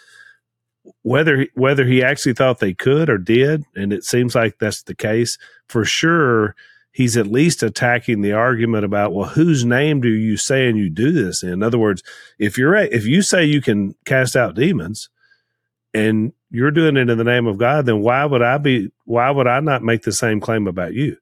whether 1.01 1.47
whether 1.53 1.86
he 1.86 2.03
actually 2.03 2.34
thought 2.34 2.59
they 2.59 2.73
could 2.73 3.09
or 3.09 3.17
did, 3.17 3.65
and 3.75 3.91
it 3.91 4.03
seems 4.03 4.36
like 4.36 4.57
that's 4.59 4.84
the 4.84 4.95
case, 4.95 5.38
for 5.67 5.84
sure 5.84 6.55
he's 6.97 7.15
at 7.15 7.28
least 7.28 7.61
attacking 7.61 8.21
the 8.21 8.32
argument 8.32 8.84
about 8.84 9.13
well 9.13 9.30
whose 9.30 9.63
name 9.63 10.01
do 10.01 10.09
you 10.09 10.36
say 10.36 10.67
and 10.67 10.80
you 10.80 10.89
do 10.89 11.11
this 11.11 11.43
in? 11.43 11.49
in 11.49 11.63
other 11.63 11.78
words 11.78 12.01
if 12.39 12.57
you're 12.57 12.75
if 12.75 13.05
you 13.05 13.21
say 13.21 13.45
you 13.45 13.61
can 13.61 13.93
cast 14.03 14.36
out 14.36 14.55
demons 14.55 15.07
and 15.93 16.34
you're 16.49 16.71
doing 16.71 16.97
it 16.97 17.07
in 17.07 17.17
the 17.19 17.23
name 17.23 17.45
of 17.45 17.59
god 17.59 17.86
then 17.86 18.01
why 18.01 18.25
would 18.25 18.41
i 18.41 18.57
be 18.57 18.91
why 19.05 19.30
would 19.30 19.45
i 19.45 19.59
not 19.59 19.84
make 19.84 20.01
the 20.01 20.11
same 20.11 20.39
claim 20.39 20.65
about 20.65 20.95
you 20.95 21.15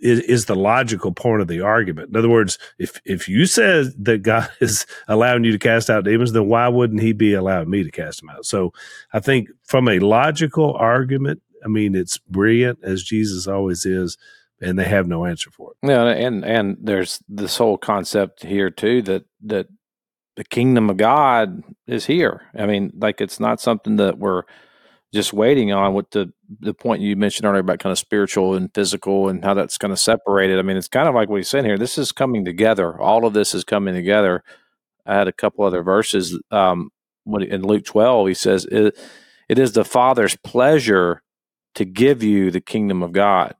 is, 0.00 0.20
is 0.20 0.44
the 0.46 0.54
logical 0.54 1.12
point 1.12 1.42
of 1.42 1.48
the 1.48 1.60
argument. 1.60 2.10
In 2.10 2.16
other 2.16 2.28
words, 2.28 2.58
if 2.78 3.00
if 3.04 3.28
you 3.28 3.46
said 3.46 3.92
that 4.04 4.22
God 4.22 4.48
is 4.60 4.86
allowing 5.08 5.44
you 5.44 5.52
to 5.52 5.58
cast 5.58 5.90
out 5.90 6.04
demons, 6.04 6.32
then 6.32 6.46
why 6.46 6.68
wouldn't 6.68 7.02
He 7.02 7.12
be 7.12 7.34
allowing 7.34 7.70
me 7.70 7.82
to 7.82 7.90
cast 7.90 8.20
them 8.20 8.30
out? 8.30 8.46
So, 8.46 8.72
I 9.12 9.20
think 9.20 9.48
from 9.62 9.88
a 9.88 9.98
logical 9.98 10.74
argument, 10.74 11.42
I 11.64 11.68
mean, 11.68 11.94
it's 11.94 12.18
brilliant 12.18 12.78
as 12.82 13.02
Jesus 13.02 13.46
always 13.46 13.86
is, 13.86 14.18
and 14.60 14.78
they 14.78 14.84
have 14.84 15.06
no 15.06 15.24
answer 15.24 15.50
for 15.50 15.72
it. 15.72 15.88
Yeah, 15.88 16.04
and 16.04 16.44
and 16.44 16.76
there's 16.80 17.22
this 17.28 17.56
whole 17.56 17.78
concept 17.78 18.44
here 18.44 18.70
too 18.70 19.02
that 19.02 19.24
that 19.42 19.68
the 20.36 20.44
kingdom 20.44 20.90
of 20.90 20.96
God 20.96 21.62
is 21.86 22.06
here. 22.06 22.42
I 22.56 22.66
mean, 22.66 22.92
like 22.96 23.20
it's 23.20 23.40
not 23.40 23.60
something 23.60 23.96
that 23.96 24.18
we're 24.18 24.42
just 25.14 25.32
waiting 25.32 25.72
on 25.72 25.94
what 25.94 26.10
the 26.10 26.32
the 26.60 26.74
point 26.74 27.00
you 27.00 27.16
mentioned 27.16 27.46
earlier 27.46 27.60
about 27.60 27.78
kind 27.78 27.92
of 27.92 27.98
spiritual 27.98 28.54
and 28.54 28.74
physical 28.74 29.28
and 29.28 29.44
how 29.44 29.54
that's 29.54 29.78
kind 29.78 29.92
of 29.92 29.98
separated. 29.98 30.58
I 30.58 30.62
mean, 30.62 30.76
it's 30.76 30.88
kind 30.88 31.08
of 31.08 31.14
like 31.14 31.28
what 31.28 31.36
he's 31.36 31.48
saying 31.48 31.64
here. 31.64 31.78
This 31.78 31.96
is 31.96 32.12
coming 32.12 32.44
together. 32.44 33.00
All 33.00 33.24
of 33.24 33.32
this 33.32 33.54
is 33.54 33.64
coming 33.64 33.94
together. 33.94 34.42
I 35.06 35.14
had 35.14 35.28
a 35.28 35.32
couple 35.32 35.64
other 35.64 35.82
verses. 35.82 36.38
Um, 36.50 36.90
when 37.24 37.42
in 37.42 37.62
Luke 37.62 37.84
twelve, 37.84 38.28
he 38.28 38.34
says, 38.34 38.66
it, 38.66 38.98
"It 39.48 39.58
is 39.58 39.72
the 39.72 39.84
Father's 39.84 40.36
pleasure 40.36 41.22
to 41.74 41.84
give 41.84 42.22
you 42.22 42.50
the 42.50 42.60
kingdom 42.60 43.02
of 43.02 43.12
God." 43.12 43.54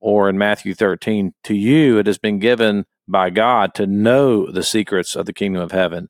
Or 0.00 0.28
in 0.28 0.38
Matthew 0.38 0.74
thirteen, 0.74 1.34
to 1.44 1.54
you 1.54 1.98
it 1.98 2.06
has 2.06 2.18
been 2.18 2.38
given 2.38 2.86
by 3.06 3.30
God 3.30 3.74
to 3.74 3.86
know 3.86 4.50
the 4.50 4.62
secrets 4.62 5.16
of 5.16 5.26
the 5.26 5.32
kingdom 5.32 5.62
of 5.62 5.72
heaven. 5.72 6.08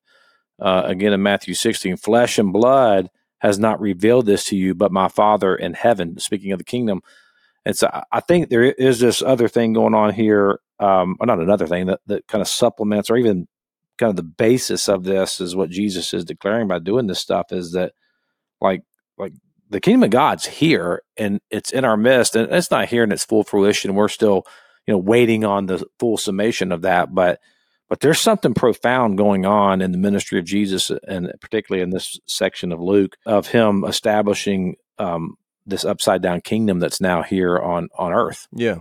Uh, 0.61 0.83
again 0.85 1.13
in 1.13 1.23
Matthew 1.23 1.55
sixteen, 1.55 1.97
flesh 1.97 2.39
and 2.39 2.53
blood 2.53 3.09
has 3.41 3.59
not 3.59 3.81
revealed 3.81 4.27
this 4.27 4.45
to 4.47 4.57
you, 4.57 4.75
but 4.75 4.93
my 4.93 5.09
Father 5.09 5.55
in 5.55 5.75
heaven. 5.75 6.19
Speaking 6.19 6.53
of 6.53 6.59
the 6.59 6.65
kingdom, 6.65 7.03
and 7.65 7.77
so 7.77 7.89
I 8.11 8.21
think 8.21 8.49
there 8.49 8.65
is 8.65 9.01
this 9.01 9.23
other 9.23 9.49
thing 9.49 9.73
going 9.75 9.95
on 9.95 10.15
here, 10.15 10.61
um, 10.81 11.17
or 11.21 11.27
not 11.27 11.41
another 11.41 11.67
thing 11.67 11.87
that 11.87 12.01
that 12.07 12.27
kind 12.27 12.43
of 12.43 12.49
supplements, 12.49 13.11
or 13.11 13.17
even 13.17 13.47
kind 13.99 14.11
of 14.11 14.17
the 14.17 14.23
basis 14.23 14.89
of 14.89 15.05
this 15.05 15.41
is 15.41 15.57
what 15.57 15.71
Jesus 15.71 16.15
is 16.15 16.25
declaring 16.25 16.69
by 16.69 16.79
doing 16.79 17.07
this 17.09 17.19
stuff 17.19 17.53
is 17.53 17.73
that 17.73 17.93
like 18.61 18.83
like 19.19 19.33
the 19.71 19.81
kingdom 19.81 20.05
of 20.05 20.11
God's 20.11 20.47
here 20.47 21.03
and 21.17 21.41
it's 21.51 21.73
in 21.73 21.85
our 21.85 21.97
midst, 21.97 22.37
and 22.37 22.51
it's 22.53 22.71
not 22.71 22.89
here 22.89 23.05
in 23.05 23.13
its 23.13 23.25
full 23.25 23.45
fruition. 23.45 23.95
We're 23.95 24.09
still 24.09 24.45
you 24.87 24.95
know 24.95 24.99
waiting 24.99 25.45
on 25.45 25.67
the 25.67 25.85
full 25.99 26.17
summation 26.17 26.73
of 26.73 26.83
that, 26.83 27.15
but 27.15 27.41
but 27.89 28.01
there's 28.01 28.21
something 28.21 28.55
profound 28.55 29.17
going 29.17 29.47
on 29.47 29.81
in 29.81 29.93
the 29.93 29.99
ministry 29.99 30.39
of 30.39 30.45
Jesus, 30.45 30.91
and 31.07 31.33
particularly 31.41 31.83
in 31.83 31.91
this 31.91 32.21
section 32.27 32.73
of 32.73 32.81
Luke, 32.81 33.17
of 33.25 33.49
him 33.49 33.85
establishing 33.85 34.77
um, 34.99 35.37
this 35.69 35.85
upside 35.85 36.23
down 36.23 36.41
kingdom 36.41 36.81
that's 36.81 37.01
now 37.01 37.23
here 37.23 37.59
on 37.59 37.89
on 37.97 38.13
earth. 38.13 38.49
Yeah, 38.53 38.79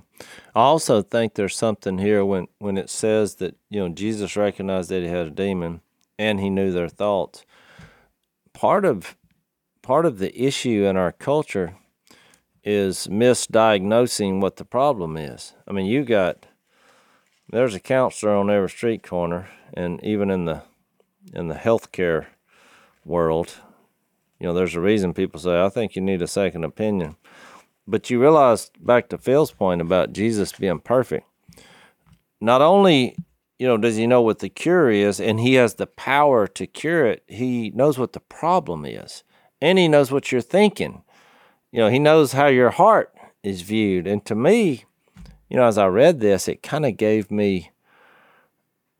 I 0.55 0.61
also 0.61 1.01
think 1.01 1.33
there's 1.35 1.55
something 1.55 1.97
here 1.97 2.25
when 2.25 2.47
when 2.59 2.77
it 2.77 2.89
says 2.89 3.35
that 3.35 3.55
you 3.69 3.79
know 3.79 3.89
Jesus 3.89 4.35
recognized 4.35 4.89
that 4.89 5.03
he 5.03 5.09
had 5.09 5.27
a 5.27 5.31
demon 5.31 5.81
and 6.17 6.39
he 6.39 6.49
knew 6.49 6.71
their 6.71 6.89
thoughts. 6.89 7.45
Part 8.53 8.85
of 8.85 9.15
part 9.81 10.05
of 10.05 10.17
the 10.17 10.35
issue 10.41 10.85
in 10.85 10.97
our 10.97 11.11
culture 11.11 11.75
is 12.63 13.07
misdiagnosing 13.07 14.41
what 14.41 14.57
the 14.57 14.65
problem 14.65 15.15
is. 15.15 15.53
I 15.67 15.71
mean, 15.71 15.85
you 15.85 16.03
got 16.03 16.46
there's 17.49 17.75
a 17.75 17.79
counselor 17.79 18.35
on 18.35 18.49
every 18.49 18.69
street 18.69 19.03
corner, 19.03 19.47
and 19.73 20.03
even 20.03 20.29
in 20.29 20.45
the 20.45 20.63
in 21.33 21.47
the 21.47 21.55
healthcare 21.55 22.27
world, 23.03 23.61
you 24.39 24.47
know, 24.47 24.53
there's 24.53 24.75
a 24.75 24.81
reason 24.81 25.13
people 25.13 25.39
say, 25.39 25.61
"I 25.63 25.69
think 25.69 25.95
you 25.95 26.01
need 26.01 26.21
a 26.21 26.27
second 26.27 26.63
opinion." 26.63 27.15
But 27.87 28.09
you 28.09 28.19
realize, 28.19 28.69
back 28.79 29.07
to 29.09 29.17
Phil's 29.17 29.51
point 29.51 29.81
about 29.81 30.11
Jesus 30.11 30.51
being 30.51 30.79
perfect. 30.79 31.25
Not 32.41 32.61
only, 32.61 33.15
you 33.57 33.65
know, 33.65 33.77
does 33.77 33.95
he 33.95 34.05
know 34.05 34.21
what 34.21 34.39
the 34.39 34.49
cure 34.49 34.89
is, 34.89 35.21
and 35.21 35.39
he 35.39 35.53
has 35.53 35.75
the 35.75 35.87
power 35.87 36.47
to 36.47 36.67
cure 36.67 37.05
it. 37.07 37.23
He 37.27 37.71
knows 37.71 37.97
what 37.97 38.11
the 38.11 38.19
problem 38.19 38.85
is, 38.85 39.23
and 39.61 39.79
he 39.79 39.87
knows 39.87 40.11
what 40.11 40.31
you're 40.31 40.41
thinking. 40.41 41.01
You 41.71 41.79
know, 41.79 41.89
he 41.89 41.99
knows 41.99 42.33
how 42.33 42.47
your 42.47 42.71
heart 42.71 43.13
is 43.41 43.61
viewed. 43.61 44.05
And 44.05 44.23
to 44.25 44.35
me, 44.35 44.83
you 45.49 45.57
know, 45.57 45.65
as 45.65 45.77
I 45.77 45.87
read 45.87 46.19
this, 46.19 46.47
it 46.47 46.63
kind 46.63 46.85
of 46.85 46.97
gave 46.97 47.31
me 47.31 47.71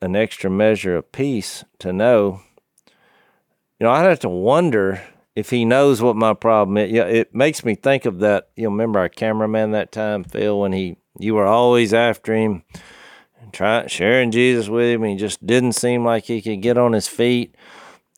an 0.00 0.16
extra 0.16 0.50
measure 0.50 0.96
of 0.96 1.12
peace 1.12 1.64
to 1.80 1.92
know. 1.92 2.40
You 3.78 3.86
know, 3.86 3.90
I'd 3.90 4.06
have 4.06 4.20
to 4.20 4.28
wonder 4.28 5.02
if 5.36 5.50
he 5.50 5.64
knows 5.64 6.02
what 6.02 6.16
my 6.16 6.34
problem 6.34 6.76
is. 6.78 6.90
Yeah, 6.90 7.04
it 7.04 7.34
makes 7.34 7.64
me 7.64 7.74
think 7.74 8.06
of 8.06 8.18
that. 8.20 8.48
You 8.56 8.68
remember 8.68 8.98
our 8.98 9.08
cameraman 9.08 9.72
that 9.72 9.92
time, 9.92 10.24
Phil, 10.24 10.58
when 10.58 10.72
he 10.72 10.96
you 11.18 11.34
were 11.34 11.46
always 11.46 11.92
after 11.92 12.34
him, 12.34 12.62
trying 13.52 13.88
sharing 13.88 14.30
Jesus 14.30 14.68
with 14.68 14.88
him. 14.88 15.04
He 15.04 15.16
just 15.16 15.46
didn't 15.46 15.72
seem 15.72 16.04
like 16.04 16.24
he 16.24 16.42
could 16.42 16.62
get 16.62 16.78
on 16.78 16.92
his 16.92 17.08
feet. 17.08 17.54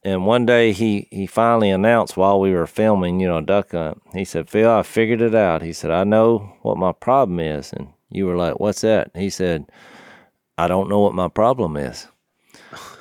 And 0.03 0.25
one 0.25 0.47
day 0.47 0.73
he 0.73 1.09
he 1.11 1.27
finally 1.27 1.71
announced 1.71 2.17
while 2.17 2.41
we 2.41 2.53
were 2.53 2.67
filming, 2.67 3.21
you 3.21 3.29
know, 3.29 3.43
duck 3.43 3.73
hunt. 3.73 4.01
He 4.15 4.25
said, 4.25 4.49
"Phil, 4.49 4.71
I 4.71 4.83
figured 4.83 5.21
it 5.21 5.35
out." 5.35 5.61
He 5.63 5.75
said, 5.75 5.91
"I 5.91 6.05
know 6.05 6.55
what 6.63 6.79
my 6.79 6.93
problem 6.93 7.39
is." 7.39 7.73
And 7.73 7.89
you 8.11 8.27
were 8.27 8.37
like, 8.37 8.61
What's 8.61 8.83
that? 8.83 9.11
He 9.15 9.31
said, 9.31 9.71
I 10.59 10.69
don't 10.69 10.89
know 10.89 11.01
what 11.01 11.15
my 11.15 11.29
problem 11.29 11.77
is. 11.77 12.07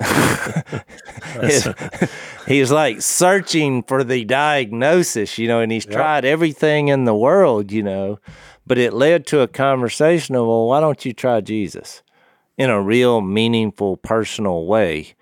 he's 2.46 2.72
like 2.72 3.02
searching 3.02 3.82
for 3.82 4.02
the 4.02 4.24
diagnosis, 4.24 5.38
you 5.38 5.46
know, 5.46 5.60
and 5.60 5.70
he's 5.70 5.84
yep. 5.84 5.94
tried 5.94 6.24
everything 6.24 6.88
in 6.88 7.04
the 7.04 7.14
world, 7.14 7.70
you 7.70 7.82
know, 7.82 8.18
but 8.66 8.78
it 8.78 8.92
led 8.92 9.26
to 9.26 9.40
a 9.40 9.48
conversation 9.48 10.34
of, 10.34 10.46
well, 10.46 10.66
why 10.66 10.80
don't 10.80 11.04
you 11.04 11.12
try 11.12 11.40
Jesus 11.40 12.02
in 12.56 12.70
a 12.70 12.80
real, 12.80 13.20
meaningful, 13.20 13.96
personal 13.98 14.66
way 14.66 15.14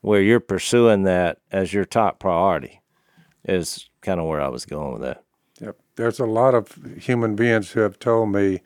where 0.00 0.22
you're 0.22 0.40
pursuing 0.40 1.04
that 1.04 1.38
as 1.50 1.72
your 1.72 1.84
top 1.84 2.18
priority? 2.18 2.80
Is 3.44 3.88
kind 4.00 4.18
of 4.18 4.26
where 4.26 4.40
I 4.40 4.48
was 4.48 4.66
going 4.66 4.92
with 4.92 5.02
that. 5.02 5.22
Yep. 5.60 5.76
There's 5.94 6.18
a 6.18 6.26
lot 6.26 6.54
of 6.54 6.76
human 6.98 7.36
beings 7.36 7.70
who 7.70 7.80
have 7.80 7.98
told 7.98 8.32
me 8.32 8.60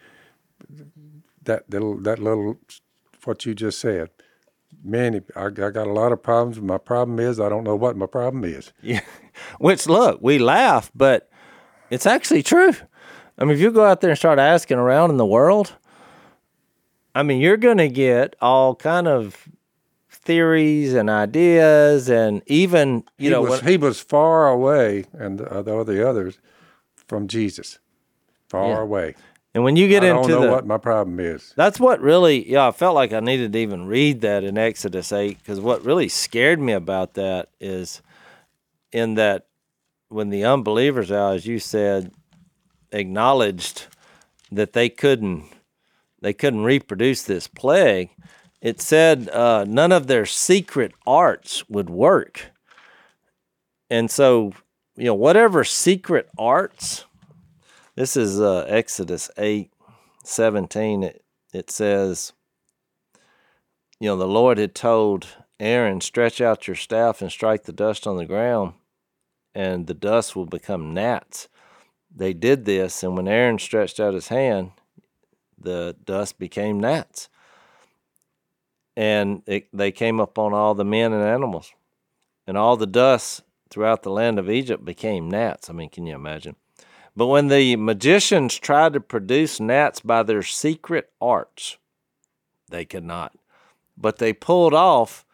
that 1.51 1.69
little 1.69 1.97
that 2.03 2.19
little 2.19 2.59
what 3.25 3.45
you 3.45 3.55
just 3.55 3.81
said. 3.81 4.11
Man, 4.85 5.23
I, 5.37 5.47
I 5.47 5.51
got 5.51 5.77
a 5.77 5.93
lot 5.93 6.13
of 6.13 6.23
problems. 6.23 6.61
My 6.61 6.79
problem 6.79 7.19
is 7.19 7.41
I 7.41 7.49
don't 7.49 7.65
know 7.65 7.77
what 7.77 7.97
my 7.97 8.07
problem 8.07 8.45
is. 8.45 8.73
Yeah, 8.83 9.01
which 9.59 9.87
look, 9.87 10.21
we 10.23 10.39
laugh, 10.39 10.91
but 10.95 11.29
it's 11.91 12.07
actually 12.07 12.43
true. 12.43 12.73
I 13.37 13.45
mean, 13.45 13.55
if 13.55 13.61
you 13.61 13.71
go 13.73 13.85
out 13.85 14.01
there 14.01 14.11
and 14.11 14.19
start 14.19 14.39
asking 14.39 14.79
around 14.79 15.11
in 15.11 15.17
the 15.17 15.27
world, 15.27 15.75
I 17.15 17.23
mean, 17.23 17.41
you're 17.41 17.57
going 17.57 17.79
to 17.79 17.89
get 17.89 18.37
all 18.41 18.75
kind 18.75 19.09
of 19.09 19.49
theories 20.09 20.95
and 20.95 21.11
ideas, 21.11 22.09
and 22.09 22.43
even 22.47 23.05
you 23.19 23.29
he 23.29 23.31
know, 23.31 23.43
was, 23.43 23.63
when, 23.63 23.71
he 23.71 23.77
was 23.77 24.01
far 24.01 24.49
away, 24.49 25.07
and 25.13 25.41
uh, 25.41 25.63
the, 25.63 25.83
the 25.85 26.09
others 26.09 26.39
from 27.09 27.27
Jesus, 27.27 27.79
far 28.49 28.69
yeah. 28.69 28.81
away. 28.81 29.15
And 29.55 29.65
when 29.65 29.77
you 29.77 29.89
get 29.89 30.05
I 30.05 30.09
into 30.09 30.29
don't 30.29 30.41
know 30.43 30.47
the, 30.47 30.53
what 30.53 30.67
my 30.67 30.79
problem 30.79 31.19
is. 31.19 31.53
That's 31.57 31.81
what 31.81 32.01
really, 32.01 32.49
yeah, 32.51 32.69
I 32.69 32.71
felt 32.71 32.95
like 32.95 33.13
I 33.13 33.21
needed 33.21 33.53
to 33.53 33.59
even 33.59 33.87
read 33.87 34.21
that 34.21 34.45
in 34.45 34.57
Exodus 34.57 35.13
8 35.13 35.39
because 35.39 35.61
what 35.61 35.85
really 35.85 36.09
scared 36.09 36.61
me 36.61 36.73
about 36.73 37.15
that 37.15 37.49
is 37.59 38.01
in 38.93 39.15
that 39.15 39.47
when 40.09 40.31
the 40.31 40.45
unbelievers, 40.45 41.11
as 41.11 41.47
you 41.47 41.59
said, 41.59 42.13
acknowledged 42.93 43.87
that 44.53 44.73
they 44.73 44.89
couldn't 44.89 45.45
they 46.21 46.33
couldn't 46.35 46.65
reproduce 46.65 47.23
this 47.23 47.49
plague, 47.49 48.11
it 48.61 48.81
said 48.81 49.29
uh, 49.31 49.65
none 49.67 49.91
of 49.91 50.07
their 50.07 50.27
secret 50.27 50.93
arts 51.07 51.67
would 51.69 51.89
work. 51.89 52.51
And 53.89 54.11
so, 54.11 54.53
you 54.97 55.07
know, 55.07 55.15
whatever 55.15 55.65
secret 55.65 56.29
arts, 56.39 57.07
this 58.01 58.17
is 58.17 58.41
uh, 58.41 58.65
Exodus 58.67 59.31
8 59.37 59.71
17. 60.25 61.03
It, 61.03 61.23
it 61.53 61.71
says, 61.71 62.33
you 63.99 64.09
know, 64.09 64.17
the 64.17 64.27
Lord 64.27 64.57
had 64.57 64.75
told 64.75 65.27
Aaron, 65.59 66.01
stretch 66.01 66.41
out 66.41 66.67
your 66.67 66.77
staff 66.77 67.21
and 67.21 67.31
strike 67.31 67.65
the 67.65 67.75
dust 67.75 68.07
on 68.07 68.17
the 68.17 68.25
ground, 68.25 68.73
and 69.55 69.87
the 69.87 69.93
dust 69.93 70.35
will 70.35 70.47
become 70.47 70.95
gnats. 70.95 71.49
They 72.11 72.33
did 72.33 72.65
this, 72.65 73.03
and 73.03 73.19
when 73.19 73.29
Aaron 73.29 73.59
stretched 73.59 74.01
out 74.01 74.15
his 74.15 74.29
hand, 74.29 74.71
the 75.59 75.95
dust 76.03 76.39
became 76.39 76.81
gnats. 76.81 77.29
And 78.97 79.43
it, 79.47 79.69
they 79.75 79.93
came 79.93 80.21
upon 80.21 80.55
all 80.55 80.75
the 80.75 80.87
men 80.87 81.13
and 81.13 81.23
animals. 81.23 81.75
And 82.47 82.57
all 82.57 82.79
the 82.79 82.87
dust 82.87 83.43
throughout 83.69 84.03
the 84.03 84.11
land 84.11 84.39
of 84.39 84.49
Egypt 84.49 84.87
became 84.87 85.31
gnats. 85.31 85.69
I 85.69 85.75
mean, 85.75 85.91
can 85.91 86.07
you 86.07 86.15
imagine? 86.15 86.57
But 87.21 87.27
when 87.27 87.49
the 87.49 87.77
magicians 87.77 88.59
tried 88.59 88.95
to 88.95 89.01
produce 89.01 89.61
gnats 89.61 90.01
by 90.01 90.23
their 90.23 90.43
secret 90.43 91.11
arts, 91.21 91.77
they 92.71 92.87
could 92.87 93.05
not. 93.05 93.37
But 93.95 94.17
they 94.17 94.33
pulled 94.33 94.73
off, 94.73 95.27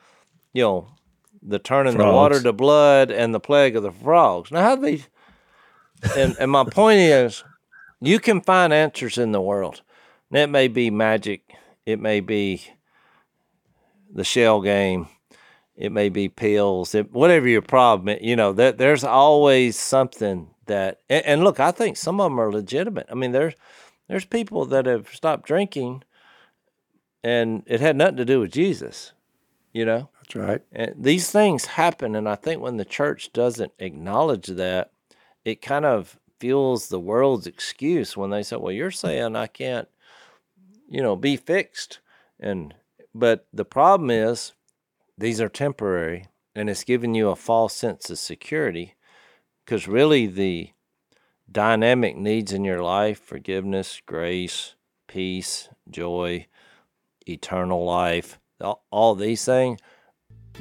you 0.52 0.64
know, 0.64 0.88
the 1.40 1.60
turning 1.60 1.94
frogs. 1.94 2.08
the 2.08 2.12
water 2.12 2.42
to 2.42 2.52
blood 2.52 3.12
and 3.12 3.32
the 3.32 3.38
plague 3.38 3.76
of 3.76 3.84
the 3.84 3.92
frogs. 3.92 4.50
Now, 4.50 4.62
how 4.62 4.74
they, 4.74 5.04
and, 6.16 6.34
and 6.40 6.50
my 6.50 6.64
point 6.64 6.98
is, 6.98 7.44
you 8.00 8.18
can 8.18 8.40
find 8.40 8.72
answers 8.72 9.16
in 9.16 9.30
the 9.30 9.40
world. 9.40 9.82
And 10.32 10.40
it 10.40 10.50
may 10.50 10.66
be 10.66 10.90
magic, 10.90 11.54
it 11.86 12.00
may 12.00 12.18
be 12.18 12.64
the 14.12 14.24
shell 14.24 14.60
game, 14.60 15.06
it 15.76 15.92
may 15.92 16.08
be 16.08 16.28
pills, 16.28 16.96
it, 16.96 17.12
whatever 17.12 17.46
your 17.46 17.62
problem, 17.62 18.18
you 18.20 18.34
know, 18.34 18.52
that 18.54 18.76
there's 18.76 19.04
always 19.04 19.78
something 19.78 20.50
that. 20.66 21.00
And, 21.08 21.24
and 21.24 21.44
look, 21.44 21.60
I 21.60 21.70
think 21.70 21.96
some 21.96 22.20
of 22.20 22.30
them 22.30 22.40
are 22.40 22.52
legitimate. 22.52 23.06
I 23.10 23.14
mean, 23.14 23.32
there's 23.32 23.54
there's 24.08 24.24
people 24.24 24.64
that 24.66 24.86
have 24.86 25.08
stopped 25.08 25.46
drinking, 25.46 26.04
and 27.24 27.62
it 27.66 27.80
had 27.80 27.96
nothing 27.96 28.16
to 28.16 28.24
do 28.24 28.40
with 28.40 28.52
Jesus. 28.52 29.12
You 29.72 29.84
know, 29.84 30.08
that's 30.22 30.36
right. 30.36 30.62
And 30.72 30.94
these 30.98 31.30
things 31.30 31.66
happen, 31.66 32.14
and 32.14 32.28
I 32.28 32.34
think 32.34 32.62
when 32.62 32.76
the 32.76 32.84
church 32.84 33.32
doesn't 33.32 33.72
acknowledge 33.78 34.46
that, 34.46 34.92
it 35.44 35.60
kind 35.60 35.84
of 35.84 36.18
fuels 36.40 36.88
the 36.88 37.00
world's 37.00 37.46
excuse 37.46 38.16
when 38.16 38.30
they 38.30 38.42
say, 38.42 38.56
"Well, 38.56 38.72
you're 38.72 38.90
saying 38.90 39.36
I 39.36 39.46
can't, 39.46 39.88
you 40.88 41.02
know, 41.02 41.16
be 41.16 41.36
fixed," 41.36 42.00
and 42.40 42.74
but 43.14 43.46
the 43.52 43.64
problem 43.64 44.10
is 44.10 44.52
these 45.18 45.40
are 45.40 45.48
temporary, 45.48 46.26
and 46.54 46.68
it's 46.68 46.84
giving 46.84 47.14
you 47.14 47.28
a 47.28 47.36
false 47.36 47.74
sense 47.74 48.10
of 48.10 48.18
security 48.18 48.95
because 49.66 49.88
really 49.88 50.26
the 50.26 50.70
dynamic 51.50 52.16
needs 52.16 52.52
in 52.52 52.64
your 52.64 52.80
life 52.82 53.20
forgiveness, 53.20 54.00
grace, 54.06 54.76
peace, 55.08 55.68
joy, 55.90 56.46
eternal 57.26 57.84
life 57.84 58.38
all, 58.90 59.14
these 59.14 59.44
things 59.44 59.80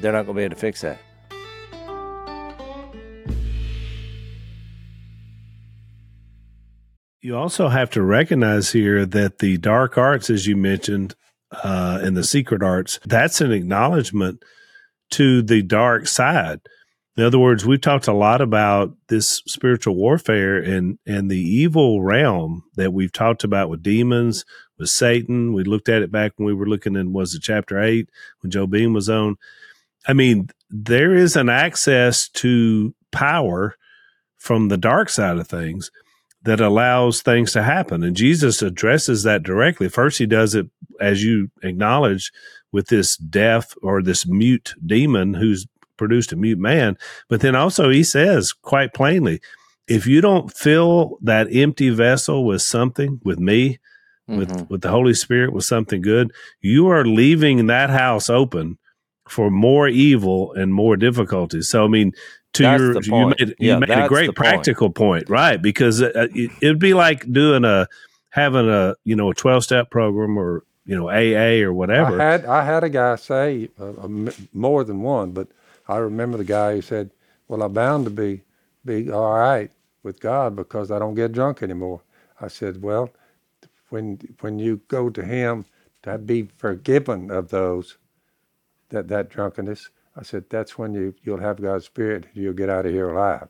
they're 0.00 0.12
not 0.12 0.26
going 0.26 0.34
to 0.34 0.40
be 0.40 0.42
able 0.42 0.54
to 0.54 0.60
fix 0.60 0.82
that. 0.82 0.98
You 7.22 7.36
also 7.36 7.68
have 7.68 7.90
to 7.90 8.02
recognize 8.02 8.72
here 8.72 9.06
that 9.06 9.38
the 9.38 9.56
dark 9.56 9.96
arts, 9.96 10.28
as 10.28 10.46
you 10.46 10.54
mentioned, 10.54 11.14
uh, 11.50 11.98
and 12.02 12.16
the 12.16 12.22
secret 12.22 12.62
arts, 12.62 13.00
that's 13.04 13.40
an 13.40 13.52
acknowledgement 13.52 14.44
to 15.12 15.40
the 15.42 15.62
dark 15.62 16.06
side. 16.06 16.60
In 17.16 17.24
other 17.24 17.38
words, 17.38 17.64
we've 17.64 17.80
talked 17.80 18.08
a 18.08 18.12
lot 18.12 18.42
about 18.42 18.94
this 19.08 19.42
spiritual 19.46 19.96
warfare 19.96 20.58
and 20.58 20.98
and 21.06 21.30
the 21.30 21.40
evil 21.40 22.02
realm 22.02 22.64
that 22.76 22.92
we've 22.92 23.12
talked 23.12 23.42
about 23.42 23.70
with 23.70 23.82
demons, 23.82 24.44
with 24.78 24.90
Satan. 24.90 25.54
We 25.54 25.64
looked 25.64 25.88
at 25.88 26.02
it 26.02 26.12
back 26.12 26.32
when 26.36 26.46
we 26.46 26.52
were 26.54 26.66
looking 26.66 26.94
in 26.94 27.14
was 27.14 27.34
it 27.34 27.42
chapter 27.42 27.80
eight 27.80 28.10
when 28.40 28.50
Joe 28.50 28.66
Beam 28.66 28.92
was 28.92 29.08
on. 29.08 29.36
I 30.06 30.12
mean, 30.12 30.50
there 30.68 31.14
is 31.14 31.36
an 31.36 31.48
access 31.48 32.28
to 32.28 32.94
power 33.12 33.76
from 34.36 34.68
the 34.68 34.76
dark 34.76 35.08
side 35.08 35.38
of 35.38 35.48
things 35.48 35.90
that 36.42 36.60
allows 36.60 37.22
things 37.22 37.52
to 37.52 37.62
happen. 37.62 38.04
And 38.04 38.14
Jesus 38.14 38.62
addresses 38.62 39.24
that 39.24 39.42
directly. 39.42 39.88
First, 39.88 40.18
he 40.18 40.26
does 40.26 40.54
it, 40.54 40.66
as 41.00 41.24
you 41.24 41.50
acknowledge, 41.62 42.30
with 42.70 42.86
this 42.86 43.16
deaf 43.16 43.74
or 43.82 44.02
this 44.02 44.26
mute 44.26 44.74
demon 44.84 45.34
who's 45.34 45.66
produced 45.96 46.32
a 46.32 46.36
mute 46.36 46.58
man. 46.58 46.96
But 47.28 47.40
then 47.40 47.54
also 47.54 47.90
he 47.90 48.04
says 48.04 48.52
quite 48.52 48.94
plainly, 48.94 49.40
if 49.88 50.06
you 50.06 50.20
don't 50.20 50.52
fill 50.52 51.18
that 51.22 51.48
empty 51.54 51.90
vessel 51.90 52.44
with 52.44 52.62
something, 52.62 53.20
with 53.24 53.38
me, 53.38 53.78
mm-hmm. 54.28 54.38
with 54.38 54.70
with 54.70 54.80
the 54.82 54.90
Holy 54.90 55.14
Spirit, 55.14 55.52
with 55.52 55.64
something 55.64 56.02
good, 56.02 56.32
you 56.60 56.88
are 56.88 57.04
leaving 57.04 57.66
that 57.66 57.90
house 57.90 58.28
open 58.28 58.78
for 59.28 59.50
more 59.50 59.88
evil 59.88 60.52
and 60.52 60.72
more 60.72 60.96
difficulties. 60.96 61.68
So 61.68 61.84
I 61.84 61.88
mean, 61.88 62.12
to 62.54 62.62
that's 62.62 63.06
your 63.06 63.20
you 63.20 63.34
made, 63.38 63.54
you 63.58 63.78
made 63.78 63.90
a 63.90 64.08
great 64.08 64.34
practical 64.34 64.90
point. 64.90 65.26
point. 65.26 65.30
right? 65.30 65.60
Because 65.60 66.02
uh, 66.02 66.28
it, 66.34 66.50
it'd 66.60 66.78
be 66.78 66.94
like 66.94 67.30
doing 67.30 67.64
a 67.64 67.86
having 68.30 68.68
a 68.68 68.96
you 69.04 69.16
know 69.16 69.30
a 69.30 69.34
twelve 69.34 69.64
step 69.64 69.90
program 69.90 70.38
or 70.38 70.64
you 70.84 70.96
know 70.96 71.08
AA 71.08 71.62
or 71.64 71.72
whatever. 71.72 72.20
I 72.20 72.32
had 72.32 72.44
I 72.44 72.64
had 72.64 72.84
a 72.84 72.88
guy 72.88 73.16
say 73.16 73.68
uh, 73.78 74.08
more 74.52 74.84
than 74.84 75.02
one, 75.02 75.32
but 75.32 75.48
I 75.88 75.98
remember 75.98 76.38
the 76.38 76.44
guy 76.44 76.74
who 76.74 76.82
said, 76.82 77.10
"Well, 77.48 77.62
I'm 77.62 77.72
bound 77.72 78.04
to 78.06 78.10
be 78.10 78.42
be 78.84 79.10
all 79.10 79.34
right 79.34 79.70
with 80.02 80.20
God 80.20 80.56
because 80.56 80.90
I 80.90 80.98
don't 80.98 81.14
get 81.14 81.32
drunk 81.32 81.62
anymore." 81.62 82.02
I 82.40 82.48
said, 82.48 82.82
"Well, 82.82 83.10
when 83.90 84.18
when 84.40 84.58
you 84.58 84.80
go 84.88 85.10
to 85.10 85.24
Him 85.24 85.64
to 86.02 86.18
be 86.18 86.48
forgiven 86.56 87.30
of 87.30 87.48
those 87.50 87.98
that 88.90 89.08
that 89.08 89.30
drunkenness, 89.30 89.90
I 90.16 90.22
said 90.22 90.44
that's 90.50 90.78
when 90.78 90.94
you 90.94 91.14
you'll 91.22 91.40
have 91.40 91.60
God's 91.60 91.86
Spirit. 91.86 92.26
You'll 92.34 92.54
get 92.54 92.70
out 92.70 92.86
of 92.86 92.92
here 92.92 93.10
alive." 93.10 93.48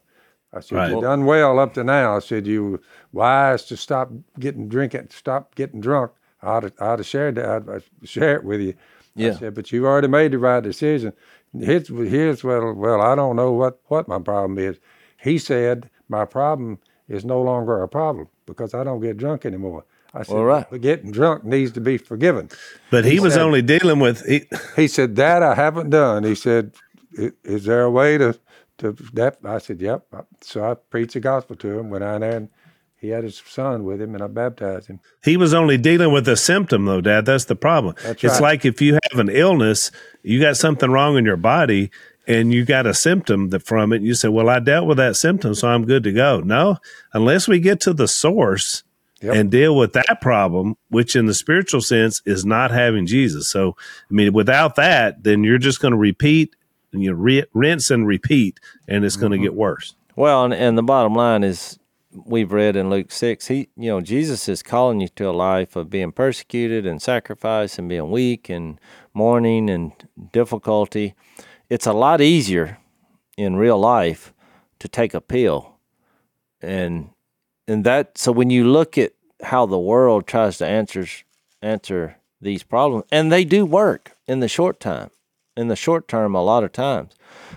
I 0.53 0.61
said, 0.61 0.77
right. 0.77 0.91
"You've 0.91 1.03
done 1.03 1.25
well 1.25 1.59
up 1.59 1.75
to 1.75 1.85
now." 1.85 2.17
I 2.17 2.21
said, 2.21 2.47
"You 2.47 2.65
were 2.65 2.81
wise 3.13 3.65
to 3.67 3.77
stop 3.77 4.11
getting 4.39 4.69
drinking, 4.69 5.09
stop 5.11 5.55
getting 5.55 5.81
drunk." 5.81 6.13
I'd 6.43 6.63
have, 6.65 6.73
I'd 6.81 6.99
have 7.01 7.07
shared 7.07 7.35
that. 7.37 7.69
I'd 7.69 8.09
share 8.09 8.37
it 8.37 8.45
with 8.45 8.61
you. 8.61 8.75
Yeah. 9.15 9.31
I 9.31 9.35
said, 9.35 9.55
but 9.55 9.73
you've 9.73 9.85
already 9.85 10.09
made 10.09 10.33
the 10.33 10.39
right 10.39 10.63
decision. 10.63 11.13
His, 11.59 11.89
his 11.89 12.45
well, 12.45 12.73
well, 12.75 13.01
I 13.01 13.15
don't 13.15 13.37
know 13.37 13.53
what, 13.53 13.81
what 13.87 14.09
my 14.09 14.19
problem 14.19 14.59
is. 14.59 14.79
He 15.17 15.39
said, 15.39 15.91
my 16.09 16.25
problem 16.25 16.79
is 17.09 17.25
no 17.25 17.41
longer 17.41 17.83
a 17.83 17.89
problem 17.89 18.29
because 18.47 18.75
I 18.75 18.85
don't 18.85 19.01
get 19.01 19.17
drunk 19.17 19.47
anymore. 19.47 19.85
I 20.15 20.23
said, 20.23 20.37
All 20.37 20.45
right. 20.45 20.81
getting 20.81 21.11
drunk 21.11 21.45
needs 21.45 21.73
to 21.73 21.81
be 21.81 21.99
forgiven. 21.99 22.49
But 22.91 23.05
he, 23.05 23.13
he 23.13 23.21
was 23.21 23.35
said, 23.35 23.43
only 23.43 23.63
dealing 23.63 23.99
with. 24.01 24.25
He, 24.27 24.47
he 24.75 24.89
said, 24.89 25.17
that 25.17 25.43
I 25.43 25.55
haven't 25.55 25.91
done. 25.91 26.25
He 26.25 26.35
said, 26.35 26.73
is 27.45 27.65
there 27.65 27.83
a 27.83 27.91
way 27.91 28.19
to, 28.19 28.39
to 28.79 28.93
that? 29.13 29.39
I 29.45 29.59
said, 29.59 29.81
yep. 29.81 30.07
So 30.41 30.65
I 30.65 30.75
preached 30.75 31.15
the 31.15 31.21
gospel 31.21 31.57
to 31.57 31.79
him, 31.79 31.91
went 31.91 32.05
out 32.05 32.21
there 32.21 32.37
and 32.37 32.49
he 32.99 33.09
had 33.09 33.25
his 33.25 33.43
son 33.47 33.85
with 33.85 34.01
him 34.01 34.15
and 34.15 34.23
I 34.23 34.27
baptized 34.27 34.89
him. 34.89 35.01
He 35.23 35.37
was 35.37 35.53
only 35.53 35.77
dealing 35.77 36.13
with 36.13 36.27
a 36.29 36.37
symptom 36.37 36.87
though, 36.87 37.01
Dad. 37.01 37.27
That's 37.27 37.45
the 37.45 37.57
problem. 37.57 37.95
That's 38.03 38.25
it's 38.25 38.35
right. 38.35 38.43
like 38.43 38.65
if 38.65 38.81
you 38.81 38.99
have 39.11 39.21
an 39.21 39.29
illness, 39.29 39.91
you 40.23 40.41
got 40.41 40.57
something 40.57 40.91
wrong 40.91 41.17
in 41.17 41.25
your 41.25 41.37
body 41.37 41.91
and 42.27 42.53
you 42.53 42.65
got 42.65 42.87
a 42.87 42.95
symptom 42.95 43.51
that 43.51 43.63
from 43.63 43.93
it, 43.93 44.03
you 44.03 44.15
say, 44.15 44.29
Well, 44.29 44.49
I 44.49 44.59
dealt 44.59 44.87
with 44.87 44.97
that 44.99 45.17
symptom, 45.17 45.55
so 45.55 45.69
I'm 45.69 45.85
good 45.85 46.03
to 46.05 46.13
go. 46.13 46.41
No, 46.41 46.79
unless 47.13 47.47
we 47.47 47.61
get 47.61 47.81
to 47.81 47.93
the 47.93 48.09
source 48.09 48.83
yep. 49.21 49.37
and 49.37 49.51
deal 49.51 49.77
with 49.77 49.93
that 49.93 50.21
problem, 50.21 50.77
which 50.89 51.15
in 51.15 51.27
the 51.27 51.35
spiritual 51.35 51.81
sense 51.81 52.23
is 52.25 52.45
not 52.45 52.71
having 52.71 53.07
Jesus. 53.07 53.49
So, 53.49 53.77
I 54.11 54.15
mean, 54.15 54.33
without 54.33 54.77
that, 54.77 55.23
then 55.23 55.45
you're 55.45 55.59
just 55.59 55.81
going 55.81 55.93
to 55.93 55.99
repeat 55.99 56.57
and 56.93 57.03
you 57.03 57.15
re- 57.15 57.45
rinse 57.53 57.91
and 57.91 58.07
repeat, 58.07 58.59
and 58.89 59.05
it's 59.05 59.17
mm-hmm. 59.17 59.21
going 59.21 59.33
to 59.33 59.39
get 59.39 59.55
worse. 59.55 59.95
Well, 60.15 60.45
and, 60.45 60.55
and 60.55 60.79
the 60.79 60.83
bottom 60.83 61.15
line 61.15 61.45
is 61.45 61.79
we've 62.25 62.53
read 62.53 62.77
in 62.77 62.91
Luke 62.91 63.13
6, 63.13 63.47
he, 63.49 63.69
you 63.77 63.91
know, 63.91 64.01
Jesus 64.01 64.49
is 64.49 64.63
calling 64.63 65.01
you 65.01 65.09
to 65.09 65.29
a 65.29 65.33
life 65.33 65.77
of 65.77 65.91
being 65.91 66.13
persecuted 66.13 66.87
and 66.87 67.03
sacrifice 67.03 67.79
and 67.79 67.89
being 67.89 68.11
weak 68.11 68.49
and 68.49 68.81
mourning 69.13 69.69
and 69.69 69.93
difficulty. 70.33 71.15
It's 71.69 71.87
a 71.87 71.93
lot 71.93 72.21
easier 72.21 72.79
in 73.37 73.57
real 73.57 73.79
life 73.79 74.33
to 74.79 74.89
take 74.89 75.15
a 75.15 75.21
pill. 75.21 75.77
And 76.61 77.11
and 77.69 77.85
that 77.85 78.17
so 78.17 78.33
when 78.33 78.51
you 78.51 78.65
look 78.69 78.97
at 78.97 79.13
how 79.43 79.67
the 79.67 79.79
world 79.79 80.27
tries 80.27 80.59
to 80.59 80.67
answer 80.67 81.07
answer 81.61 82.17
these 82.41 82.63
problems 82.63 83.05
and 83.11 83.31
they 83.31 83.45
do 83.45 83.67
work 83.67 84.17
in 84.27 84.41
the 84.41 84.49
short 84.49 84.81
time. 84.81 85.11
In 85.57 85.69
the 85.69 85.77
short 85.77 86.07
term 86.07 86.35
a 86.35 86.43
lot 86.43 86.65
of 86.65 86.73
times. 86.73 87.15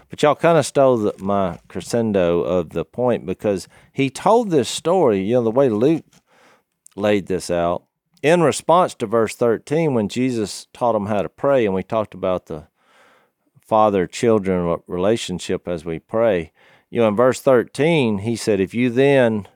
But 0.09 0.23
y'all 0.23 0.35
kind 0.35 0.57
of 0.57 0.65
stole 0.65 0.97
the, 0.97 1.13
my 1.19 1.59
crescendo 1.67 2.41
of 2.41 2.69
the 2.69 2.85
point 2.85 3.25
because 3.25 3.67
he 3.91 4.09
told 4.09 4.49
this 4.49 4.69
story, 4.69 5.21
you 5.21 5.35
know, 5.35 5.43
the 5.43 5.51
way 5.51 5.69
Luke 5.69 6.05
laid 6.95 7.27
this 7.27 7.51
out. 7.51 7.83
in 8.21 8.41
response 8.41 8.93
to 8.95 9.05
verse 9.05 9.35
13, 9.35 9.93
when 9.93 10.09
Jesus 10.09 10.67
taught 10.73 10.93
them 10.93 11.05
how 11.05 11.21
to 11.21 11.29
pray, 11.29 11.65
and 11.65 11.73
we 11.73 11.83
talked 11.83 12.13
about 12.13 12.47
the 12.47 12.67
father 13.61 14.07
children 14.07 14.77
relationship 14.87 15.67
as 15.67 15.85
we 15.85 15.99
pray, 15.99 16.51
you 16.89 16.99
know, 16.99 17.07
in 17.07 17.15
verse 17.15 17.39
13, 17.39 18.19
he 18.19 18.35
said, 18.35 18.59
If 18.59 18.73
you 18.73 18.89
then, 18.89 19.47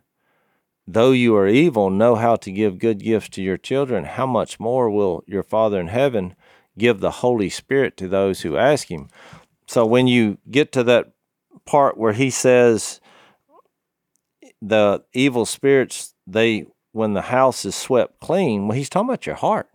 though 0.87 1.11
you 1.11 1.35
are 1.35 1.47
evil, 1.47 1.89
know 1.89 2.15
how 2.15 2.35
to 2.37 2.51
give 2.51 2.77
good 2.77 2.99
gifts 2.99 3.29
to 3.29 3.41
your 3.41 3.57
children, 3.57 4.05
how 4.05 4.27
much 4.27 4.59
more 4.59 4.89
will 4.89 5.23
your 5.25 5.43
Father 5.43 5.79
in 5.79 5.87
heaven 5.87 6.35
give 6.77 6.99
the 6.99 7.11
Holy 7.11 7.49
Spirit 7.49 7.97
to 7.97 8.07
those 8.07 8.41
who 8.41 8.57
ask 8.57 8.89
him? 8.89 9.09
So 9.67 9.85
when 9.85 10.07
you 10.07 10.37
get 10.49 10.71
to 10.73 10.83
that 10.83 11.11
part 11.65 11.97
where 11.97 12.13
he 12.13 12.29
says, 12.29 12.99
the 14.61 15.03
evil 15.13 15.45
spirits, 15.45 16.13
they 16.25 16.65
when 16.93 17.13
the 17.13 17.23
house 17.23 17.65
is 17.65 17.75
swept 17.75 18.19
clean, 18.19 18.67
well, 18.67 18.77
he's 18.77 18.89
talking 18.89 19.09
about 19.09 19.25
your 19.25 19.35
heart. 19.35 19.67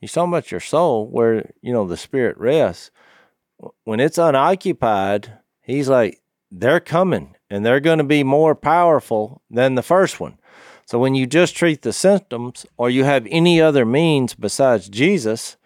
He's 0.00 0.12
talking 0.12 0.32
about 0.32 0.50
your 0.50 0.60
soul, 0.60 1.08
where 1.08 1.52
you 1.62 1.72
know 1.72 1.86
the 1.86 1.96
spirit 1.96 2.36
rests. 2.38 2.90
When 3.84 4.00
it's 4.00 4.18
unoccupied, 4.18 5.38
he's 5.62 5.88
like, 5.88 6.20
they're 6.50 6.80
coming 6.80 7.36
and 7.48 7.64
they're 7.64 7.80
going 7.80 7.98
to 7.98 8.04
be 8.04 8.24
more 8.24 8.54
powerful 8.54 9.42
than 9.50 9.74
the 9.74 9.82
first 9.82 10.20
one. 10.20 10.38
So 10.86 10.98
when 10.98 11.14
you 11.14 11.26
just 11.26 11.56
treat 11.56 11.82
the 11.82 11.92
symptoms 11.92 12.66
or 12.76 12.90
you 12.90 13.04
have 13.04 13.26
any 13.30 13.60
other 13.60 13.86
means 13.86 14.34
besides 14.34 14.88
Jesus, 14.88 15.56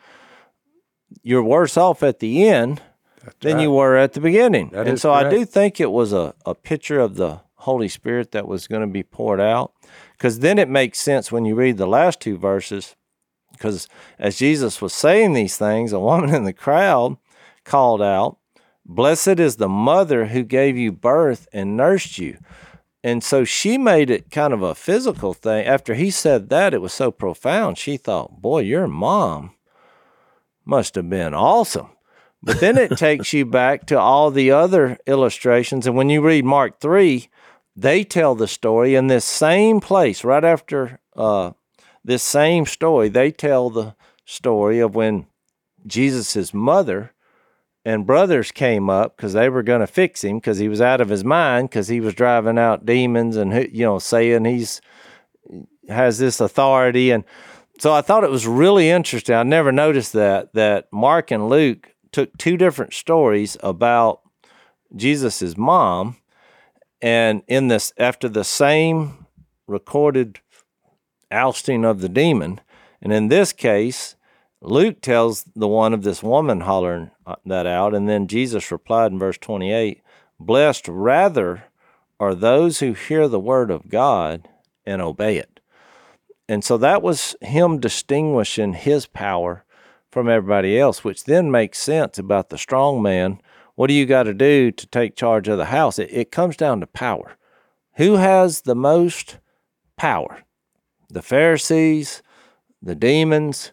you're 1.22 1.42
worse 1.42 1.76
off 1.76 2.02
at 2.02 2.18
the 2.18 2.46
end 2.46 2.82
That's 3.24 3.36
than 3.40 3.56
right. 3.56 3.62
you 3.62 3.72
were 3.72 3.96
at 3.96 4.12
the 4.12 4.20
beginning. 4.20 4.70
That 4.70 4.86
and 4.86 5.00
so 5.00 5.12
correct. 5.12 5.26
I 5.26 5.36
do 5.36 5.44
think 5.44 5.80
it 5.80 5.90
was 5.90 6.12
a, 6.12 6.34
a 6.44 6.54
picture 6.54 7.00
of 7.00 7.16
the 7.16 7.40
Holy 7.56 7.88
Spirit 7.88 8.32
that 8.32 8.46
was 8.46 8.66
going 8.66 8.82
to 8.82 8.86
be 8.86 9.02
poured 9.02 9.40
out. 9.40 9.72
Because 10.12 10.40
then 10.40 10.58
it 10.58 10.68
makes 10.68 10.98
sense 10.98 11.30
when 11.30 11.44
you 11.44 11.54
read 11.54 11.76
the 11.76 11.86
last 11.86 12.20
two 12.20 12.36
verses. 12.36 12.96
Because 13.52 13.88
as 14.18 14.38
Jesus 14.38 14.80
was 14.80 14.92
saying 14.92 15.32
these 15.32 15.56
things, 15.56 15.92
a 15.92 16.00
woman 16.00 16.34
in 16.34 16.44
the 16.44 16.52
crowd 16.52 17.16
called 17.64 18.02
out, 18.02 18.38
Blessed 18.84 19.38
is 19.38 19.56
the 19.56 19.68
mother 19.68 20.26
who 20.26 20.42
gave 20.42 20.76
you 20.76 20.90
birth 20.92 21.46
and 21.52 21.76
nursed 21.76 22.18
you. 22.18 22.38
And 23.04 23.22
so 23.22 23.44
she 23.44 23.76
made 23.76 24.10
it 24.10 24.30
kind 24.30 24.52
of 24.52 24.62
a 24.62 24.74
physical 24.74 25.34
thing. 25.34 25.66
After 25.66 25.94
he 25.94 26.10
said 26.10 26.48
that, 26.48 26.74
it 26.74 26.80
was 26.80 26.92
so 26.92 27.10
profound. 27.10 27.78
She 27.78 27.96
thought, 27.96 28.40
Boy, 28.40 28.60
your 28.60 28.88
mom 28.88 29.52
must 30.68 30.94
have 30.94 31.08
been 31.08 31.34
awesome. 31.34 31.88
But 32.42 32.60
then 32.60 32.76
it 32.76 32.90
takes 32.98 33.32
you 33.32 33.46
back 33.46 33.86
to 33.86 33.98
all 33.98 34.30
the 34.30 34.50
other 34.52 34.98
illustrations. 35.06 35.86
And 35.86 35.96
when 35.96 36.10
you 36.10 36.20
read 36.20 36.44
Mark 36.44 36.78
3, 36.78 37.28
they 37.74 38.04
tell 38.04 38.34
the 38.34 38.46
story 38.46 38.94
in 38.94 39.06
this 39.06 39.24
same 39.24 39.80
place, 39.80 40.22
right 40.22 40.44
after 40.44 41.00
uh, 41.16 41.52
this 42.04 42.22
same 42.22 42.66
story. 42.66 43.08
They 43.08 43.30
tell 43.30 43.70
the 43.70 43.94
story 44.24 44.78
of 44.78 44.94
when 44.94 45.26
Jesus' 45.86 46.52
mother 46.52 47.12
and 47.84 48.06
brothers 48.06 48.52
came 48.52 48.90
up 48.90 49.16
because 49.16 49.32
they 49.32 49.48
were 49.48 49.62
going 49.62 49.80
to 49.80 49.86
fix 49.86 50.22
him 50.22 50.36
because 50.36 50.58
he 50.58 50.68
was 50.68 50.80
out 50.80 51.00
of 51.00 51.08
his 51.08 51.24
mind 51.24 51.70
because 51.70 51.88
he 51.88 52.00
was 52.00 52.14
driving 52.14 52.58
out 52.58 52.84
demons 52.84 53.36
and 53.36 53.52
you 53.72 53.84
know 53.84 53.98
saying 53.98 54.44
he's 54.44 54.82
has 55.88 56.18
this 56.18 56.40
authority 56.40 57.10
and 57.10 57.24
so 57.78 57.92
I 57.92 58.02
thought 58.02 58.24
it 58.24 58.30
was 58.30 58.46
really 58.46 58.90
interesting. 58.90 59.34
I 59.34 59.42
never 59.42 59.72
noticed 59.72 60.12
that 60.14 60.52
that 60.54 60.88
Mark 60.92 61.30
and 61.30 61.48
Luke 61.48 61.94
took 62.12 62.36
two 62.38 62.56
different 62.56 62.94
stories 62.94 63.56
about 63.62 64.20
Jesus's 64.94 65.56
mom 65.56 66.16
and 67.00 67.42
in 67.46 67.68
this 67.68 67.92
after 67.98 68.28
the 68.28 68.44
same 68.44 69.26
recorded 69.66 70.40
ousting 71.30 71.84
of 71.84 72.00
the 72.00 72.08
demon 72.08 72.60
and 73.02 73.12
in 73.12 73.28
this 73.28 73.52
case 73.52 74.16
Luke 74.60 75.00
tells 75.00 75.44
the 75.54 75.68
one 75.68 75.94
of 75.94 76.02
this 76.02 76.22
woman 76.22 76.62
hollering 76.62 77.10
uh, 77.26 77.36
that 77.46 77.66
out, 77.66 77.94
and 77.94 78.08
then 78.08 78.26
Jesus 78.26 78.72
replied 78.72 79.12
in 79.12 79.18
verse 79.18 79.38
28 79.38 80.02
Blessed 80.40 80.88
rather 80.88 81.64
are 82.18 82.34
those 82.34 82.80
who 82.80 82.92
hear 82.92 83.28
the 83.28 83.38
word 83.38 83.70
of 83.70 83.88
God 83.88 84.48
and 84.84 85.00
obey 85.00 85.36
it. 85.36 85.57
And 86.48 86.64
so 86.64 86.78
that 86.78 87.02
was 87.02 87.36
him 87.40 87.78
distinguishing 87.78 88.72
his 88.72 89.06
power 89.06 89.64
from 90.10 90.28
everybody 90.28 90.78
else, 90.78 91.04
which 91.04 91.24
then 91.24 91.50
makes 91.50 91.78
sense 91.78 92.18
about 92.18 92.48
the 92.48 92.56
strong 92.58 93.02
man. 93.02 93.40
What 93.74 93.88
do 93.88 93.94
you 93.94 94.06
got 94.06 94.24
to 94.24 94.34
do 94.34 94.72
to 94.72 94.86
take 94.86 95.14
charge 95.14 95.46
of 95.48 95.58
the 95.58 95.66
house? 95.66 95.98
It, 95.98 96.08
it 96.10 96.32
comes 96.32 96.56
down 96.56 96.80
to 96.80 96.86
power. 96.86 97.36
Who 97.96 98.16
has 98.16 98.62
the 98.62 98.74
most 98.74 99.38
power? 99.96 100.44
The 101.10 101.22
Pharisees, 101.22 102.22
the 102.80 102.94
demons, 102.94 103.72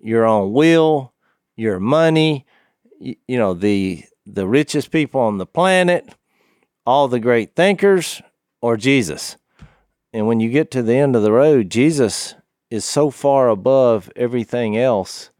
your 0.00 0.24
own 0.24 0.52
will, 0.52 1.12
your 1.56 1.78
money, 1.78 2.46
you, 2.98 3.16
you 3.28 3.38
know, 3.38 3.54
the 3.54 4.04
the 4.26 4.46
richest 4.46 4.90
people 4.90 5.20
on 5.20 5.38
the 5.38 5.46
planet, 5.46 6.08
all 6.86 7.08
the 7.08 7.18
great 7.18 7.56
thinkers, 7.56 8.22
or 8.60 8.76
Jesus. 8.76 9.36
And 10.12 10.26
when 10.26 10.40
you 10.40 10.50
get 10.50 10.70
to 10.72 10.82
the 10.82 10.96
end 10.96 11.14
of 11.14 11.22
the 11.22 11.32
road, 11.32 11.70
Jesus 11.70 12.34
is 12.70 12.84
so 12.84 13.10
far 13.10 13.48
above 13.48 14.10
everything 14.16 14.76
else. 14.76 15.30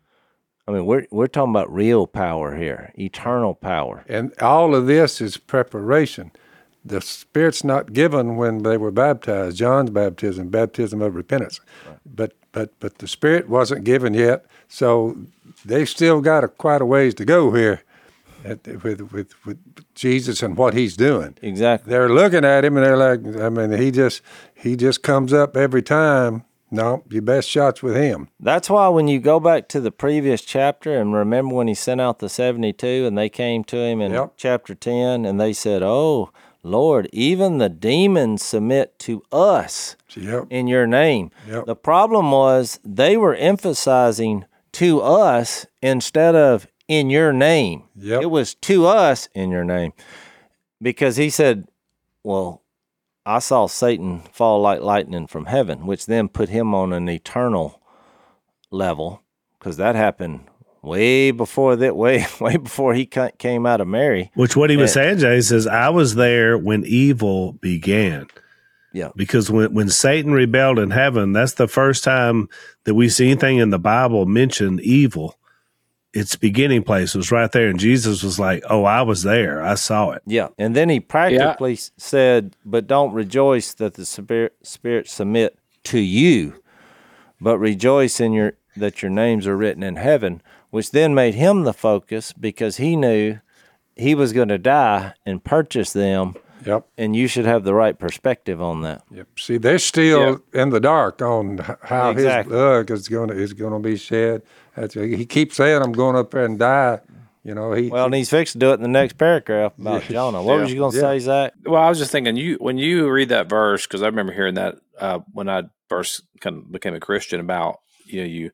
I 0.66 0.72
mean, 0.72 0.86
we're 0.86 1.06
we're 1.10 1.26
talking 1.26 1.50
about 1.50 1.72
real 1.72 2.06
power 2.06 2.56
here, 2.56 2.92
eternal 2.96 3.54
power. 3.54 4.04
And 4.08 4.32
all 4.40 4.74
of 4.74 4.86
this 4.86 5.20
is 5.20 5.36
preparation. 5.36 6.30
The 6.84 7.00
Spirit's 7.00 7.64
not 7.64 7.92
given 7.92 8.36
when 8.36 8.62
they 8.62 8.76
were 8.76 8.92
baptized. 8.92 9.56
John's 9.56 9.90
baptism, 9.90 10.48
baptism 10.48 11.02
of 11.02 11.14
repentance, 11.14 11.60
right. 11.86 11.98
but 12.06 12.32
but 12.52 12.78
but 12.78 12.98
the 12.98 13.08
Spirit 13.08 13.48
wasn't 13.48 13.84
given 13.84 14.14
yet. 14.14 14.46
So 14.68 15.16
they 15.64 15.84
still 15.84 16.20
got 16.20 16.44
a, 16.44 16.48
quite 16.48 16.80
a 16.80 16.86
ways 16.86 17.14
to 17.14 17.24
go 17.24 17.52
here 17.52 17.82
at, 18.44 18.66
with, 18.82 19.12
with 19.12 19.46
with 19.46 19.58
Jesus 19.94 20.42
and 20.42 20.56
what 20.56 20.74
He's 20.74 20.96
doing. 20.96 21.36
Exactly. 21.42 21.90
They're 21.90 22.08
looking 22.08 22.44
at 22.44 22.64
Him 22.64 22.76
and 22.76 22.86
they're 22.86 22.96
like, 22.96 23.20
I 23.40 23.48
mean, 23.48 23.72
He 23.80 23.90
just 23.90 24.22
He 24.54 24.76
just 24.76 25.02
comes 25.02 25.32
up 25.32 25.56
every 25.56 25.82
time. 25.82 26.44
No, 26.72 27.02
your 27.10 27.22
best 27.22 27.48
shots 27.48 27.82
with 27.82 27.96
Him. 27.96 28.28
That's 28.38 28.70
why 28.70 28.86
when 28.88 29.08
you 29.08 29.18
go 29.18 29.40
back 29.40 29.68
to 29.70 29.80
the 29.80 29.90
previous 29.90 30.42
chapter 30.42 30.96
and 30.96 31.12
remember 31.12 31.54
when 31.54 31.66
He 31.66 31.74
sent 31.74 32.00
out 32.00 32.20
the 32.20 32.28
seventy-two 32.28 33.06
and 33.06 33.18
they 33.18 33.28
came 33.28 33.64
to 33.64 33.76
Him 33.76 34.00
in 34.00 34.12
yep. 34.12 34.34
chapter 34.36 34.74
ten 34.74 35.24
and 35.24 35.40
they 35.40 35.52
said, 35.52 35.82
"Oh." 35.82 36.30
Lord, 36.62 37.08
even 37.10 37.56
the 37.56 37.70
demons 37.70 38.42
submit 38.42 38.98
to 38.98 39.22
us 39.32 39.96
yep. 40.14 40.44
in 40.50 40.66
your 40.66 40.86
name. 40.86 41.30
Yep. 41.48 41.64
The 41.64 41.74
problem 41.74 42.32
was 42.32 42.78
they 42.84 43.16
were 43.16 43.34
emphasizing 43.34 44.44
to 44.72 45.00
us 45.00 45.64
instead 45.80 46.34
of 46.34 46.66
in 46.90 47.08
your 47.08 47.32
name. 47.32 47.84
Yep. 47.94 48.22
It 48.22 48.26
was 48.26 48.56
to 48.56 48.86
us 48.86 49.28
in 49.32 49.50
your 49.50 49.64
name. 49.64 49.92
Because 50.82 51.16
he 51.16 51.30
said, 51.30 51.68
Well, 52.24 52.62
I 53.24 53.38
saw 53.38 53.68
Satan 53.68 54.22
fall 54.32 54.60
like 54.60 54.80
lightning 54.80 55.28
from 55.28 55.46
heaven, 55.46 55.86
which 55.86 56.06
then 56.06 56.28
put 56.28 56.48
him 56.48 56.74
on 56.74 56.92
an 56.92 57.08
eternal 57.08 57.80
level, 58.72 59.22
because 59.58 59.76
that 59.76 59.94
happened 59.94 60.40
way 60.82 61.30
before 61.30 61.76
that 61.76 61.94
way 61.94 62.26
way 62.40 62.56
before 62.56 62.94
he 62.94 63.06
came 63.06 63.66
out 63.66 63.80
of 63.80 63.86
Mary. 63.86 64.32
Which 64.34 64.56
what 64.56 64.68
he 64.68 64.76
was 64.76 64.92
saying, 64.92 65.18
Jay 65.18 65.40
says, 65.42 65.68
I 65.68 65.90
was 65.90 66.16
there 66.16 66.58
when 66.58 66.84
evil 66.84 67.52
began. 67.52 68.26
Yeah. 68.92 69.10
Because 69.14 69.48
when 69.48 69.72
when 69.72 69.90
Satan 69.90 70.32
rebelled 70.32 70.80
in 70.80 70.90
heaven, 70.90 71.32
that's 71.32 71.54
the 71.54 71.68
first 71.68 72.02
time 72.02 72.48
that 72.82 72.94
we 72.94 73.08
see 73.08 73.26
anything 73.30 73.58
in 73.58 73.70
the 73.70 73.78
Bible 73.78 74.26
mention 74.26 74.80
evil. 74.82 75.36
Its 76.12 76.34
beginning 76.34 76.82
place 76.82 77.14
was 77.14 77.30
right 77.30 77.52
there, 77.52 77.68
and 77.68 77.78
Jesus 77.78 78.22
was 78.22 78.38
like, 78.38 78.64
"Oh, 78.68 78.84
I 78.84 79.02
was 79.02 79.22
there. 79.22 79.62
I 79.62 79.74
saw 79.74 80.10
it." 80.10 80.22
Yeah, 80.26 80.48
and 80.58 80.74
then 80.74 80.88
he 80.88 80.98
practically 80.98 81.72
yeah. 81.72 81.88
said, 81.96 82.56
"But 82.64 82.86
don't 82.86 83.12
rejoice 83.12 83.74
that 83.74 83.94
the 83.94 84.04
spirit 84.04 84.54
spirits 84.62 85.12
submit 85.12 85.58
to 85.84 86.00
you, 86.00 86.62
but 87.40 87.58
rejoice 87.58 88.20
in 88.20 88.32
your 88.32 88.54
that 88.76 89.02
your 89.02 89.10
names 89.10 89.46
are 89.46 89.56
written 89.56 89.82
in 89.82 89.96
heaven." 89.96 90.42
which 90.70 90.92
then 90.92 91.14
made 91.14 91.34
him 91.34 91.64
the 91.64 91.72
focus 91.72 92.32
because 92.32 92.78
he 92.78 92.96
knew 92.96 93.38
he 93.96 94.14
was 94.14 94.32
going 94.32 94.48
to 94.48 94.58
die 94.58 95.12
and 95.26 95.44
purchase 95.44 95.92
them. 95.92 96.34
Yep. 96.64 96.86
And 96.98 97.16
you 97.16 97.26
should 97.26 97.46
have 97.46 97.64
the 97.64 97.74
right 97.74 97.98
perspective 97.98 98.60
on 98.60 98.82
that. 98.82 99.02
Yep. 99.10 99.28
See, 99.38 99.56
they're 99.56 99.78
still 99.78 100.32
yep. 100.32 100.40
in 100.52 100.70
the 100.70 100.80
dark 100.80 101.22
on 101.22 101.58
how 101.82 102.10
exactly. 102.10 102.52
his 102.54 102.60
blood 102.60 102.90
is 102.90 103.08
going 103.08 103.28
to 103.30 103.36
is 103.36 103.52
going 103.52 103.72
to 103.72 103.78
be 103.78 103.96
shed. 103.96 104.42
That's, 104.76 104.94
he 104.94 105.26
keeps 105.26 105.56
saying, 105.56 105.82
"I'm 105.82 105.92
going 105.92 106.16
up 106.16 106.30
there 106.30 106.44
and 106.44 106.58
die." 106.58 107.00
You 107.42 107.54
know, 107.54 107.72
he 107.72 107.88
well, 107.88 108.04
and 108.04 108.14
he's 108.14 108.28
fixed 108.28 108.52
to 108.52 108.58
do 108.58 108.70
it 108.70 108.74
in 108.74 108.82
the 108.82 108.88
next 108.88 109.14
paragraph 109.14 109.72
about 109.78 110.02
yeah. 110.04 110.08
Jonah. 110.10 110.42
What 110.42 110.56
yeah. 110.56 110.60
was 110.60 110.72
you 110.72 110.78
going 110.78 110.92
to 110.92 110.96
yeah. 110.98 111.02
say, 111.02 111.18
Zach? 111.20 111.52
Well, 111.64 111.82
I 111.82 111.88
was 111.88 111.98
just 111.98 112.12
thinking 112.12 112.36
you 112.36 112.56
when 112.60 112.76
you 112.76 113.08
read 113.08 113.30
that 113.30 113.48
verse 113.48 113.86
because 113.86 114.02
I 114.02 114.06
remember 114.06 114.32
hearing 114.32 114.54
that 114.54 114.76
uh, 114.98 115.20
when 115.32 115.48
I 115.48 115.64
first 115.88 116.22
kind 116.40 116.58
of 116.58 116.70
became 116.70 116.94
a 116.94 117.00
Christian 117.00 117.40
about 117.40 117.80
you 118.04 118.20
know 118.20 118.26
you 118.26 118.50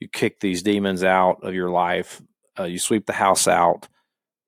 you 0.00 0.08
kick 0.08 0.40
these 0.40 0.62
demons 0.62 1.04
out 1.04 1.40
of 1.42 1.54
your 1.54 1.68
life, 1.68 2.22
uh, 2.58 2.64
you 2.64 2.78
sweep 2.78 3.04
the 3.04 3.12
house 3.12 3.46
out, 3.46 3.88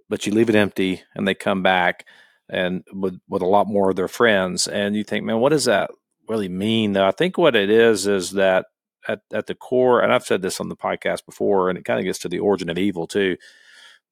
but 0.08 0.26
you 0.26 0.32
leave 0.32 0.48
it 0.48 0.54
empty, 0.54 1.02
and 1.14 1.28
they 1.28 1.34
come 1.34 1.62
back 1.62 2.06
and 2.48 2.84
with 2.92 3.18
with 3.28 3.42
a 3.42 3.46
lot 3.46 3.66
more 3.66 3.90
of 3.90 3.96
their 3.96 4.08
friends, 4.08 4.66
and 4.66 4.94
you 4.94 5.04
think, 5.04 5.24
man, 5.24 5.38
what 5.40 5.50
does 5.50 5.64
that 5.64 5.90
really 6.28 6.48
mean? 6.48 6.92
Though 6.92 7.06
I 7.06 7.10
think 7.10 7.38
what 7.38 7.56
it 7.56 7.70
is 7.70 8.06
is 8.06 8.32
that 8.32 8.66
at, 9.08 9.20
at 9.32 9.46
the 9.46 9.54
core, 9.54 10.00
and 10.00 10.12
I've 10.12 10.24
said 10.24 10.42
this 10.42 10.60
on 10.60 10.68
the 10.68 10.76
podcast 10.76 11.26
before, 11.26 11.68
and 11.68 11.78
it 11.78 11.84
kind 11.84 11.98
of 11.98 12.04
gets 12.04 12.18
to 12.20 12.28
the 12.28 12.38
origin 12.38 12.70
of 12.70 12.78
evil 12.78 13.06
too. 13.06 13.36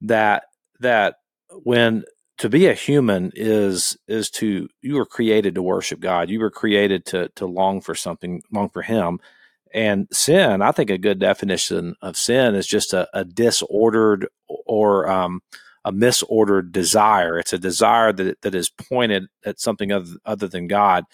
That 0.00 0.44
that 0.80 1.16
when 1.62 2.04
to 2.38 2.48
be 2.48 2.66
a 2.66 2.74
human 2.74 3.32
is 3.34 3.96
is 4.08 4.30
to 4.30 4.68
you 4.80 4.96
were 4.96 5.06
created 5.06 5.54
to 5.54 5.62
worship 5.62 6.00
God. 6.00 6.30
You 6.30 6.40
were 6.40 6.50
created 6.50 7.06
to 7.06 7.28
to 7.36 7.46
long 7.46 7.80
for 7.80 7.94
something, 7.94 8.42
long 8.50 8.68
for 8.68 8.82
Him. 8.82 9.20
And 9.74 10.06
sin, 10.12 10.60
I 10.60 10.72
think 10.72 10.90
a 10.90 10.98
good 10.98 11.18
definition 11.18 11.94
of 12.02 12.16
sin 12.16 12.54
is 12.54 12.66
just 12.66 12.92
a, 12.92 13.08
a 13.14 13.24
disordered 13.24 14.28
or 14.46 15.08
um, 15.08 15.40
a 15.84 15.92
misordered 15.92 16.72
desire. 16.72 17.38
It's 17.38 17.52
a 17.52 17.58
desire 17.58 18.12
that 18.12 18.42
that 18.42 18.54
is 18.54 18.70
pointed 18.70 19.26
at 19.44 19.60
something 19.60 19.92
other, 19.92 20.12
other 20.24 20.48
than 20.48 20.68
God. 20.68 21.04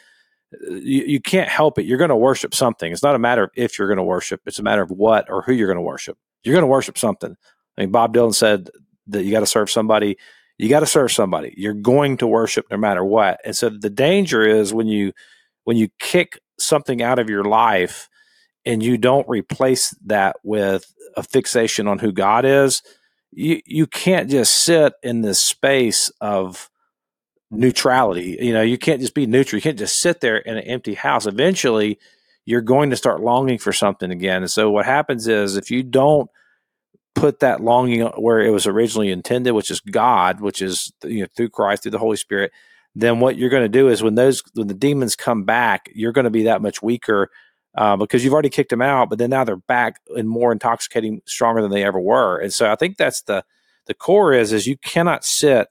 You, 0.62 1.04
you 1.04 1.20
can't 1.20 1.48
help 1.48 1.78
it. 1.78 1.84
You're 1.84 1.98
going 1.98 2.08
to 2.08 2.16
worship 2.16 2.54
something. 2.54 2.92
It's 2.92 3.02
not 3.02 3.14
a 3.14 3.18
matter 3.18 3.44
of 3.44 3.50
if 3.54 3.78
you're 3.78 3.88
going 3.88 3.98
to 3.98 4.02
worship. 4.02 4.42
It's 4.46 4.58
a 4.58 4.62
matter 4.62 4.82
of 4.82 4.90
what 4.90 5.30
or 5.30 5.42
who 5.42 5.52
you're 5.52 5.68
going 5.68 5.76
to 5.76 5.82
worship. 5.82 6.16
You're 6.42 6.54
going 6.54 6.62
to 6.62 6.68
worship 6.68 6.96
something. 6.96 7.36
I 7.76 7.80
mean, 7.80 7.90
Bob 7.90 8.14
Dylan 8.14 8.34
said 8.34 8.70
that 9.08 9.24
you 9.24 9.30
got 9.30 9.40
to 9.40 9.46
serve 9.46 9.70
somebody 9.70 10.16
you 10.58 10.68
got 10.68 10.80
to 10.80 10.86
serve 10.86 11.12
somebody. 11.12 11.54
You're 11.56 11.72
going 11.72 12.16
to 12.18 12.26
worship 12.26 12.66
no 12.70 12.76
matter 12.76 13.04
what. 13.04 13.40
And 13.44 13.56
so 13.56 13.70
the 13.70 13.90
danger 13.90 14.42
is 14.42 14.74
when 14.74 14.88
you 14.88 15.12
when 15.64 15.76
you 15.76 15.88
kick 16.00 16.40
something 16.58 17.00
out 17.00 17.18
of 17.18 17.30
your 17.30 17.44
life 17.44 18.08
and 18.66 18.82
you 18.82 18.98
don't 18.98 19.28
replace 19.28 19.90
that 20.06 20.36
with 20.42 20.92
a 21.16 21.22
fixation 21.22 21.86
on 21.86 21.98
who 21.98 22.10
God 22.10 22.44
is, 22.44 22.82
you 23.32 23.60
you 23.64 23.86
can't 23.86 24.30
just 24.30 24.64
sit 24.64 24.94
in 25.02 25.20
this 25.22 25.38
space 25.38 26.10
of 26.20 26.70
neutrality. 27.50 28.36
You 28.40 28.52
know, 28.52 28.62
you 28.62 28.78
can't 28.78 29.00
just 29.00 29.14
be 29.14 29.26
neutral. 29.26 29.58
You 29.58 29.62
can't 29.62 29.78
just 29.78 30.00
sit 30.00 30.20
there 30.20 30.36
in 30.38 30.56
an 30.56 30.64
empty 30.64 30.94
house. 30.94 31.26
Eventually, 31.26 31.98
you're 32.44 32.60
going 32.60 32.90
to 32.90 32.96
start 32.96 33.20
longing 33.20 33.58
for 33.58 33.72
something 33.72 34.10
again. 34.10 34.42
And 34.42 34.50
so 34.50 34.70
what 34.70 34.86
happens 34.86 35.28
is 35.28 35.56
if 35.56 35.70
you 35.70 35.82
don't 35.82 36.30
put 37.14 37.40
that 37.40 37.60
longing 37.60 38.02
where 38.16 38.40
it 38.40 38.50
was 38.50 38.66
originally 38.66 39.10
intended, 39.10 39.52
which 39.52 39.70
is 39.70 39.80
God, 39.80 40.40
which 40.40 40.62
is 40.62 40.92
you 41.04 41.20
know 41.20 41.26
through 41.36 41.50
Christ, 41.50 41.82
through 41.82 41.92
the 41.92 41.98
Holy 41.98 42.16
Spirit, 42.16 42.52
then 42.94 43.20
what 43.20 43.36
you're 43.36 43.50
going 43.50 43.64
to 43.64 43.68
do 43.68 43.88
is 43.88 44.02
when 44.02 44.14
those 44.14 44.42
when 44.54 44.68
the 44.68 44.74
demons 44.74 45.16
come 45.16 45.44
back, 45.44 45.90
you're 45.94 46.12
going 46.12 46.24
to 46.24 46.30
be 46.30 46.44
that 46.44 46.62
much 46.62 46.82
weaker 46.82 47.30
uh, 47.78 47.96
because 47.96 48.24
you've 48.24 48.32
already 48.32 48.50
kicked 48.50 48.70
them 48.70 48.82
out. 48.82 49.08
But 49.08 49.20
then 49.20 49.30
now 49.30 49.44
they're 49.44 49.56
back 49.56 50.00
and 50.16 50.28
more 50.28 50.50
intoxicating, 50.50 51.22
stronger 51.26 51.62
than 51.62 51.70
they 51.70 51.84
ever 51.84 52.00
were. 52.00 52.36
And 52.38 52.52
so 52.52 52.70
I 52.70 52.74
think 52.74 52.96
that's 52.96 53.22
the 53.22 53.44
the 53.86 53.94
core 53.94 54.32
is 54.34 54.52
is 54.52 54.66
you 54.66 54.76
cannot 54.76 55.24
sit 55.24 55.68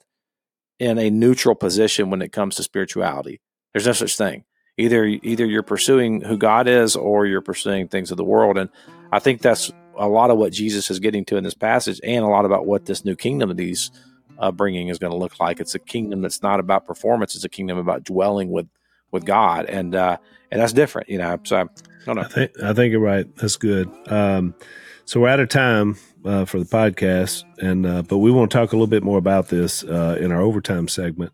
in 0.79 0.97
a 0.97 1.09
neutral 1.09 1.53
position 1.53 2.09
when 2.09 2.21
it 2.21 2.31
comes 2.31 2.55
to 2.55 2.63
spirituality. 2.63 3.41
There's 3.73 3.85
no 3.85 3.91
such 3.91 4.15
thing. 4.15 4.45
Either 4.77 5.03
either 5.05 5.45
you're 5.45 5.63
pursuing 5.63 6.21
who 6.21 6.37
God 6.37 6.69
is 6.69 6.95
or 6.95 7.25
you're 7.25 7.41
pursuing 7.41 7.89
things 7.89 8.09
of 8.09 8.15
the 8.15 8.23
world. 8.23 8.57
And 8.57 8.69
I 9.11 9.19
think 9.19 9.41
that's 9.41 9.73
a 9.97 10.07
lot 10.07 10.31
of 10.31 10.37
what 10.37 10.53
Jesus 10.53 10.89
is 10.89 10.99
getting 10.99 11.25
to 11.25 11.35
in 11.35 11.43
this 11.43 11.55
passage, 11.55 11.99
and 12.05 12.23
a 12.23 12.27
lot 12.27 12.45
about 12.45 12.65
what 12.65 12.85
this 12.85 13.03
new 13.03 13.17
kingdom 13.17 13.49
that 13.49 13.59
he's 13.59 13.91
uh, 14.39 14.51
bringing 14.51 14.87
is 14.87 14.97
going 14.97 15.11
to 15.11 15.17
look 15.17 15.41
like. 15.41 15.59
It's 15.59 15.75
a 15.75 15.79
kingdom 15.79 16.21
that's 16.21 16.41
not 16.41 16.61
about 16.61 16.85
performance; 16.85 17.35
it's 17.35 17.43
a 17.43 17.49
kingdom 17.49 17.77
about 17.77 18.05
dwelling 18.05 18.49
with 18.49 18.67
with 19.11 19.25
God, 19.25 19.65
and 19.65 19.95
uh, 19.95 20.17
and 20.51 20.61
that's 20.61 20.73
different, 20.73 21.09
you 21.09 21.17
know. 21.17 21.39
So 21.43 21.57
I 21.57 21.65
don't 22.05 22.15
know. 22.15 22.21
I 22.21 22.27
think 22.27 22.51
I 22.63 22.73
think 22.73 22.91
you're 22.91 23.01
right. 23.01 23.33
That's 23.35 23.57
good. 23.57 23.89
Um, 24.07 24.55
so 25.05 25.21
we're 25.21 25.29
out 25.29 25.39
of 25.39 25.49
time 25.49 25.97
uh, 26.25 26.45
for 26.45 26.59
the 26.59 26.65
podcast, 26.65 27.43
and 27.59 27.85
uh, 27.85 28.01
but 28.03 28.17
we 28.17 28.31
want 28.31 28.51
to 28.51 28.57
talk 28.57 28.71
a 28.71 28.75
little 28.75 28.87
bit 28.87 29.03
more 29.03 29.17
about 29.17 29.49
this 29.49 29.83
uh, 29.83 30.17
in 30.19 30.31
our 30.31 30.41
overtime 30.41 30.87
segment. 30.87 31.33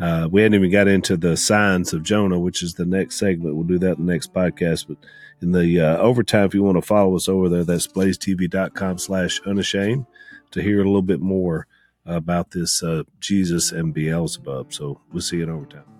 Uh, 0.00 0.28
we 0.30 0.42
hadn't 0.42 0.54
even 0.54 0.70
got 0.70 0.86
into 0.86 1.16
the 1.16 1.36
signs 1.36 1.92
of 1.92 2.04
Jonah, 2.04 2.38
which 2.38 2.62
is 2.62 2.74
the 2.74 2.84
next 2.84 3.18
segment. 3.18 3.56
We'll 3.56 3.66
do 3.66 3.78
that 3.80 3.98
in 3.98 4.06
the 4.06 4.12
next 4.12 4.32
podcast. 4.32 4.86
But 4.86 4.98
in 5.42 5.52
the 5.52 5.80
uh, 5.80 5.96
overtime, 5.98 6.44
if 6.44 6.54
you 6.54 6.62
want 6.62 6.76
to 6.76 6.82
follow 6.82 7.16
us 7.16 7.28
over 7.28 7.48
there, 7.48 7.64
that's 7.64 7.88
blazetv.com 7.88 8.98
slash 8.98 9.40
unashamed 9.44 10.06
to 10.52 10.62
hear 10.62 10.80
a 10.80 10.84
little 10.84 11.02
bit 11.02 11.20
more 11.20 11.66
about 12.06 12.52
this 12.52 12.82
uh, 12.82 13.02
Jesus 13.20 13.72
and 13.72 13.92
Beelzebub. 13.92 14.72
So 14.72 15.00
we'll 15.12 15.20
see 15.20 15.38
you 15.38 15.42
in 15.44 15.50
overtime. 15.50 15.97